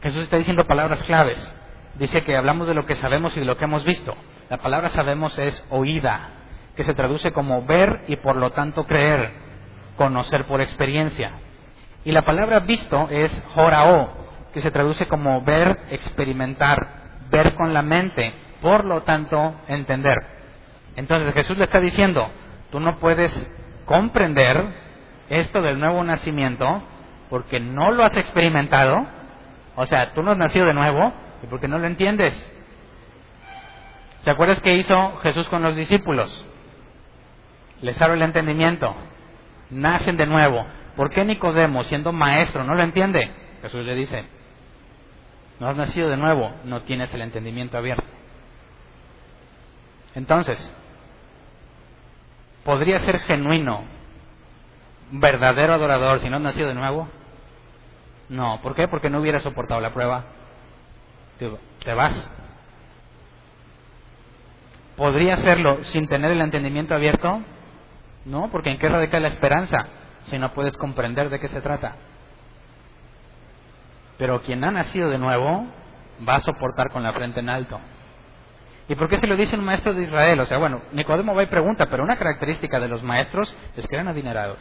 [0.00, 1.52] Jesús está diciendo palabras claves.
[1.96, 4.14] Dice que hablamos de lo que sabemos y de lo que hemos visto.
[4.48, 6.28] La palabra sabemos es oída,
[6.76, 9.32] que se traduce como ver y por lo tanto creer,
[9.96, 11.32] conocer por experiencia.
[12.04, 14.12] Y la palabra visto es jorao,
[14.54, 16.86] que se traduce como ver, experimentar,
[17.32, 18.32] ver con la mente,
[18.62, 20.14] por lo tanto entender.
[20.94, 22.30] Entonces Jesús le está diciendo,
[22.70, 23.34] tú no puedes
[23.86, 24.62] comprender
[25.30, 26.82] esto del nuevo nacimiento
[27.30, 29.06] porque no lo has experimentado,
[29.74, 32.34] o sea, tú no has nacido de nuevo y porque no lo entiendes.
[34.22, 36.44] ¿Se acuerdas qué hizo Jesús con los discípulos?
[37.82, 38.94] les abre el entendimiento,
[39.70, 40.66] nacen de nuevo.
[40.96, 43.30] ¿Por qué Nicodemo, siendo maestro, no lo entiende?
[43.62, 44.24] Jesús le dice,
[45.60, 48.04] no has nacido de nuevo, no tienes el entendimiento abierto.
[50.14, 50.58] Entonces,
[52.66, 53.84] ¿podría ser genuino,
[55.12, 57.08] verdadero adorador si no nacido de nuevo?
[58.28, 58.88] No, ¿por qué?
[58.88, 60.24] Porque no hubiera soportado la prueba.
[61.38, 62.30] Te vas.
[64.96, 67.40] ¿Podría hacerlo sin tener el entendimiento abierto?
[68.24, 69.78] No, porque ¿en qué radica la esperanza
[70.28, 71.94] si no puedes comprender de qué se trata?
[74.18, 75.66] Pero quien ha nacido de nuevo
[76.28, 77.78] va a soportar con la frente en alto.
[78.88, 80.38] ¿Y por qué se lo dice un maestro de Israel?
[80.40, 83.94] O sea, bueno, Nicodemo va y pregunta, pero una característica de los maestros es que
[83.96, 84.58] eran adinerados,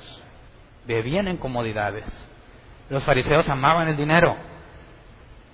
[0.87, 2.05] bebían en comodidades.
[2.89, 4.35] Los fariseos amaban el dinero.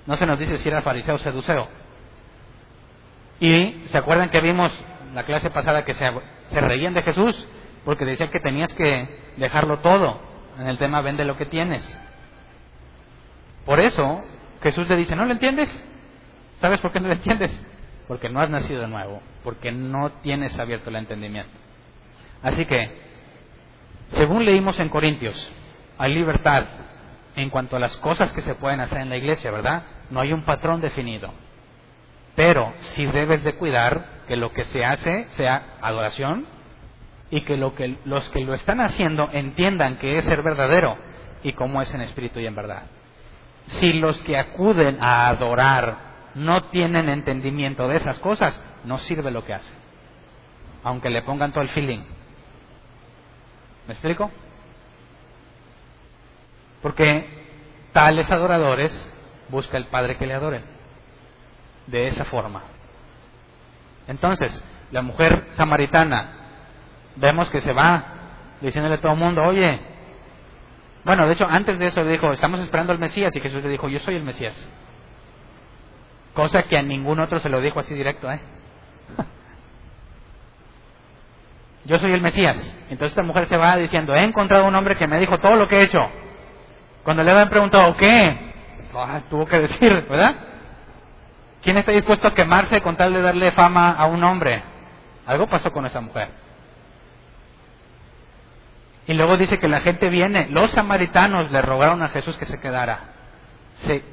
[0.05, 1.67] No se nos dice si era fariseo o seduceo.
[3.39, 4.71] Y se acuerdan que vimos
[5.13, 6.09] la clase pasada que se,
[6.49, 7.47] se reían de Jesús
[7.83, 9.07] porque decían que tenías que
[9.37, 10.19] dejarlo todo
[10.59, 11.97] en el tema vende lo que tienes.
[13.65, 14.23] Por eso
[14.61, 15.69] Jesús le dice, ¿no lo entiendes?
[16.59, 17.51] ¿Sabes por qué no lo entiendes?
[18.11, 21.53] Porque no has nacido de nuevo, porque no tienes abierto el entendimiento.
[22.43, 22.91] Así que,
[24.09, 25.49] según leímos en Corintios,
[25.97, 26.65] hay libertad
[27.37, 29.83] en cuanto a las cosas que se pueden hacer en la iglesia, ¿verdad?
[30.09, 31.31] No hay un patrón definido.
[32.35, 36.45] Pero si debes de cuidar que lo que se hace sea adoración
[37.29, 40.97] y que los que lo están haciendo entiendan que es ser verdadero
[41.43, 42.83] y cómo es en espíritu y en verdad.
[43.67, 49.45] Si los que acuden a adorar no tienen entendimiento de esas cosas, no sirve lo
[49.45, 49.75] que hacen.
[50.83, 52.03] Aunque le pongan todo el feeling.
[53.87, 54.31] ¿Me explico?
[56.81, 57.27] Porque
[57.91, 59.13] tales adoradores
[59.49, 60.63] busca el Padre que le adoren.
[61.87, 62.63] De esa forma.
[64.07, 66.37] Entonces, la mujer samaritana,
[67.15, 68.03] vemos que se va
[68.61, 69.79] diciéndole a todo el mundo, oye,
[71.03, 73.89] bueno, de hecho, antes de eso dijo, estamos esperando al Mesías, y Jesús le dijo,
[73.89, 74.69] yo soy el Mesías.
[76.33, 78.39] Cosa que a ningún otro se lo dijo así directo, ¿eh?
[81.85, 82.57] Yo soy el Mesías.
[82.89, 85.67] Entonces esta mujer se va diciendo, he encontrado un hombre que me dijo todo lo
[85.67, 86.09] que he hecho.
[87.03, 88.53] Cuando le habían preguntado, ¿qué?
[88.93, 90.35] Ah, tuvo que decir, ¿verdad?
[91.61, 94.63] ¿Quién está dispuesto a quemarse con tal de darle fama a un hombre?
[95.25, 96.29] Algo pasó con esa mujer.
[99.07, 102.59] Y luego dice que la gente viene, los samaritanos le rogaron a Jesús que se
[102.59, 102.99] quedara.
[103.85, 104.03] Se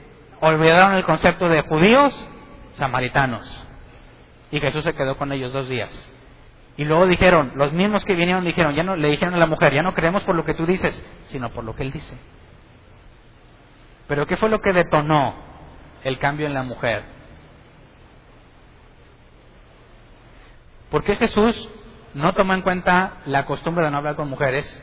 [0.41, 2.29] olvidaron el concepto de judíos,
[2.75, 3.67] samaritanos.
[4.51, 5.91] Y Jesús se quedó con ellos dos días.
[6.77, 9.75] Y luego dijeron, los mismos que vinieron dijeron, ya no, le dijeron a la mujer,
[9.75, 12.17] ya no creemos por lo que tú dices, sino por lo que él dice.
[14.07, 15.35] Pero ¿qué fue lo que detonó
[16.05, 17.03] el cambio en la mujer?
[20.91, 21.69] ¿Por qué Jesús
[22.15, 24.83] no tomó en cuenta la costumbre de no hablar con mujeres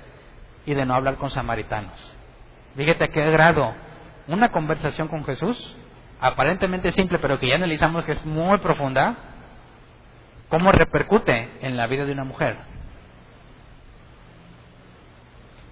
[0.65, 2.13] y de no hablar con samaritanos?
[2.75, 3.73] Fíjate a qué grado
[4.27, 5.75] una conversación con Jesús,
[6.19, 9.15] aparentemente simple, pero que ya analizamos que es muy profunda,
[10.49, 12.57] cómo repercute en la vida de una mujer.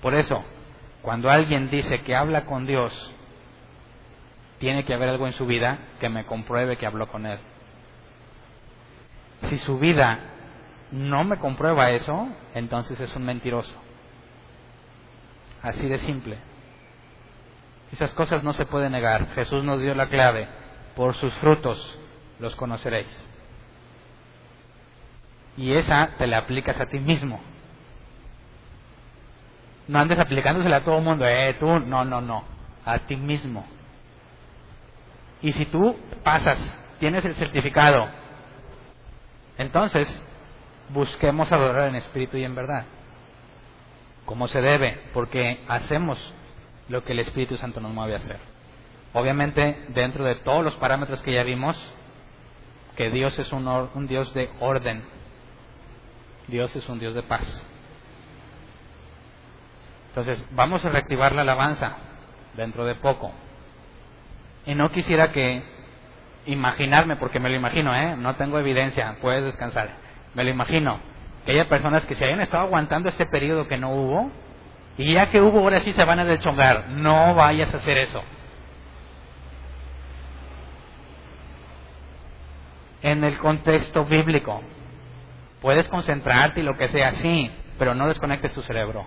[0.02, 0.44] Por eso,
[1.02, 3.14] cuando alguien dice que habla con Dios,
[4.60, 7.40] tiene que haber algo en su vida que me compruebe que habló con Él.
[9.50, 10.20] Si su vida
[10.92, 13.74] no me comprueba eso, entonces es un mentiroso.
[15.62, 16.38] Así de simple.
[17.94, 19.28] Esas cosas no se pueden negar.
[19.36, 20.48] Jesús nos dio la clave.
[20.95, 21.99] Por sus frutos
[22.40, 23.07] los conoceréis.
[25.57, 27.40] Y esa te la aplicas a ti mismo.
[29.88, 31.24] No andes aplicándosela a todo el mundo.
[31.28, 32.44] Eh, tú, no, no, no.
[32.84, 33.64] A ti mismo.
[35.44, 36.60] Y si tú pasas,
[36.99, 38.07] tienes el certificado,
[39.60, 40.07] entonces
[40.90, 42.86] busquemos adorar en espíritu y en verdad.
[44.26, 46.34] Como se debe, porque hacemos
[46.90, 48.40] lo que el Espíritu Santo nos mueve a hacer.
[49.14, 51.78] Obviamente, dentro de todos los parámetros que ya vimos,
[52.96, 55.04] que Dios es un, un Dios de orden,
[56.48, 57.66] Dios es un Dios de paz.
[60.10, 61.98] Entonces, vamos a reactivar la alabanza
[62.56, 63.32] dentro de poco.
[64.66, 65.64] Y no quisiera que
[66.46, 68.16] imaginarme, porque me lo imagino, ¿eh?
[68.18, 69.96] no tengo evidencia, puedes descansar.
[70.34, 71.00] Me lo imagino,
[71.46, 74.32] que haya personas que se hayan estado aguantando este periodo que no hubo,
[74.98, 76.90] y ya que hubo, ahora sí se van a deschongar.
[76.90, 78.24] No vayas a hacer eso.
[83.02, 84.61] En el contexto bíblico,
[85.61, 89.06] puedes concentrarte y lo que sea, sí, pero no desconectes tu cerebro.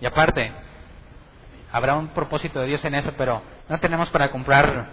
[0.00, 0.52] Y aparte,
[1.70, 4.86] habrá un propósito de Dios en eso, pero no tenemos para comprar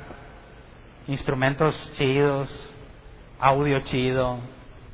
[1.07, 2.49] instrumentos chidos,
[3.39, 4.39] audio chido,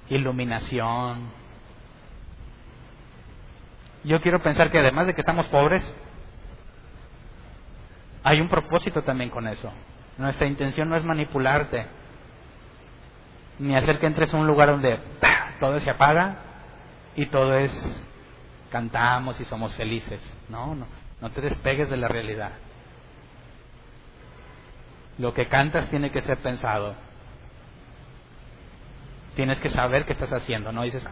[0.09, 1.29] iluminación,
[4.05, 5.83] yo quiero pensar que además de que estamos pobres,
[8.23, 9.71] hay un propósito también con eso.
[10.17, 11.85] Nuestra intención no es manipularte,
[13.59, 14.99] ni hacer que entres a un lugar donde
[15.59, 16.37] todo se apaga
[17.15, 17.71] y todo es
[18.71, 20.21] cantamos y somos felices.
[20.49, 20.85] No, no,
[21.21, 22.51] no te despegues de la realidad.
[25.17, 26.95] Lo que cantas tiene que ser pensado.
[29.35, 31.07] Tienes que saber qué estás haciendo, no dices,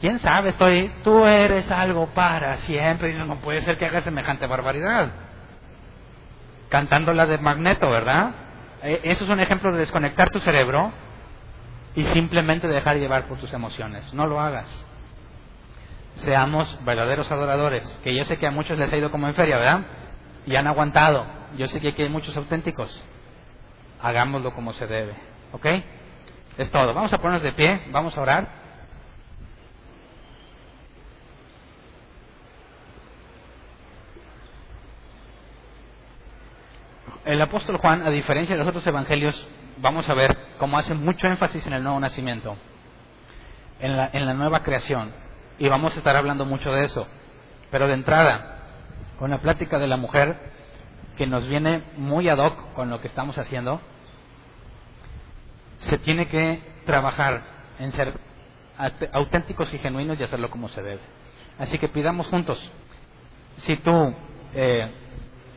[0.00, 3.12] quién sabe, estoy, tú eres algo para siempre.
[3.12, 5.10] Y no puede ser que hagas semejante barbaridad.
[6.68, 8.32] cantando la de Magneto, ¿verdad?
[8.82, 10.92] Eh, eso es un ejemplo de desconectar tu cerebro
[11.94, 14.12] y simplemente dejar llevar por tus emociones.
[14.12, 14.84] No lo hagas.
[16.16, 19.56] Seamos verdaderos adoradores, que yo sé que a muchos les ha ido como en feria,
[19.56, 19.80] ¿verdad?
[20.46, 21.24] Y han aguantado.
[21.56, 23.04] Yo sé que aquí hay muchos auténticos.
[24.02, 25.14] Hagámoslo como se debe.
[25.52, 25.66] ¿Ok?
[26.58, 26.92] Es todo.
[26.94, 28.63] Vamos a ponernos de pie, vamos a orar.
[37.24, 39.46] El apóstol Juan, a diferencia de los otros evangelios,
[39.78, 42.56] vamos a ver cómo hace mucho énfasis en el nuevo nacimiento,
[43.80, 45.12] en la, nueva creación.
[45.58, 47.06] Y vamos a estar hablando mucho de eso.
[47.70, 48.58] Pero de entrada,
[49.18, 50.36] con la plática de la mujer,
[51.16, 53.80] que nos viene muy ad hoc con lo que estamos haciendo,
[55.78, 57.42] se tiene que trabajar
[57.78, 58.18] en ser
[59.12, 61.00] auténticos y genuinos y hacerlo como se debe.
[61.58, 62.72] Así que pidamos juntos,
[63.58, 64.14] si tú
[64.54, 64.90] eh,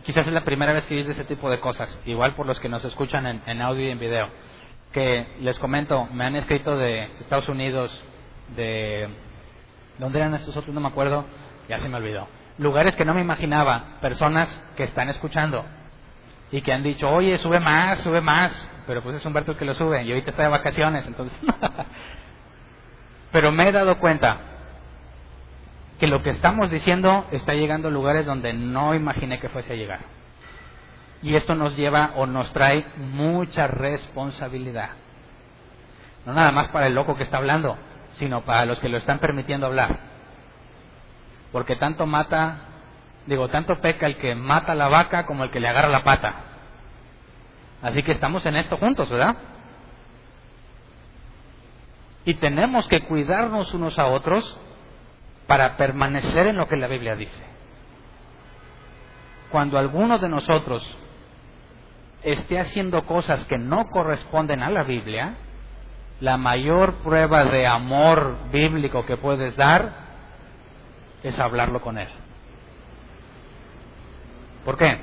[0.07, 2.69] Quizás es la primera vez que dices ese tipo de cosas, igual por los que
[2.69, 4.29] nos escuchan en, audio y en video.
[4.93, 7.91] Que les comento, me han escrito de Estados Unidos,
[8.55, 9.09] de.
[9.97, 10.73] ¿Dónde eran estos otros?
[10.73, 11.25] No me acuerdo,
[11.67, 12.25] ya se me olvidó.
[12.57, 14.47] Lugares que no me imaginaba, personas
[14.77, 15.65] que están escuchando
[16.53, 19.65] y que han dicho, oye, sube más, sube más, pero pues es Humberto el que
[19.65, 21.37] lo sube y ahorita está de vacaciones, entonces.
[23.33, 24.37] pero me he dado cuenta
[25.99, 29.75] que lo que estamos diciendo está llegando a lugares donde no imaginé que fuese a
[29.75, 30.01] llegar.
[31.23, 34.89] Y esto nos lleva o nos trae mucha responsabilidad.
[36.25, 37.77] No nada más para el loco que está hablando,
[38.13, 39.97] sino para los que lo están permitiendo hablar.
[41.51, 42.59] Porque tanto mata,
[43.25, 46.33] digo, tanto peca el que mata la vaca como el que le agarra la pata.
[47.81, 49.35] Así que estamos en esto juntos, ¿verdad?
[52.25, 54.59] Y tenemos que cuidarnos unos a otros
[55.47, 57.43] para permanecer en lo que la Biblia dice.
[59.49, 60.83] Cuando alguno de nosotros
[62.21, 65.35] esté haciendo cosas que no corresponden a la Biblia,
[66.19, 69.91] la mayor prueba de amor bíblico que puedes dar
[71.23, 72.09] es hablarlo con Él.
[74.65, 74.99] ¿Por qué?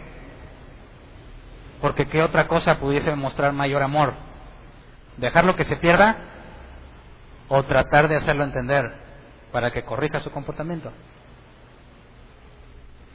[1.81, 4.13] Porque ¿qué otra cosa pudiese mostrar mayor amor?
[5.17, 6.17] ¿Dejarlo que se pierda?
[7.49, 9.04] ¿O tratar de hacerlo entender?
[9.55, 10.91] Para que corrija su comportamiento.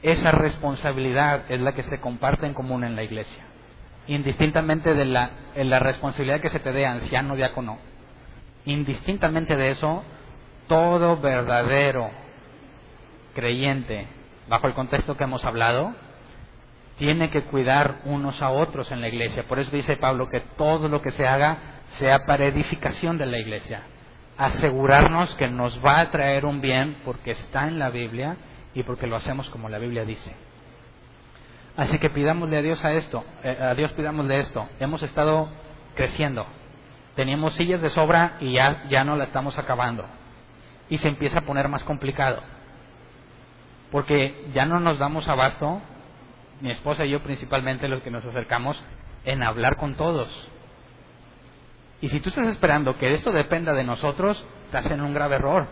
[0.02, 3.44] Esa responsabilidad es la que se comparte en común en la iglesia,
[4.06, 5.28] indistintamente de la,
[5.80, 7.76] responsabilidad que se te dé anciano, diácono.
[8.64, 10.02] Indistintamente de eso,
[10.66, 12.08] todo verdadero
[13.34, 14.06] creyente,
[14.48, 15.94] bajo el contexto que hemos hablado,
[16.96, 19.42] tiene que cuidar unos a otros en la iglesia.
[19.42, 21.58] Por eso dice Pablo que todo lo que se haga
[21.98, 23.82] sea para edificación de la iglesia
[24.40, 28.38] asegurarnos que nos va a traer un bien porque está en la Biblia
[28.72, 30.34] y porque lo hacemos como la Biblia dice.
[31.76, 34.66] Así que pidámosle a Dios a esto, eh, a Dios pidámosle esto.
[34.80, 35.50] Hemos estado
[35.94, 36.46] creciendo.
[37.16, 40.06] Teníamos sillas de sobra y ya, ya no la estamos acabando.
[40.88, 42.42] Y se empieza a poner más complicado.
[43.90, 45.82] Porque ya no nos damos abasto,
[46.62, 48.82] mi esposa y yo principalmente los que nos acercamos,
[49.26, 50.50] en hablar con todos
[52.00, 55.66] y si tú estás esperando que esto dependa de nosotros, estás en un grave error.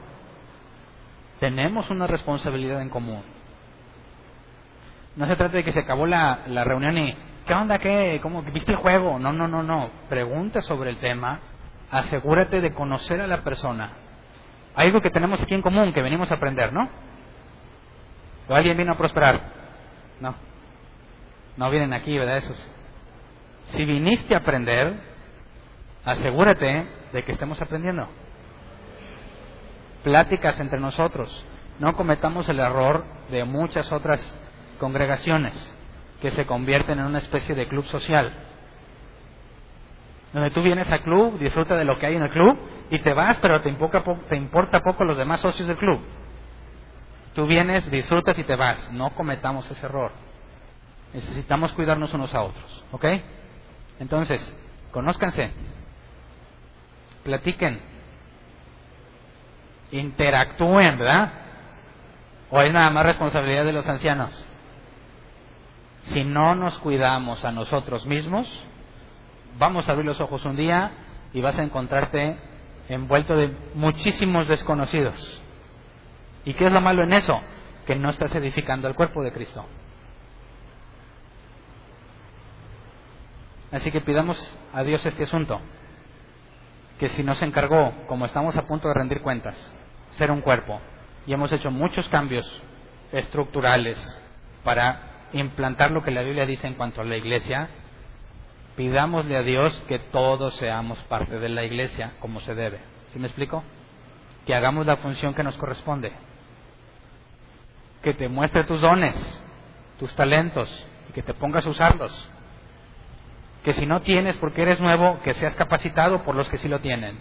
[1.40, 3.22] Tenemos una responsabilidad en común.
[5.16, 7.78] No se trata de que se acabó la, reunión y, ¿qué onda?
[7.78, 8.20] ¿Qué?
[8.22, 8.42] ¿Cómo?
[8.42, 9.18] ¿Viste el juego?
[9.18, 9.90] No, no, no, no.
[10.08, 11.40] Pregunta sobre el tema.
[11.90, 13.90] Asegúrate de conocer a la persona.
[14.74, 16.88] Hay algo que tenemos aquí en común, que venimos a aprender, ¿no?
[18.48, 19.40] ¿O alguien vino a prosperar?
[20.20, 20.34] No.
[21.56, 22.36] No vienen aquí, ¿verdad?
[22.36, 22.70] Esos.
[23.68, 24.94] Si viniste a aprender,
[26.10, 28.08] asegúrate de que estemos aprendiendo.
[30.02, 31.44] Pláticas entre nosotros.
[31.78, 34.20] No cometamos el error de muchas otras
[34.80, 35.54] congregaciones
[36.20, 38.32] que se convierten en una especie de club social.
[40.32, 42.58] Donde tú vienes al club, disfruta de lo que hay en el club
[42.90, 43.70] y te vas, pero te
[44.28, 46.00] te importa poco los demás socios del club.
[47.34, 48.90] Tú vienes, disfrutas y te vas.
[48.92, 50.10] No cometamos ese error.
[51.12, 52.84] Necesitamos cuidarnos unos a otros.
[52.92, 53.04] ¿Ok?
[54.00, 54.40] Entonces,
[54.90, 55.50] conózcanse,
[57.28, 57.78] platiquen,
[59.90, 61.30] interactúen, ¿verdad?
[62.50, 64.46] ¿O es nada más responsabilidad de los ancianos?
[66.04, 68.48] Si no nos cuidamos a nosotros mismos,
[69.58, 70.90] vamos a abrir los ojos un día
[71.34, 72.38] y vas a encontrarte
[72.88, 75.42] envuelto de muchísimos desconocidos.
[76.46, 77.38] ¿Y qué es lo malo en eso?
[77.86, 79.66] Que no estás edificando el cuerpo de Cristo.
[83.70, 84.38] Así que pidamos
[84.72, 85.60] a Dios este asunto
[86.98, 89.56] que si nos encargó, como estamos a punto de rendir cuentas,
[90.12, 90.80] ser un cuerpo,
[91.26, 92.62] y hemos hecho muchos cambios
[93.12, 93.98] estructurales
[94.64, 95.00] para
[95.32, 97.68] implantar lo que la Biblia dice en cuanto a la iglesia,
[98.76, 102.80] pidámosle a Dios que todos seamos parte de la iglesia como se debe.
[103.12, 103.62] ¿Sí me explico?
[104.46, 106.12] Que hagamos la función que nos corresponde.
[108.02, 109.16] Que te muestre tus dones,
[109.98, 112.30] tus talentos y que te pongas a usarlos.
[113.64, 116.80] Que si no tienes porque eres nuevo, que seas capacitado por los que sí lo
[116.80, 117.18] tienen.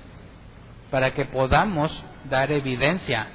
[0.91, 3.27] Para que podamos dar evidencia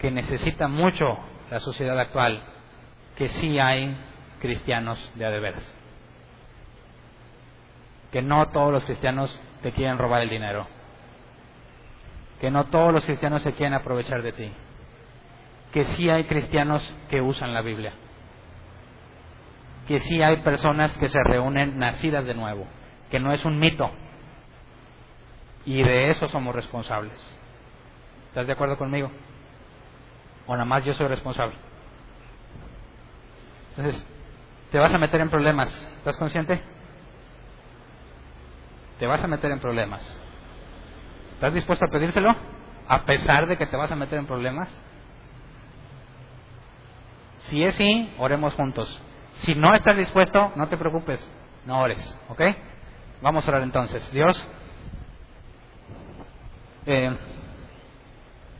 [0.00, 1.18] que necesita mucho
[1.50, 2.42] la sociedad actual,
[3.16, 3.96] que sí hay
[4.40, 5.74] cristianos de adeveras.
[8.10, 10.66] Que no todos los cristianos te quieren robar el dinero.
[12.40, 14.52] Que no todos los cristianos se quieren aprovechar de ti.
[15.72, 17.92] Que sí hay cristianos que usan la Biblia.
[19.90, 22.64] Que sí hay personas que se reúnen nacidas de nuevo.
[23.10, 23.90] Que no es un mito.
[25.66, 27.18] Y de eso somos responsables.
[28.28, 29.10] ¿Estás de acuerdo conmigo?
[30.46, 31.54] o nada más yo soy responsable.
[33.70, 34.04] Entonces,
[34.72, 35.68] te vas a meter en problemas.
[35.98, 36.60] ¿Estás consciente?
[38.98, 40.02] Te vas a meter en problemas.
[41.34, 42.34] ¿Estás dispuesto a pedírselo?
[42.88, 44.68] A pesar de que te vas a meter en problemas.
[47.42, 49.00] Si es sí, oremos juntos.
[49.42, 51.26] Si no estás dispuesto, no te preocupes,
[51.66, 52.42] no ores, ¿ok?
[53.22, 54.10] Vamos a orar entonces.
[54.12, 54.46] Dios,
[56.86, 57.16] eh,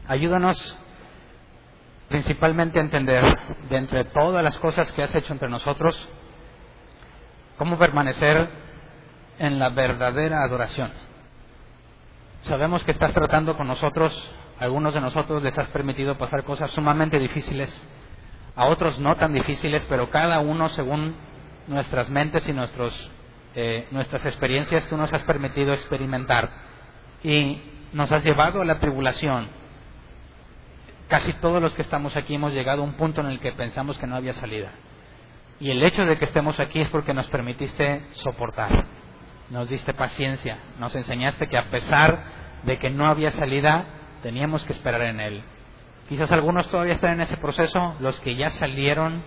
[0.09, 0.79] ayúdanos
[2.11, 3.39] principalmente entender,
[3.69, 6.09] de entre todas las cosas que has hecho entre nosotros,
[7.57, 8.49] cómo permanecer
[9.39, 10.91] en la verdadera adoración.
[12.43, 14.13] Sabemos que estás tratando con nosotros,
[14.59, 17.71] a algunos de nosotros les has permitido pasar cosas sumamente difíciles,
[18.57, 21.15] a otros no tan difíciles, pero cada uno según
[21.67, 23.11] nuestras mentes y nuestros,
[23.55, 26.51] eh, nuestras experiencias tú nos has permitido experimentar
[27.23, 27.61] y
[27.93, 29.49] nos has llevado a la tribulación,
[31.11, 33.99] Casi todos los que estamos aquí hemos llegado a un punto en el que pensamos
[33.99, 34.71] que no había salida.
[35.59, 38.87] Y el hecho de que estemos aquí es porque nos permitiste soportar,
[39.51, 42.23] nos diste paciencia, nos enseñaste que a pesar
[42.63, 43.87] de que no había salida,
[44.23, 45.43] teníamos que esperar en Él.
[46.11, 49.23] Quizás algunos todavía están en ese proceso, los que ya salieron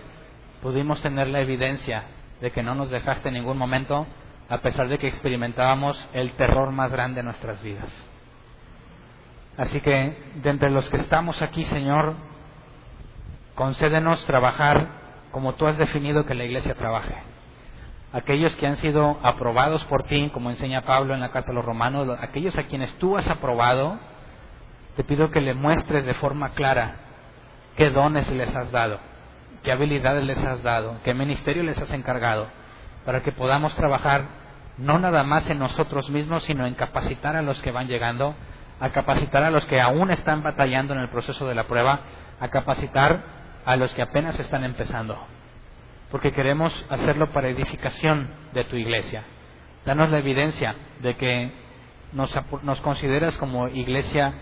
[0.60, 2.04] pudimos tener la evidencia
[2.42, 4.06] de que no nos dejaste en ningún momento,
[4.50, 7.90] a pesar de que experimentábamos el terror más grande de nuestras vidas.
[9.56, 12.16] Así que, de entre los que estamos aquí, Señor,
[13.54, 14.88] concédenos trabajar
[15.30, 17.16] como tú has definido que la iglesia trabaje.
[18.12, 21.64] Aquellos que han sido aprobados por ti, como enseña Pablo en la carta a los
[21.64, 23.98] romanos, aquellos a quienes tú has aprobado,
[24.96, 26.96] te pido que le muestres de forma clara
[27.76, 28.98] qué dones les has dado,
[29.62, 32.46] qué habilidades les has dado, qué ministerio les has encargado,
[33.04, 34.22] para que podamos trabajar
[34.78, 38.34] no nada más en nosotros mismos, sino en capacitar a los que van llegando
[38.80, 42.00] a capacitar a los que aún están batallando en el proceso de la prueba,
[42.40, 43.22] a capacitar
[43.64, 45.16] a los que apenas están empezando.
[46.10, 49.24] Porque queremos hacerlo para edificación de tu iglesia.
[49.84, 51.52] Danos la evidencia de que
[52.12, 54.34] nos, nos consideras como iglesia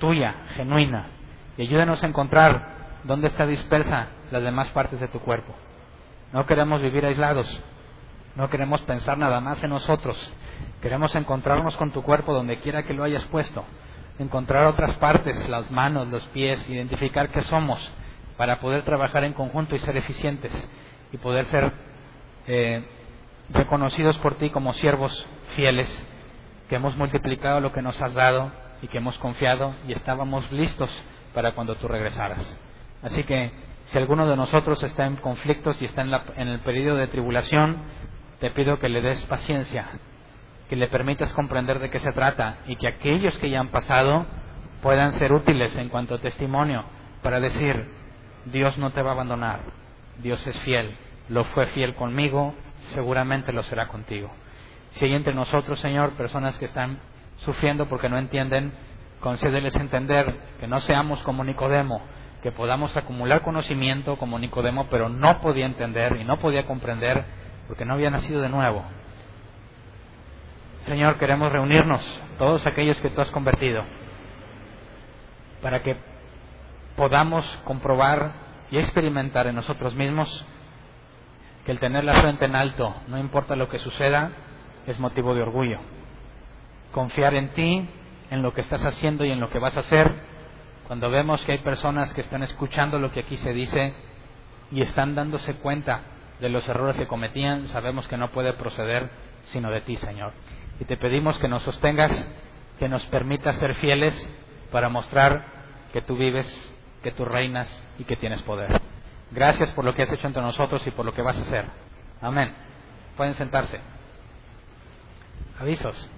[0.00, 1.06] tuya, genuina.
[1.56, 5.54] Y ayúdanos a encontrar dónde está dispersa las demás partes de tu cuerpo.
[6.32, 7.62] No queremos vivir aislados.
[8.34, 10.16] No queremos pensar nada más en nosotros,
[10.80, 13.64] Queremos encontrarnos con tu cuerpo donde quiera que lo hayas puesto,
[14.18, 17.78] encontrar otras partes, las manos, los pies, identificar qué somos
[18.38, 20.52] para poder trabajar en conjunto y ser eficientes
[21.12, 21.72] y poder ser
[22.46, 22.82] eh,
[23.50, 26.06] reconocidos por ti como siervos fieles,
[26.70, 28.50] que hemos multiplicado lo que nos has dado
[28.82, 30.90] y que hemos confiado y estábamos listos
[31.34, 32.56] para cuando tú regresaras.
[33.02, 33.50] Así que
[33.86, 37.78] si alguno de nosotros está en conflictos y está en, en el periodo de tribulación,
[38.40, 39.86] te pido que le des paciencia,
[40.68, 44.26] que le permitas comprender de qué se trata y que aquellos que ya han pasado
[44.82, 46.84] puedan ser útiles en cuanto a testimonio
[47.22, 47.90] para decir,
[48.46, 49.60] Dios no te va a abandonar,
[50.22, 50.96] Dios es fiel,
[51.28, 52.54] lo fue fiel conmigo,
[52.94, 54.30] seguramente lo será contigo.
[54.92, 56.98] Si hay entre nosotros, Señor, personas que están
[57.44, 58.72] sufriendo porque no entienden,
[59.20, 62.00] concédeles entender que no seamos como Nicodemo,
[62.42, 67.24] que podamos acumular conocimiento como Nicodemo, pero no podía entender y no podía comprender
[67.66, 68.84] porque no había nacido de nuevo.
[70.86, 73.84] Señor, queremos reunirnos, todos aquellos que tú has convertido,
[75.60, 75.96] para que
[76.96, 78.32] podamos comprobar
[78.70, 80.44] y experimentar en nosotros mismos
[81.64, 84.30] que el tener la frente en alto, no importa lo que suceda,
[84.86, 85.99] es motivo de orgullo.
[86.92, 87.88] Confiar en ti,
[88.30, 90.10] en lo que estás haciendo y en lo que vas a hacer,
[90.86, 93.92] cuando vemos que hay personas que están escuchando lo que aquí se dice
[94.72, 96.00] y están dándose cuenta
[96.40, 99.10] de los errores que cometían, sabemos que no puede proceder
[99.44, 100.32] sino de ti, Señor
[100.80, 102.10] y te pedimos que nos sostengas,
[102.78, 104.14] que nos permitas ser fieles
[104.72, 105.44] para mostrar
[105.92, 106.48] que tú vives,
[107.02, 107.68] que tú reinas
[107.98, 108.80] y que tienes poder.
[109.30, 111.66] Gracias por lo que has hecho entre nosotros y por lo que vas a hacer.
[112.22, 112.52] Amén.
[113.16, 113.78] Pueden sentarse.
[115.60, 116.08] Avisos.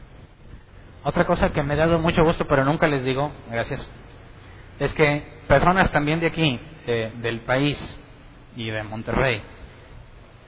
[1.04, 3.90] Otra cosa que me ha dado mucho gusto, pero nunca les digo, gracias,
[4.78, 7.78] es que personas también de aquí, del país
[8.56, 9.42] y de Monterrey,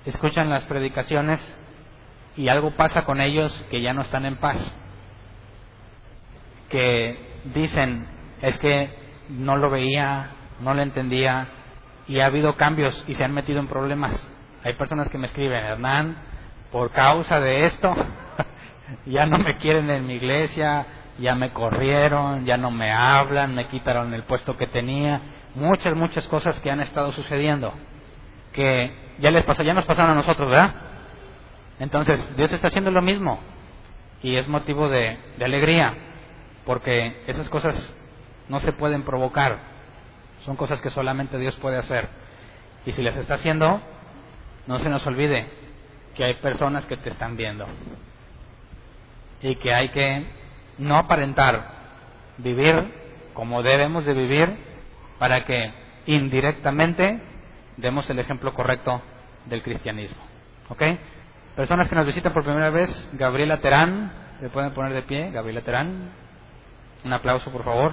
[0.04, 1.40] escuchan las predicaciones
[2.36, 4.56] y algo pasa con ellos que ya no están en paz.
[6.68, 7.18] Que
[7.54, 8.06] dicen,
[8.42, 8.90] es que
[9.28, 11.48] no lo veía, no lo entendía
[12.06, 14.28] y ha habido cambios y se han metido en problemas.
[14.62, 16.16] Hay personas que me escriben, Hernán,
[16.72, 17.94] por causa de esto,
[19.06, 20.86] ya no me quieren en mi iglesia,
[21.18, 25.20] ya me corrieron, ya no me hablan, me quitaron el puesto que tenía,
[25.54, 27.72] muchas, muchas cosas que han estado sucediendo,
[28.52, 30.74] que ya les pasó, ya nos pasaron a nosotros, ¿verdad?
[31.78, 33.40] Entonces, Dios está haciendo lo mismo
[34.22, 35.94] y es motivo de, de alegría,
[36.64, 37.94] porque esas cosas
[38.48, 39.58] no se pueden provocar,
[40.44, 42.08] son cosas que solamente Dios puede hacer.
[42.86, 43.80] Y si les está haciendo,
[44.66, 45.48] no se nos olvide
[46.14, 47.66] que hay personas que te están viendo
[49.44, 50.24] y que hay que
[50.78, 51.66] no aparentar,
[52.38, 54.56] vivir como debemos de vivir
[55.18, 55.70] para que
[56.06, 57.20] indirectamente
[57.76, 59.02] demos el ejemplo correcto
[59.44, 60.22] del cristianismo.
[60.70, 60.82] ¿Ok?
[61.56, 65.30] Personas que nos visitan por primera vez, Gabriela Terán, ¿le pueden poner de pie?
[65.30, 66.10] Gabriela Terán,
[67.04, 67.92] un aplauso por favor.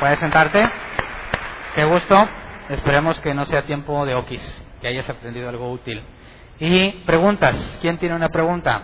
[0.00, 0.68] Puedes sentarte.
[1.76, 2.28] Qué gusto.
[2.68, 6.02] Esperemos que no sea tiempo de okis, que hayas aprendido algo útil.
[6.64, 7.78] Y preguntas.
[7.80, 8.82] ¿Quién tiene una pregunta?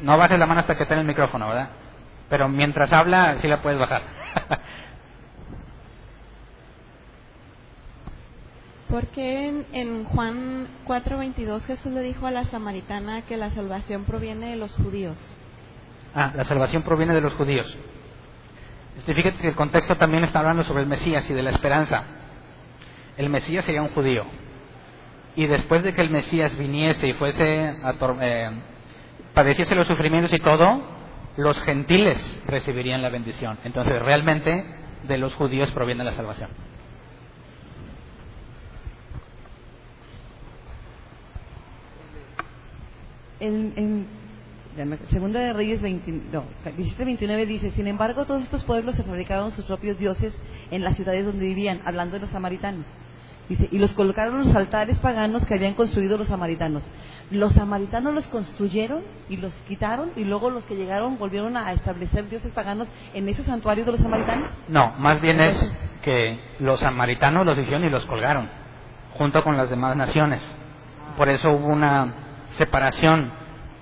[0.00, 1.68] No bajes la mano hasta que tenga el micrófono, ¿verdad?
[2.28, 4.02] Pero mientras habla, sí la puedes bajar.
[8.90, 14.02] ¿Por qué en, en Juan 4:22 Jesús le dijo a la samaritana que la salvación
[14.02, 15.16] proviene de los judíos?
[16.16, 17.72] Ah, la salvación proviene de los judíos.
[18.98, 22.02] Este, fíjate que el contexto también está hablando sobre el Mesías y de la esperanza.
[23.16, 24.41] El Mesías sería un judío
[25.34, 28.50] y después de que el Mesías viniese y fuese a eh,
[29.32, 30.82] padeciese los sufrimientos y todo,
[31.36, 33.58] los gentiles recibirían la bendición.
[33.64, 34.64] Entonces, realmente
[35.04, 36.50] de los judíos proviene la salvación.
[43.40, 44.22] En,
[45.10, 49.66] Segunda de Reyes 20, no, 29 dice, sin embargo todos estos pueblos se fabricaron sus
[49.66, 50.32] propios dioses
[50.70, 52.86] en las ciudades donde vivían, hablando de los samaritanos
[53.48, 56.82] y los colocaron en los altares paganos que habían construido los samaritanos.
[57.30, 62.28] Los samaritanos los construyeron y los quitaron y luego los que llegaron volvieron a establecer
[62.28, 64.50] dioses paganos en esos santuarios de los samaritanos.
[64.68, 68.48] No, más bien es que los samaritanos los hicieron y los colgaron
[69.14, 70.40] junto con las demás naciones.
[71.16, 72.12] Por eso hubo una
[72.58, 73.32] separación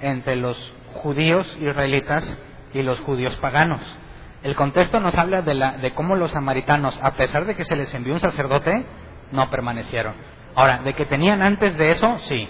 [0.01, 0.57] entre los
[0.95, 2.39] judíos israelitas
[2.74, 3.81] y los judíos paganos.
[4.43, 7.77] El contexto nos habla de, la, de cómo los samaritanos, a pesar de que se
[7.77, 8.87] les envió un sacerdote,
[9.32, 10.15] no permanecieron.
[10.55, 12.48] Ahora, de que tenían antes de eso, sí.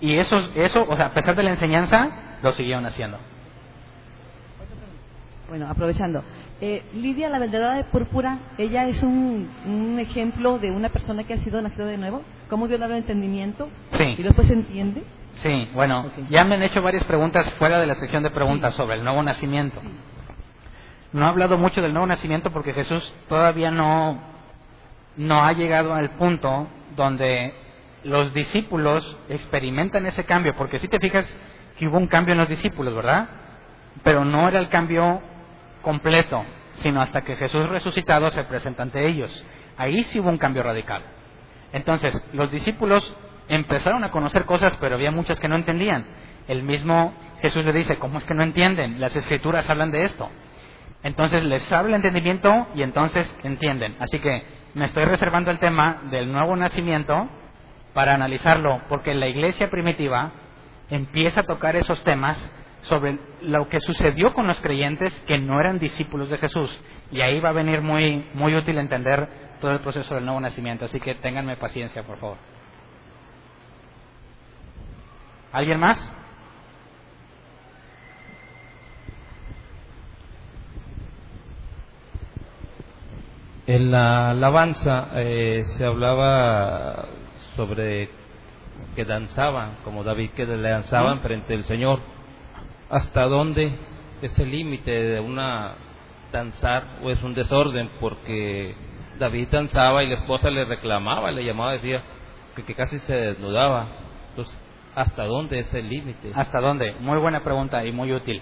[0.00, 2.10] Y eso, eso, o sea, a pesar de la enseñanza,
[2.42, 3.18] lo siguieron haciendo.
[5.48, 6.22] Bueno, aprovechando.
[6.60, 11.34] Eh, Lidia, la vendedora de púrpura, ella es un, un, ejemplo de una persona que
[11.34, 12.22] ha sido nacido de nuevo.
[12.50, 13.68] ¿Cómo Dios le da entendimiento?
[13.92, 14.14] Sí.
[14.18, 15.04] ¿Y después se entiende?
[15.42, 18.96] Sí, bueno, ya me han hecho varias preguntas fuera de la sección de preguntas sobre
[18.96, 19.80] el nuevo nacimiento.
[21.12, 24.18] No he hablado mucho del nuevo nacimiento porque Jesús todavía no
[25.18, 27.52] no ha llegado al punto donde
[28.04, 31.26] los discípulos experimentan ese cambio, porque si te fijas
[31.76, 33.28] que hubo un cambio en los discípulos, ¿verdad?
[34.02, 35.20] Pero no era el cambio
[35.82, 39.44] completo, sino hasta que Jesús resucitado se presenta ante ellos.
[39.76, 41.02] Ahí sí hubo un cambio radical.
[41.72, 43.14] Entonces, los discípulos
[43.48, 46.06] empezaron a conocer cosas, pero había muchas que no entendían.
[46.46, 47.12] El mismo
[47.42, 49.00] Jesús le dice, ¿cómo es que no entienden?
[49.00, 50.30] Las escrituras hablan de esto.
[51.02, 53.96] Entonces les habla entendimiento y entonces entienden.
[54.00, 57.28] Así que me estoy reservando el tema del nuevo nacimiento
[57.94, 60.32] para analizarlo, porque la iglesia primitiva
[60.90, 62.38] empieza a tocar esos temas
[62.82, 66.70] sobre lo que sucedió con los creyentes que no eran discípulos de Jesús.
[67.10, 69.28] Y ahí va a venir muy, muy útil entender
[69.60, 70.84] todo el proceso del nuevo nacimiento.
[70.84, 72.36] Así que ténganme paciencia, por favor.
[75.52, 76.12] ¿Alguien más?
[83.68, 87.04] En la alabanza eh, se hablaba
[87.54, 88.08] sobre
[88.96, 92.00] que danzaban, como David, que le danzaban frente al Señor.
[92.88, 93.70] ¿Hasta dónde
[94.22, 95.74] es el límite de una
[96.32, 97.90] danzar o es un desorden?
[98.00, 98.74] Porque
[99.18, 102.00] David danzaba y la esposa le reclamaba, le llamaba, decía
[102.56, 103.86] que, que casi se desnudaba.
[104.30, 104.58] Entonces,
[104.94, 106.32] ¿hasta dónde es el límite?
[106.34, 106.94] ¿Hasta dónde?
[107.00, 108.40] Muy buena pregunta y muy útil.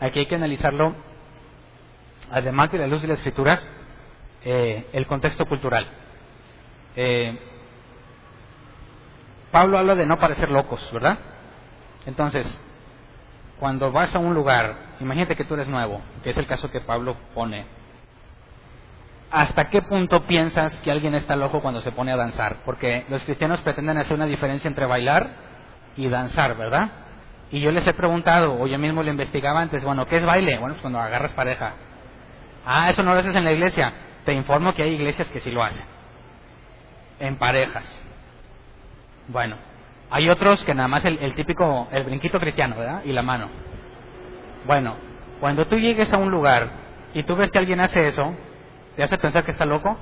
[0.00, 0.96] Aquí hay que analizarlo
[2.32, 3.64] además de la luz de las escrituras,
[4.44, 5.86] eh, el contexto cultural.
[6.96, 7.38] Eh,
[9.50, 11.18] Pablo habla de no parecer locos, ¿verdad?
[12.06, 12.46] Entonces,
[13.58, 16.80] cuando vas a un lugar, imagínate que tú eres nuevo, que es el caso que
[16.80, 17.66] Pablo pone.
[19.30, 22.58] ¿Hasta qué punto piensas que alguien está loco cuando se pone a danzar?
[22.64, 25.28] Porque los cristianos pretenden hacer una diferencia entre bailar
[25.96, 26.90] y danzar, ¿verdad?
[27.52, 30.58] Y yo les he preguntado, o yo mismo lo investigaba antes, bueno, ¿qué es baile?
[30.58, 31.74] Bueno, pues cuando agarras pareja.
[32.64, 33.92] Ah, eso no lo haces en la iglesia.
[34.24, 35.84] Te informo que hay iglesias que sí lo hacen.
[37.18, 37.84] En parejas.
[39.28, 39.56] Bueno,
[40.10, 43.02] hay otros que nada más el, el típico, el brinquito cristiano, ¿verdad?
[43.04, 43.48] Y la mano.
[44.66, 44.96] Bueno,
[45.40, 46.70] cuando tú llegues a un lugar
[47.14, 48.34] y tú ves que alguien hace eso,
[48.96, 49.96] ¿te hace pensar que está loco?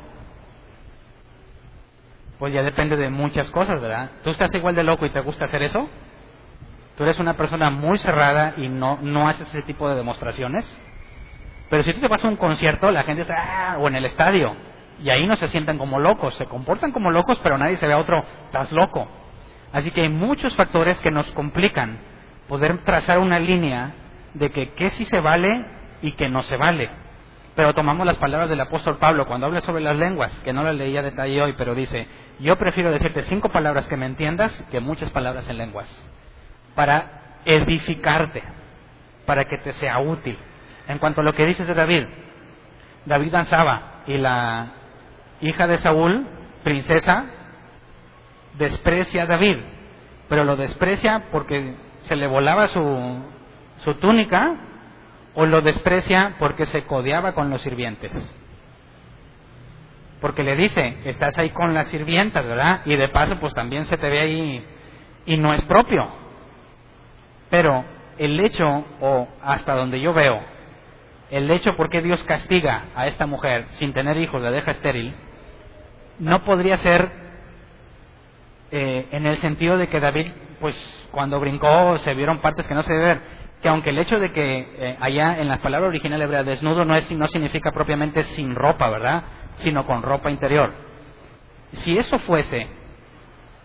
[2.38, 4.10] Pues ya depende de muchas cosas, ¿verdad?
[4.22, 5.88] ¿Tú estás igual de loco y te gusta hacer eso?
[6.96, 10.64] ¿Tú eres una persona muy cerrada y no, no haces ese tipo de demostraciones?
[11.70, 13.36] Pero si tú te vas a un concierto, la gente está,
[13.72, 14.56] ah, o en el estadio,
[15.02, 17.92] y ahí no se sienten como locos, se comportan como locos, pero nadie se ve
[17.92, 19.08] a otro, estás loco.
[19.72, 21.98] Así que hay muchos factores que nos complican
[22.48, 23.92] poder trazar una línea
[24.34, 25.64] de que qué sí se vale
[26.02, 26.90] y qué no se vale.
[27.54, 30.74] Pero tomamos las palabras del apóstol Pablo cuando habla sobre las lenguas, que no las
[30.74, 32.06] leía detalle hoy, pero dice,
[32.38, 35.88] yo prefiero decirte cinco palabras que me entiendas que muchas palabras en lenguas,
[36.74, 38.42] para edificarte,
[39.26, 40.38] para que te sea útil.
[40.88, 42.06] En cuanto a lo que dices de David,
[43.04, 44.72] David danzaba y la
[45.42, 46.26] hija de Saúl,
[46.64, 47.26] princesa,
[48.56, 49.58] desprecia a David,
[50.28, 53.22] pero lo desprecia porque se le volaba su,
[53.78, 54.56] su túnica
[55.34, 58.12] o lo desprecia porque se codeaba con los sirvientes.
[60.20, 62.80] Porque le dice, estás ahí con las sirvientas, ¿verdad?
[62.86, 64.66] Y de paso, pues también se te ve ahí
[65.26, 66.08] y no es propio.
[67.50, 67.84] Pero
[68.18, 70.57] el hecho, o hasta donde yo veo,
[71.30, 75.14] el hecho por qué Dios castiga a esta mujer sin tener hijos, la deja estéril,
[76.18, 77.10] no podría ser
[78.70, 80.26] eh, en el sentido de que David,
[80.60, 80.76] pues
[81.10, 83.20] cuando brincó se vieron partes que no se debe ver,
[83.62, 86.94] que aunque el hecho de que eh, allá en la palabra original hebrea desnudo no,
[86.94, 89.24] es, no significa propiamente sin ropa, ¿verdad?
[89.56, 90.70] Sino con ropa interior.
[91.72, 92.68] Si eso fuese,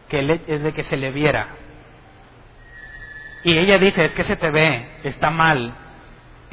[0.09, 1.47] que es de que se le viera,
[3.43, 5.73] y ella dice, es que se te ve, está mal,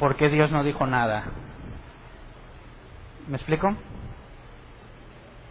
[0.01, 1.25] ¿por qué Dios no dijo nada?
[3.27, 3.75] ¿Me explico?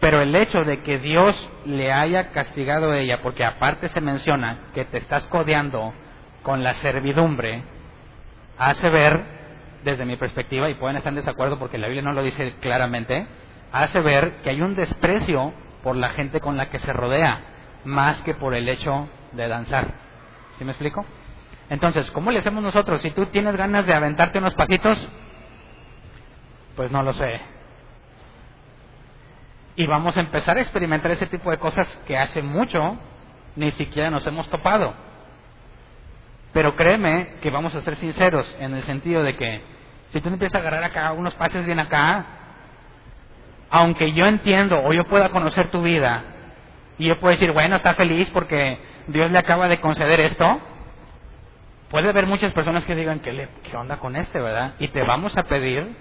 [0.01, 1.37] Pero el hecho de que Dios
[1.67, 5.93] le haya castigado a ella, porque aparte se menciona que te estás codeando
[6.43, 7.63] con la servidumbre,
[8.59, 9.21] hace ver,
[9.85, 13.29] desde mi perspectiva, y pueden estar en desacuerdo porque la Biblia no lo dice claramente,
[13.71, 15.53] hace ver que hay un desprecio
[15.85, 17.39] por la gente con la que se rodea,
[17.85, 19.95] más que por el hecho de danzar.
[20.59, 21.07] ¿Sí me explico?
[21.71, 23.01] Entonces, ¿cómo le hacemos nosotros?
[23.01, 24.99] Si tú tienes ganas de aventarte unos paquitos,
[26.77, 27.41] pues no lo sé
[29.81, 32.99] y vamos a empezar a experimentar ese tipo de cosas que hace mucho
[33.57, 34.93] ni siquiera nos hemos topado.
[36.53, 39.63] Pero créeme que vamos a ser sinceros en el sentido de que
[40.13, 42.27] si tú empiezas a agarrar acá unos pases bien acá,
[43.71, 46.25] aunque yo entiendo o yo pueda conocer tu vida
[46.99, 50.61] y yo puedo decir, bueno, está feliz porque Dios le acaba de conceder esto,
[51.91, 54.75] puede haber muchas personas que digan, ¿qué, le, qué onda con este, verdad?
[54.79, 55.97] Y te vamos a pedir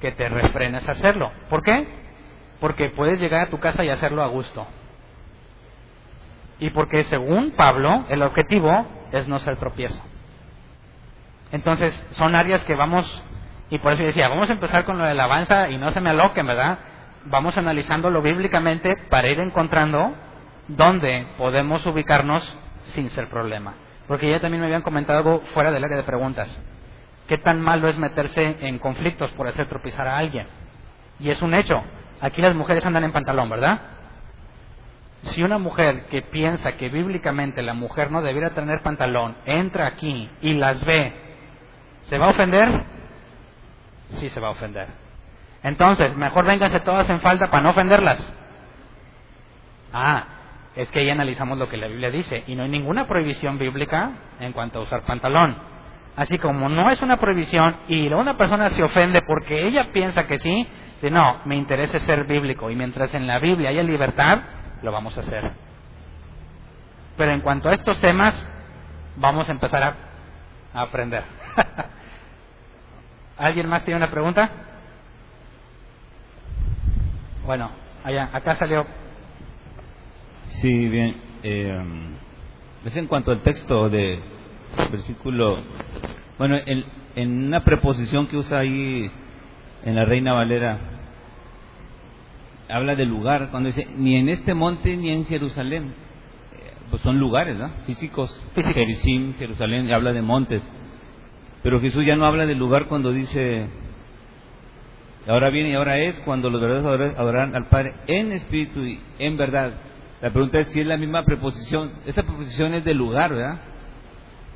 [0.00, 1.30] que te refrenes a hacerlo.
[1.48, 2.02] ¿Por qué?
[2.62, 4.64] porque puedes llegar a tu casa y hacerlo a gusto.
[6.60, 10.00] Y porque según Pablo, el objetivo es no ser tropiezo.
[11.50, 13.04] Entonces, son áreas que vamos,
[13.68, 16.00] y por eso decía, vamos a empezar con lo de la alabanza y no se
[16.00, 16.78] me aloquen, ¿verdad?
[17.24, 20.14] Vamos analizándolo bíblicamente para ir encontrando
[20.68, 22.56] dónde podemos ubicarnos
[22.94, 23.74] sin ser problema.
[24.12, 26.54] Porque ya también me habían comentado algo fuera del área de preguntas.
[27.28, 30.46] ¿Qué tan malo es meterse en conflictos por hacer tropezar a alguien?
[31.18, 31.82] Y es un hecho.
[32.20, 33.80] Aquí las mujeres andan en pantalón, ¿verdad?
[35.22, 40.28] Si una mujer que piensa que bíblicamente la mujer no debiera tener pantalón entra aquí
[40.42, 41.14] y las ve,
[42.02, 42.84] ¿se va a ofender?
[44.08, 44.88] Sí se va a ofender.
[45.62, 48.30] Entonces, mejor vénganse todas en falta para no ofenderlas.
[49.90, 50.26] Ah,
[50.74, 54.12] es que ahí analizamos lo que la Biblia dice y no hay ninguna prohibición bíblica
[54.40, 55.56] en cuanto a usar pantalón.
[56.16, 60.38] Así como no es una prohibición y una persona se ofende porque ella piensa que
[60.38, 60.66] sí,
[61.10, 64.38] no, me interesa ser bíblico y mientras en la Biblia haya libertad,
[64.82, 65.52] lo vamos a hacer.
[67.16, 68.48] Pero en cuanto a estos temas,
[69.16, 69.94] vamos a empezar a,
[70.74, 71.22] aprender.
[73.38, 74.50] ¿Alguien más tiene una pregunta?
[77.44, 77.70] Bueno,
[78.04, 78.86] allá, acá salió.
[80.60, 81.16] Sí, bien.
[81.42, 81.82] Eh,
[82.84, 84.18] en cuanto al texto de
[84.90, 85.58] versículo,
[86.38, 86.84] bueno, en,
[87.14, 89.10] en una preposición que usa ahí
[89.84, 90.78] en la Reina Valera
[92.68, 95.94] habla de lugar, cuando dice, ni en este monte ni en Jerusalén.
[96.52, 97.68] Eh, Pues son lugares, ¿no?
[97.86, 98.40] Físicos.
[98.54, 100.62] Gerizim, Jerusalén, habla de montes.
[101.62, 103.66] Pero Jesús ya no habla de lugar cuando dice,
[105.28, 109.36] ahora viene y ahora es, cuando los verdaderos adorarán al Padre en espíritu y en
[109.36, 109.72] verdad.
[110.22, 111.94] La pregunta es si es la misma preposición.
[112.06, 113.58] Esta preposición es de lugar, ¿verdad?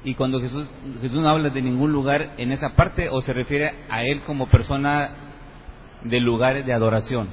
[0.04, 0.70] Y cuando Jesús,
[1.02, 4.46] Jesús no habla de ningún lugar en esa parte, o se refiere a Él como
[4.46, 5.10] persona
[6.04, 7.28] de lugares de adoración.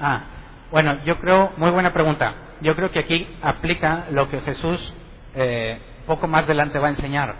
[0.00, 0.24] Ah,
[0.72, 2.34] bueno, yo creo, muy buena pregunta.
[2.60, 4.94] Yo creo que aquí aplica lo que Jesús
[5.36, 7.36] eh, poco más adelante va a enseñar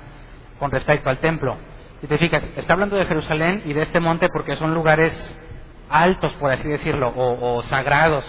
[0.61, 1.57] con respecto al templo.
[2.01, 5.13] Si te fijas, está hablando de Jerusalén y de este monte porque son lugares
[5.91, 8.25] altos, por así decirlo, o sagrados.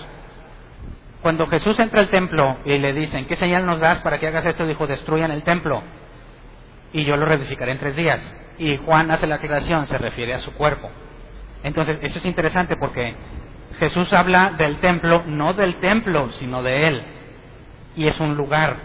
[1.27, 4.45] Cuando Jesús entra al templo y le dicen, ¿qué señal nos das para que hagas
[4.45, 4.65] esto?
[4.65, 5.83] Dijo, destruyan el templo
[6.93, 8.37] y yo lo reedificaré en tres días.
[8.57, 10.89] Y Juan hace la aclaración, se refiere a su cuerpo.
[11.63, 13.13] Entonces, eso es interesante porque
[13.77, 17.03] Jesús habla del templo, no del templo, sino de Él.
[17.97, 18.77] Y es un lugar.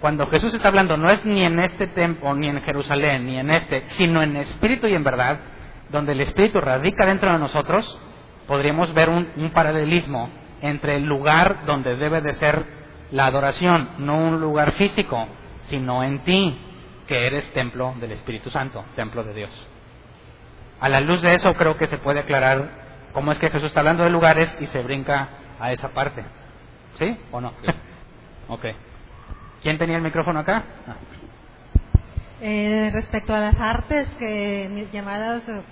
[0.00, 3.50] Cuando Jesús está hablando, no es ni en este templo, ni en Jerusalén, ni en
[3.50, 5.40] este, sino en espíritu y en verdad,
[5.90, 8.00] donde el espíritu radica dentro de nosotros,
[8.46, 12.64] podríamos ver un, un paralelismo entre el lugar donde debe de ser
[13.10, 15.26] la adoración, no un lugar físico,
[15.64, 16.58] sino en ti,
[17.06, 19.68] que eres templo del Espíritu Santo, templo de Dios.
[20.80, 23.80] A la luz de eso creo que se puede aclarar cómo es que Jesús está
[23.80, 25.28] hablando de lugares y se brinca
[25.58, 26.24] a esa parte.
[26.98, 27.52] ¿Sí o no?
[28.48, 28.64] ok.
[29.62, 30.64] ¿Quién tenía el micrófono acá?
[30.86, 30.96] Ah.
[32.40, 35.62] Eh, respecto a las artes que llamadas, eh,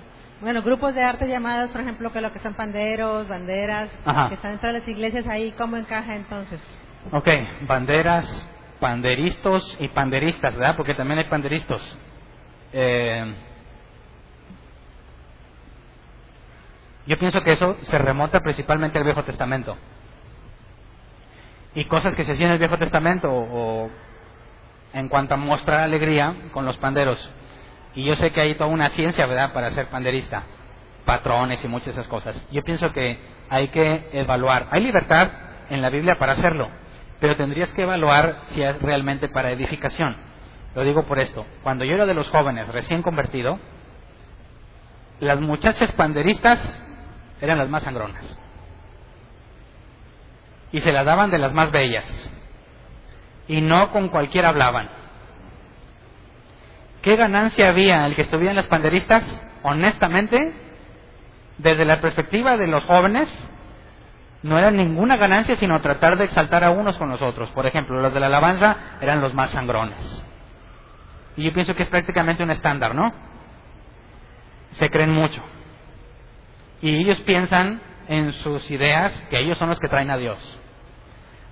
[0.41, 4.29] bueno, grupos de arte llamadas, por ejemplo, que lo que son panderos, banderas, Ajá.
[4.29, 6.61] que están dentro de las iglesias ahí, ¿cómo encaja entonces?
[7.11, 7.29] Ok,
[7.67, 8.49] banderas,
[8.79, 10.77] panderistas y panderistas, ¿verdad?
[10.77, 11.81] Porque también hay panderistas.
[12.73, 13.35] Eh,
[17.07, 19.77] yo pienso que eso se remonta principalmente al Viejo Testamento.
[21.75, 23.91] Y cosas que se hacían en el Viejo Testamento o, o
[24.93, 27.19] en cuanto a mostrar alegría con los panderos.
[27.95, 30.43] Y yo sé que hay toda una ciencia, ¿verdad?, para ser panderista.
[31.05, 32.47] Patrones y muchas de esas cosas.
[32.53, 34.69] Yo pienso que hay que evaluar.
[34.71, 35.31] Hay libertad
[35.71, 36.69] en la Biblia para hacerlo,
[37.21, 40.17] pero tendrías que evaluar si es realmente para edificación.
[40.75, 41.47] Lo digo por esto.
[41.63, 43.59] Cuando yo era de los jóvenes recién convertido,
[45.21, 46.83] las muchachas panderistas
[47.41, 48.39] eran las más sangronas.
[50.71, 52.31] Y se las daban de las más bellas.
[53.49, 54.98] Y no con cualquiera hablaban.
[57.09, 59.25] ¿Qué ganancia había el que estuvieran las panderistas?
[59.63, 60.53] Honestamente,
[61.57, 63.27] desde la perspectiva de los jóvenes,
[64.43, 67.49] no era ninguna ganancia sino tratar de exaltar a unos con los otros.
[67.53, 70.23] Por ejemplo, los de la alabanza eran los más sangrones.
[71.39, 73.11] Y yo pienso que es prácticamente un estándar, ¿no?
[74.73, 75.43] Se creen mucho.
[76.83, 80.59] Y ellos piensan en sus ideas que ellos son los que traen a Dios.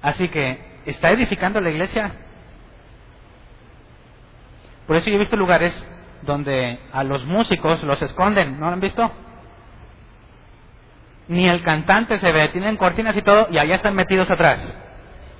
[0.02, 2.12] Así que, ¿está edificando la iglesia?
[4.86, 5.74] Por eso yo he visto lugares
[6.22, 9.10] donde a los músicos los esconden, ¿no lo han visto?
[11.28, 14.78] Ni el cantante se ve, tienen cortinas y todo, y allá están metidos atrás.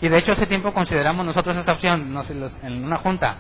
[0.01, 2.25] Y de hecho hace tiempo consideramos nosotros esta opción, no
[2.63, 3.37] en una junta.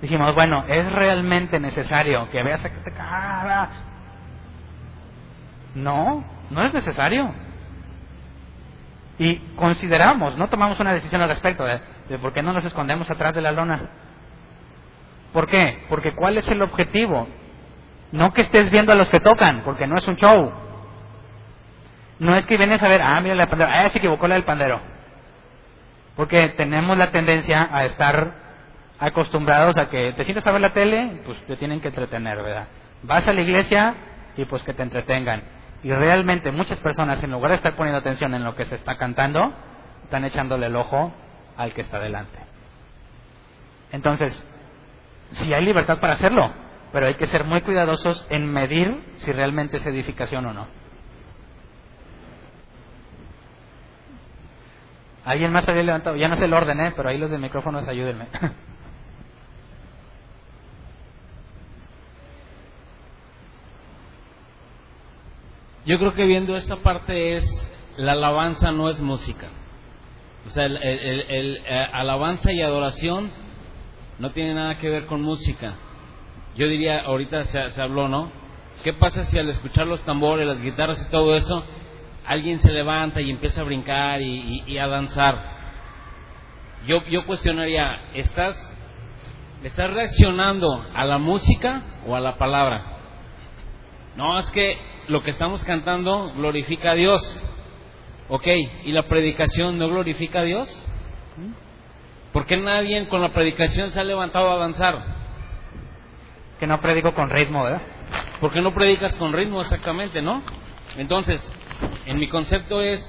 [0.00, 3.70] Dijimos, bueno, ¿es realmente necesario que veas a que te cara?
[5.74, 7.32] No, no es necesario.
[9.18, 11.80] Y consideramos, no tomamos una decisión al respecto de,
[12.10, 13.90] de por qué no nos escondemos atrás de la lona.
[15.32, 15.84] ¿Por qué?
[15.88, 17.28] Porque ¿cuál es el objetivo?
[18.12, 20.52] No que estés viendo a los que tocan, porque no es un show.
[22.18, 24.44] No es que vienes a ver, ah, mira la pandera, ah, se equivocó la del
[24.44, 24.80] pandero.
[26.14, 28.46] Porque tenemos la tendencia a estar
[28.98, 32.68] acostumbrados a que te sientas a ver la tele, pues te tienen que entretener, ¿verdad?
[33.02, 33.94] Vas a la iglesia
[34.36, 35.42] y pues que te entretengan.
[35.82, 38.96] Y realmente muchas personas, en lugar de estar poniendo atención en lo que se está
[38.96, 39.52] cantando,
[40.04, 41.12] están echándole el ojo
[41.56, 42.38] al que está delante.
[43.92, 44.42] Entonces,
[45.32, 46.50] sí hay libertad para hacerlo,
[46.92, 50.66] pero hay que ser muy cuidadosos en medir si realmente es edificación o no.
[55.24, 56.92] Alguien más había levantado, ya no sé el orden, ¿eh?
[56.96, 58.26] pero ahí los de micrófonos ayúdenme.
[65.84, 67.44] Yo creo que viendo esta parte es,
[67.96, 69.46] la alabanza no es música.
[70.46, 73.30] O sea, el, el- el- el, eh, alabanza y adoración
[74.18, 75.74] no tiene nada que ver con música.
[76.56, 78.30] Yo diría, ahorita se, se habló, ¿no?
[78.82, 81.64] ¿Qué pasa si al escuchar los tambores, las guitarras y todo eso,
[82.26, 85.56] alguien se levanta y empieza a brincar y, y- a danzar?
[86.86, 88.56] Yo, yo cuestionaría, ¿estás,
[89.64, 92.98] ¿estás reaccionando a la música o a la palabra?
[94.16, 94.78] No, es que
[95.08, 97.20] lo que estamos cantando glorifica a Dios.
[98.28, 98.46] Ok,
[98.84, 100.68] ¿y la predicación no glorifica a Dios?
[102.36, 105.02] ¿Por qué nadie con la predicación se ha levantado a danzar?
[106.60, 107.80] Que no predico con ritmo, ¿verdad?
[108.42, 110.42] ¿Por qué no predicas con ritmo exactamente, no?
[110.98, 111.40] Entonces,
[112.04, 113.00] en mi concepto es,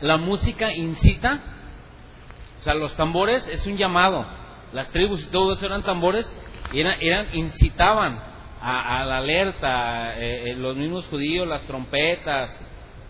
[0.00, 1.40] la música incita,
[2.58, 4.26] o sea, los tambores es un llamado,
[4.72, 6.28] las tribus y todo eso eran tambores,
[6.72, 8.20] y eran, eran incitaban
[8.60, 12.50] a, a la alerta, eh, eh, los mismos judíos, las trompetas,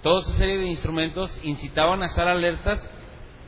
[0.02, 2.86] toda esa serie de instrumentos incitaban a estar alertas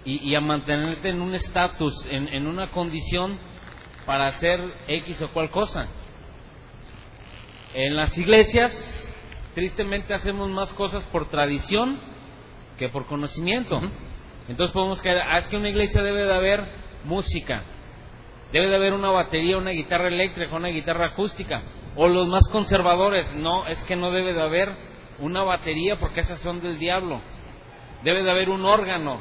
[0.04, 3.38] y, y a mantenerte en un estatus, en, en una condición
[4.06, 5.88] para hacer X o cual cosa.
[7.74, 8.72] En las iglesias,
[9.54, 11.98] tristemente hacemos más cosas por tradición
[12.78, 13.80] que por conocimiento.
[14.48, 16.64] Entonces podemos caer, ah, es que una iglesia debe de haber
[17.04, 17.62] música,
[18.52, 21.62] debe de haber una batería, una guitarra eléctrica, una guitarra acústica.
[21.94, 24.70] O los más conservadores, no, es que no debe de haber
[25.18, 27.20] una batería porque esas son del diablo.
[28.02, 29.20] Debe de haber un órgano.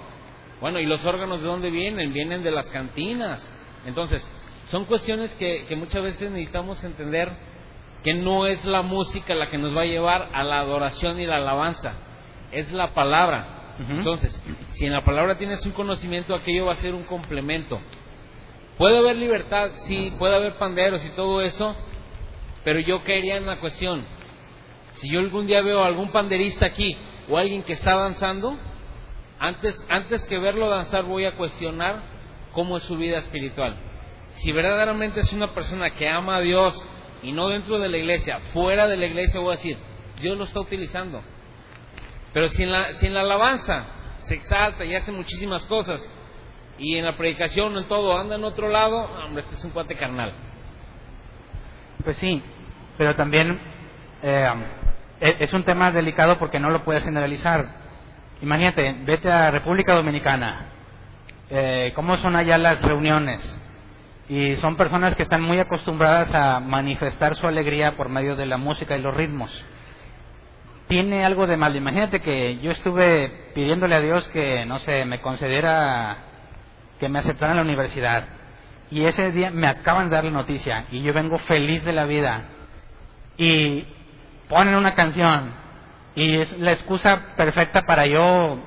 [0.61, 2.13] Bueno, ¿y los órganos de dónde vienen?
[2.13, 3.45] Vienen de las cantinas.
[3.85, 4.25] Entonces,
[4.69, 7.29] son cuestiones que, que muchas veces necesitamos entender
[8.03, 11.25] que no es la música la que nos va a llevar a la adoración y
[11.25, 11.93] la alabanza,
[12.51, 13.57] es la palabra.
[13.79, 14.31] Entonces,
[14.73, 17.79] si en la palabra tienes un conocimiento, aquello va a ser un complemento.
[18.77, 21.75] Puede haber libertad, sí, puede haber panderos y todo eso,
[22.63, 24.05] pero yo quería en la cuestión,
[24.95, 26.95] si yo algún día veo algún panderista aquí
[27.29, 28.57] o alguien que está danzando,
[29.41, 32.03] antes, antes que verlo danzar voy a cuestionar
[32.53, 33.75] cómo es su vida espiritual.
[34.35, 36.87] Si verdaderamente es una persona que ama a Dios
[37.23, 39.77] y no dentro de la iglesia, fuera de la iglesia voy a decir,
[40.21, 41.23] Dios lo está utilizando.
[42.33, 43.85] Pero si en la, si en la alabanza
[44.27, 46.07] se exalta y hace muchísimas cosas
[46.77, 49.97] y en la predicación en todo anda en otro lado, hombre, este es un cuate
[49.97, 50.33] carnal.
[52.03, 52.43] Pues sí,
[52.95, 53.59] pero también
[54.21, 54.47] eh,
[55.39, 57.80] es un tema delicado porque no lo puedes generalizar.
[58.41, 60.65] Imagínate, vete a República Dominicana,
[61.49, 63.39] eh, cómo son allá las reuniones.
[64.29, 68.57] Y son personas que están muy acostumbradas a manifestar su alegría por medio de la
[68.57, 69.51] música y los ritmos.
[70.87, 71.77] Tiene algo de malo.
[71.77, 76.17] Imagínate que yo estuve pidiéndole a Dios que, no sé, me concediera
[76.99, 78.25] que me aceptara en la universidad.
[78.89, 82.05] Y ese día me acaban de dar la noticia y yo vengo feliz de la
[82.05, 82.41] vida.
[83.37, 83.85] Y
[84.49, 85.60] ponen una canción
[86.15, 88.59] y es la excusa perfecta para yo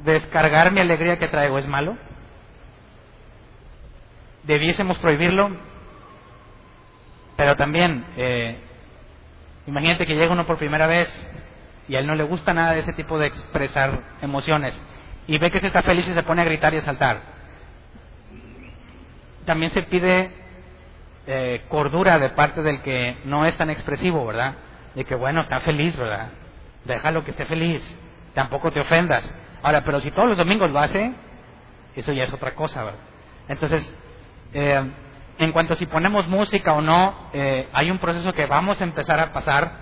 [0.00, 1.58] descargar mi alegría que traigo.
[1.58, 1.96] ¿Es malo?
[4.44, 5.50] ¿Debiésemos prohibirlo?
[7.36, 8.58] Pero también, eh,
[9.66, 11.08] imagínate que llega uno por primera vez
[11.88, 14.80] y a él no le gusta nada de ese tipo de expresar emociones
[15.26, 17.20] y ve que se está feliz y se pone a gritar y a saltar.
[19.44, 20.30] También se pide
[21.26, 24.54] eh, cordura de parte del que no es tan expresivo, ¿verdad?
[24.94, 26.30] De que, bueno, está feliz, ¿verdad?
[26.84, 27.82] Déjalo que esté feliz,
[28.34, 29.38] tampoco te ofendas.
[29.62, 31.12] Ahora, pero si todos los domingos lo hace,
[31.94, 32.84] eso ya es otra cosa.
[33.48, 33.94] Entonces,
[34.52, 34.82] eh,
[35.38, 38.84] en cuanto a si ponemos música o no, eh, hay un proceso que vamos a
[38.84, 39.72] empezar a pasar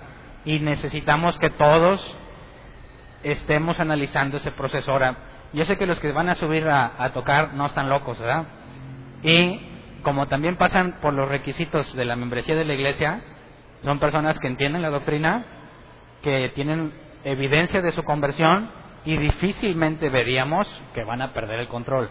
[0.45, 2.17] y necesitamos que todos
[3.23, 4.91] estemos analizando ese proceso.
[4.91, 5.15] Ahora,
[5.53, 8.45] yo sé que los que van a subir a tocar no están locos, ¿verdad?
[9.23, 9.59] Y
[10.01, 13.21] como también pasan por los requisitos de la membresía de la iglesia,
[13.83, 15.43] son personas que entienden la doctrina,
[16.21, 16.93] que tienen
[17.23, 18.69] evidencia de su conversión
[19.05, 22.09] y difícilmente veríamos que van a perder el control.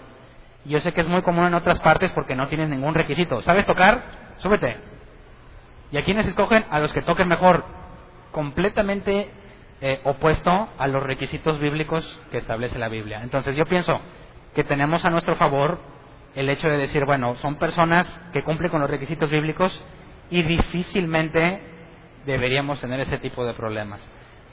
[0.64, 3.40] Yo sé que es muy común en otras partes porque no tienen ningún requisito.
[3.42, 4.02] ¿Sabes tocar?
[4.38, 4.76] Súbete.
[5.92, 6.64] ¿Y a quiénes escogen?
[6.70, 7.64] A los que toquen mejor.
[8.30, 9.30] Completamente
[9.80, 13.22] eh, opuesto a los requisitos bíblicos que establece la Biblia.
[13.22, 14.00] Entonces yo pienso
[14.54, 15.78] que tenemos a nuestro favor
[16.34, 19.82] el hecho de decir, bueno, son personas que cumplen con los requisitos bíblicos
[20.30, 21.60] y difícilmente
[22.26, 24.00] deberíamos tener ese tipo de problemas.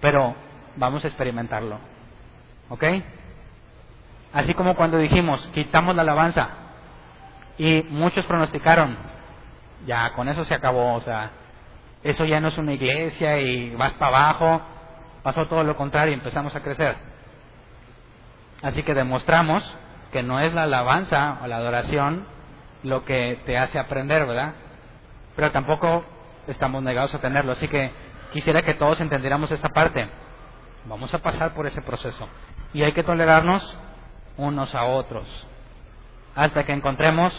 [0.01, 0.35] Pero
[0.75, 1.79] vamos a experimentarlo.
[2.69, 2.83] ¿Ok?
[4.33, 6.49] Así como cuando dijimos, quitamos la alabanza
[7.57, 8.97] y muchos pronosticaron,
[9.85, 11.31] ya con eso se acabó, o sea,
[12.03, 14.61] eso ya no es una iglesia y vas para abajo,
[15.23, 16.95] pasó todo lo contrario, empezamos a crecer.
[18.61, 19.63] Así que demostramos
[20.11, 22.25] que no es la alabanza o la adoración
[22.83, 24.53] lo que te hace aprender, ¿verdad?
[25.35, 26.05] Pero tampoco
[26.47, 27.51] estamos negados a tenerlo.
[27.51, 27.91] Así que
[28.31, 30.09] quisiera que todos entendiéramos esta parte.
[30.85, 32.27] Vamos a pasar por ese proceso.
[32.73, 33.79] Y hay que tolerarnos
[34.37, 35.47] unos a otros.
[36.35, 37.33] Hasta que encontremos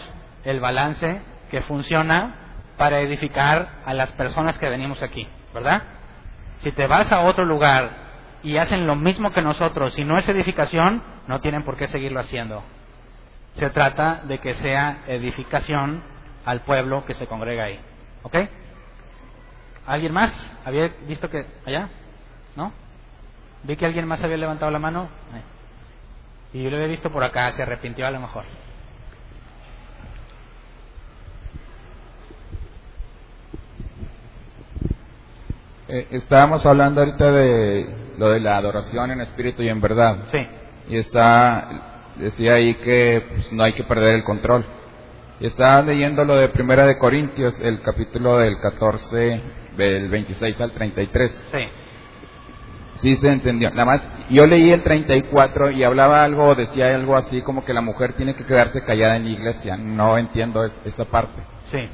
[0.44, 2.35] el balance que funciona
[2.76, 5.82] para edificar a las personas que venimos aquí, ¿verdad?
[6.59, 7.90] Si te vas a otro lugar
[8.43, 12.20] y hacen lo mismo que nosotros y no es edificación, no tienen por qué seguirlo
[12.20, 12.62] haciendo.
[13.55, 16.02] Se trata de que sea edificación
[16.44, 17.80] al pueblo que se congrega ahí.
[18.22, 18.36] ¿Ok?
[19.89, 20.31] ¿Alguien más?
[20.66, 21.89] ¿Había visto que allá?
[22.55, 22.73] ¿No?
[23.62, 25.09] Vi que alguien más había levantado la mano.
[25.32, 25.43] Ahí.
[26.52, 28.44] Y yo lo había visto por acá, se arrepintió a lo mejor.
[35.89, 40.19] Eh, estábamos hablando ahorita de lo de la adoración en espíritu y en verdad.
[40.31, 40.39] Sí.
[40.90, 44.66] Y está, decía ahí que pues, no hay que perder el control.
[45.40, 49.40] Y estaba leyendo lo de Primera de Corintios, el capítulo del 14,
[49.78, 51.32] del 26 al 33.
[51.50, 51.59] Sí.
[53.00, 53.70] Sí se entendió.
[53.70, 57.80] Nada más, yo leí el 34 y hablaba algo, decía algo así como que la
[57.80, 59.76] mujer tiene que quedarse callada en la iglesia.
[59.76, 61.40] No entiendo es- esa parte.
[61.70, 61.88] Sí.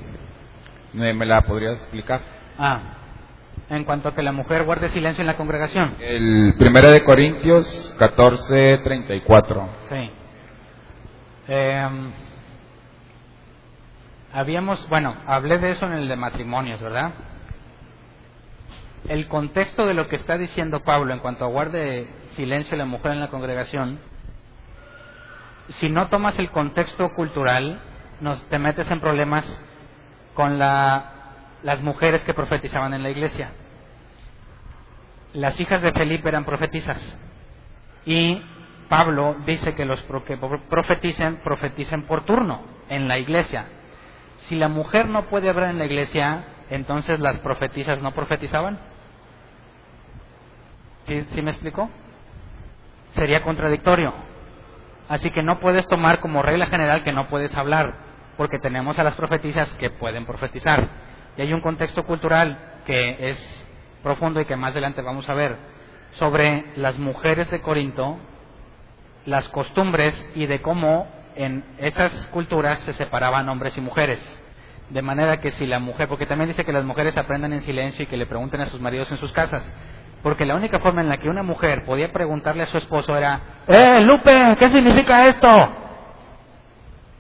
[0.95, 2.21] ¿Me, me la podrías explicar?
[2.59, 2.81] Ah,
[3.69, 5.95] en cuanto a que la mujer guarde silencio en la congregación.
[6.01, 9.69] El Primera de Corintios 14, 34.
[9.91, 10.11] Sí.
[11.49, 12.13] Em,
[14.33, 17.11] habíamos, bueno, hablé de eso en el de matrimonios, ¿verdad?
[19.09, 23.13] El contexto de lo que está diciendo Pablo en cuanto a guarde silencio la mujer
[23.13, 23.99] en la congregación,
[25.69, 27.81] si no tomas el contexto cultural,
[28.21, 29.45] nos te metes en problemas
[30.35, 31.13] con la,
[31.63, 33.53] las mujeres que profetizaban en la iglesia.
[35.35, 37.19] Las hijas de Felipe eran profetizas
[38.07, 38.41] y
[38.89, 43.67] Pablo dice que los que pro- profeticen, profeticen por turno en la iglesia.
[44.49, 48.79] Si la mujer no puede hablar en la iglesia, entonces las profetizas no profetizaban.
[51.07, 51.91] ¿Sí, sí me explico?
[53.11, 54.13] Sería contradictorio.
[55.09, 57.95] Así que no puedes tomar como regla general que no puedes hablar,
[58.37, 60.89] porque tenemos a las profetizas que pueden profetizar.
[61.37, 63.67] Y hay un contexto cultural que es
[64.03, 65.57] profundo y que más adelante vamos a ver
[66.13, 68.19] sobre las mujeres de Corinto,
[69.27, 74.41] las costumbres y de cómo en esas culturas se separaban hombres y mujeres.
[74.91, 78.05] De manera que si la mujer, porque también dice que las mujeres aprendan en silencio
[78.05, 79.65] y que le pregunten a sus maridos en sus casas.
[80.25, 83.41] Porque la única forma en la que una mujer podía preguntarle a su esposo era,
[83.69, 85.47] ¡Eh, Lupe, ¿qué significa esto?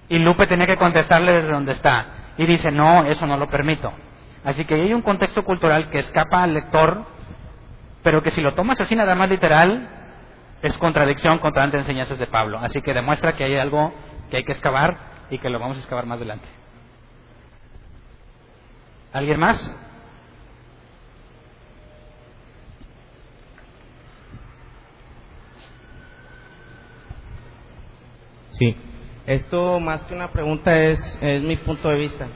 [0.09, 2.07] Y Lupe tenía que contestarle desde donde está.
[2.39, 3.93] Y dice, no, eso no lo permito.
[4.43, 7.05] Así que hay un contexto cultural que escapa al lector,
[8.03, 9.87] pero que si lo tomas así nada más literal,
[10.63, 12.59] es contradicción contra las enseñanzas de Pablo.
[12.61, 13.93] Así que demuestra que hay algo
[14.31, 14.97] que hay que excavar
[15.29, 16.49] y que lo vamos a excavar más adelante.
[19.13, 19.77] ¿Alguien más?
[28.59, 28.77] Sí,
[29.27, 32.27] esto más que una pregunta es, es mi punto de vista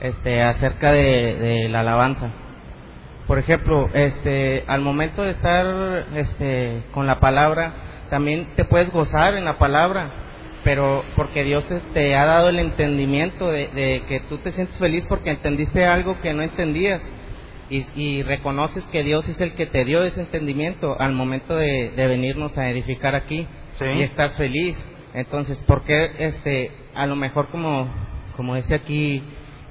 [0.00, 2.30] este, acerca de, de la alabanza.
[3.26, 5.66] Por ejemplo, este, al momento de estar
[6.14, 7.72] este, con la palabra,
[8.10, 10.10] también te puedes gozar en la palabra,
[10.64, 14.76] pero porque Dios te, te ha dado el entendimiento de, de que tú te sientes
[14.78, 17.00] feliz porque entendiste algo que no entendías
[17.70, 21.92] y, y reconoces que Dios es el que te dio ese entendimiento al momento de,
[21.96, 23.46] de venirnos a edificar aquí
[23.78, 23.86] Sí.
[23.86, 24.76] y estás feliz.
[25.14, 27.88] Entonces, ¿por qué este, a lo mejor como,
[28.36, 29.22] como dice aquí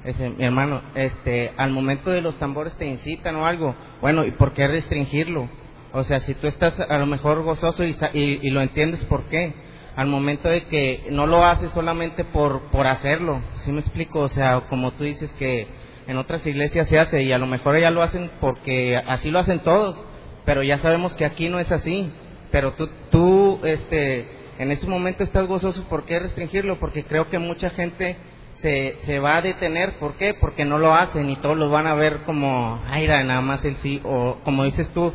[0.04, 3.74] ese, mi hermano, este, al momento de los tambores te incitan o algo?
[4.00, 5.48] Bueno, ¿y por qué restringirlo?
[5.92, 9.24] O sea, si tú estás a lo mejor gozoso y, y, y lo entiendes, ¿por
[9.28, 9.52] qué?
[9.94, 14.20] Al momento de que no lo haces solamente por, por hacerlo, ¿sí me explico?
[14.20, 15.66] O sea, como tú dices que
[16.06, 19.40] en otras iglesias se hace y a lo mejor ya lo hacen porque así lo
[19.40, 19.96] hacen todos,
[20.44, 22.10] pero ya sabemos que aquí no es así.
[22.50, 26.78] Pero tú, tú este, en ese momento estás gozoso, ¿por qué restringirlo?
[26.78, 28.16] Porque creo que mucha gente
[28.56, 30.34] se, se va a detener, ¿por qué?
[30.34, 33.76] Porque no lo hacen y todos lo van a ver como, ay, nada más el
[33.76, 35.12] sí, o como dices tú,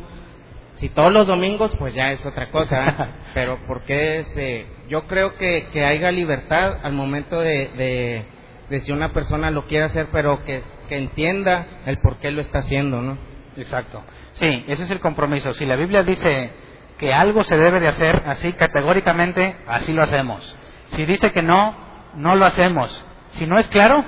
[0.78, 2.94] si todos los domingos, pues ya es otra cosa, ¿eh?
[3.34, 4.20] pero ¿por qué?
[4.20, 8.24] Este, yo creo que, que haya libertad al momento de, de,
[8.70, 12.42] de si una persona lo quiere hacer, pero que, que entienda el por qué lo
[12.42, 13.18] está haciendo, ¿no?
[13.56, 14.02] Exacto.
[14.34, 15.52] Sí, ese es el compromiso.
[15.54, 16.50] Si la Biblia dice
[16.98, 20.56] que algo se debe de hacer así categóricamente, así lo hacemos.
[20.90, 21.74] Si dice que no,
[22.14, 23.04] no lo hacemos.
[23.30, 24.04] Si no es claro,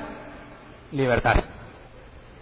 [0.93, 1.45] libertad.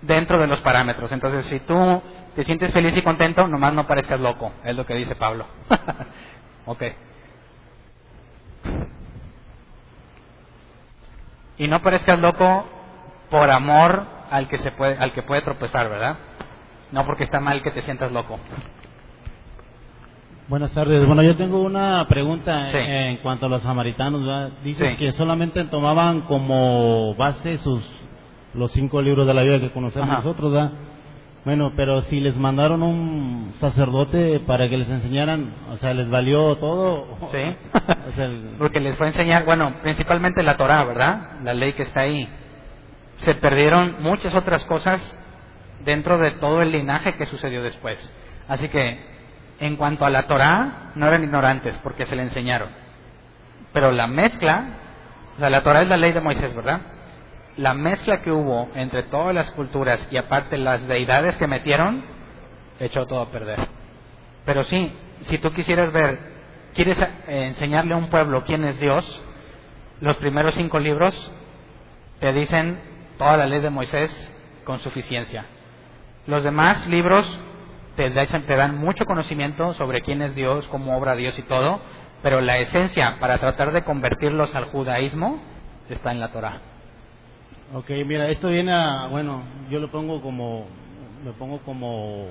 [0.03, 1.13] Dentro de los parámetros.
[1.13, 2.03] Entonces, si tú
[2.35, 4.53] te sientes feliz y contento, nomás no parezcas loco.
[4.65, 5.47] Es lo que dice Pablo.
[6.67, 6.83] ok.
[11.59, 12.67] Y no parezcas loco
[13.29, 16.17] por amor al que se puede, al que puede tropezar, ¿verdad?
[16.93, 18.39] No porque está mal que te sientas loco.
[20.49, 21.07] Buenas tardes.
[21.07, 22.79] Bueno, yo tengo una pregunta Sí.
[22.79, 24.23] en cuanto a los samaritanos.
[24.25, 24.51] ¿verdad?
[24.65, 24.97] Dicen Sí.
[24.97, 27.83] que solamente tomaban como base sus
[28.55, 30.19] los cinco libros de la Biblia que conocemos Ajá.
[30.23, 30.71] nosotros, ¿verdad?
[31.45, 36.57] Bueno, pero si les mandaron un sacerdote para que les enseñaran, o sea, ¿les valió
[36.57, 37.19] todo?
[37.31, 37.39] Sí.
[38.11, 41.41] O sea, el- Porque les fue a enseñar, bueno, principalmente la Torah, ¿verdad?
[41.45, 42.27] La ley que está ahí.
[43.17, 45.01] Se perdieron muchas otras cosas
[45.85, 47.99] dentro de todo el linaje que sucedió después.
[48.49, 49.18] Así que,
[49.61, 52.69] en cuanto a la Torá, no eran ignorantes porque se le enseñaron.
[53.73, 54.65] Pero la mezcla,
[55.41, 56.81] o la Torá es la ley de Moisés, ¿verdad?
[57.57, 62.05] La mezcla que hubo entre todas las culturas y aparte las deidades que metieron,
[62.79, 63.69] echó todo a perder.
[64.45, 66.19] Pero sí, si tú quisieras ver,
[66.75, 69.23] quieres eh, enseñarle a un pueblo quién es Dios,
[70.01, 71.33] los primeros cinco libros
[72.21, 72.81] te dicen
[73.19, 75.47] toda la ley de Moisés con suficiencia.
[76.27, 77.27] Los demás libros
[77.99, 81.81] te, te dan mucho conocimiento sobre quién es Dios, cómo obra Dios y todo,
[82.23, 85.41] pero la esencia para tratar de convertirlos al judaísmo
[85.91, 86.61] está en la Torah.
[87.75, 90.67] Ok, mira, esto viene a, bueno, yo lo pongo como,
[91.25, 92.29] lo pongo como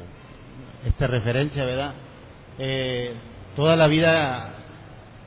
[0.86, 1.94] esta referencia, ¿verdad?
[2.58, 3.14] Eh,
[3.56, 4.54] toda la vida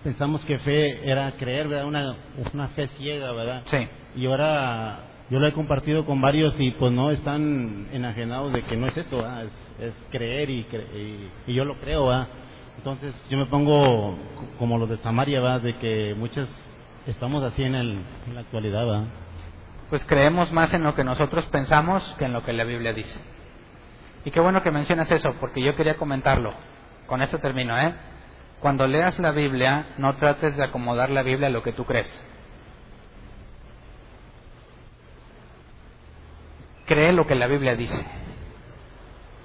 [0.02, 1.86] pensamos que fe era creer, ¿verdad?
[1.86, 2.16] Una,
[2.54, 3.62] una fe ciega, ¿verdad?
[3.66, 3.86] Sí.
[4.16, 8.76] Y ahora yo lo he compartido con varios y pues no están enajenados de que
[8.78, 9.44] no es eso, ¿verdad?
[9.44, 9.50] Es,
[9.80, 10.66] es creer y,
[11.46, 12.26] y, yo lo creo.
[12.76, 14.16] Entonces yo me pongo
[14.58, 15.58] como los de Samaria.
[15.58, 16.48] De que muchos
[17.06, 19.04] estamos así en, el, en la actualidad.
[19.88, 23.18] Pues creemos más en lo que nosotros pensamos que en lo que la Biblia dice.
[24.24, 26.52] Y qué bueno que mencionas eso, porque yo quería comentarlo.
[27.06, 27.94] Con esto termino, ¿eh?
[28.60, 32.08] Cuando leas la Biblia, no trates de acomodar la Biblia a lo que tú crees.
[36.84, 38.04] Cree lo que la Biblia dice.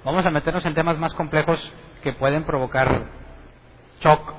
[0.06, 1.58] Vamos a meternos en temas más complejos
[2.04, 3.06] que pueden provocar
[4.00, 4.34] shock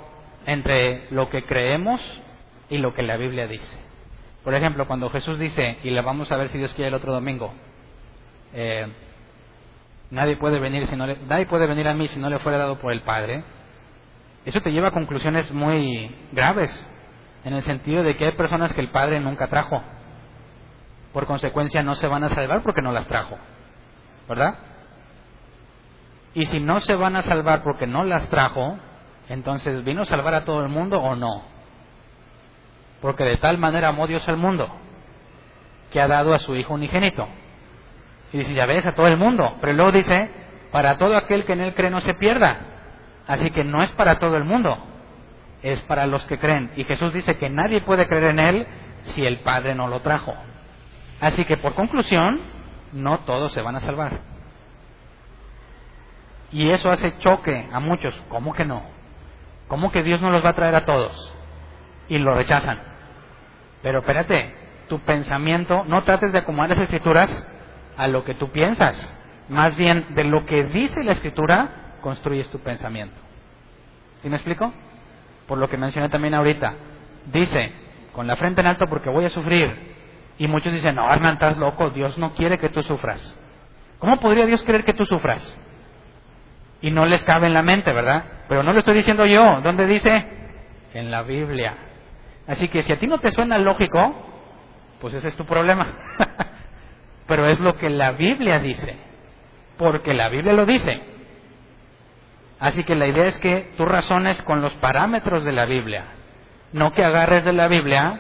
[0.46, 2.00] entre lo que creemos
[2.70, 3.78] y lo que la Biblia dice.
[4.46, 7.12] Por ejemplo, cuando Jesús dice, y la vamos a ver si Dios quiere el otro
[7.12, 7.54] domingo,
[8.54, 8.88] eh,
[10.10, 12.58] nadie puede venir si no le- nadie puede venir a mí si no le fuera
[12.60, 13.44] dado por el Padre.
[14.46, 16.72] Eso te lleva a conclusiones muy graves,
[17.44, 19.84] en el sentido de que hay personas que el Padre nunca trajo.
[21.12, 23.38] Por consecuencia no se van a salvar porque no las trajo.
[24.30, 24.60] ¿Verdad?
[26.38, 28.78] Y si no se van a salvar porque no las trajo,
[29.28, 31.42] entonces ¿vino a salvar a todo el mundo o no?
[33.02, 34.70] Porque de tal manera amó Dios al mundo
[35.92, 37.28] que ha dado a su Hijo unigénito.
[38.32, 39.58] Y dice, ya ves, a todo el mundo.
[39.62, 40.30] Pero luego dice,
[40.72, 42.60] para todo aquel que en él cree no se pierda.
[43.26, 44.78] Así que no es para todo el mundo,
[45.64, 46.72] es para los que creen.
[46.76, 48.68] Y Jesús dice que nadie puede creer en él
[49.02, 50.36] si el Padre no lo trajo.
[51.20, 52.42] Así que por conclusión,
[52.94, 54.37] no todos se van a salvar.
[56.52, 58.22] Y eso hace choque a muchos.
[58.30, 58.84] ¿Cómo que no?
[59.68, 61.34] ¿Cómo que Dios no los va a traer a todos?
[62.08, 62.80] Y lo rechazan.
[63.82, 64.54] Pero espérate,
[64.88, 67.48] tu pensamiento, no trates de acomodar las escrituras
[67.98, 69.14] a lo que tú piensas.
[69.50, 73.16] Más bien, de lo que dice la escritura, construyes tu pensamiento.
[74.22, 74.74] ¿Sí me explico?
[75.48, 76.76] Por lo que mencioné también ahorita.
[77.32, 77.72] Dice,
[78.14, 79.96] con la frente en alto porque voy a sufrir.
[80.38, 83.38] Y muchos dicen, no, Hernán, estás loco, Dios no quiere que tú sufras.
[84.00, 85.60] ¿Cómo podría Dios querer que tú sufras?
[86.82, 88.24] Y no les cabe en la mente, ¿verdad?
[88.48, 89.62] Pero no lo estoy diciendo yo.
[89.62, 90.26] ¿Dónde dice?
[90.94, 91.76] En la Biblia.
[92.48, 94.16] Así que si a ti no te suena lógico,
[95.02, 95.88] pues ese es tu problema.
[97.28, 98.96] Pero es lo que la Biblia dice.
[99.78, 101.02] Porque la Biblia lo dice.
[102.60, 106.06] Así que la idea es que tú razones con los parámetros de la Biblia.
[106.74, 108.20] No que agarres de la Biblia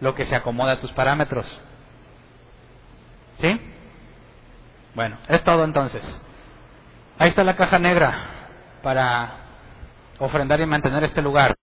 [0.00, 1.46] lo que se acomoda a tus parámetros.
[3.38, 3.48] ¿Sí?
[4.94, 6.22] Bueno, es todo entonces.
[7.18, 8.14] Ahí está la caja negra
[8.82, 9.30] para
[10.18, 11.54] ofrendar y mantener este lugar.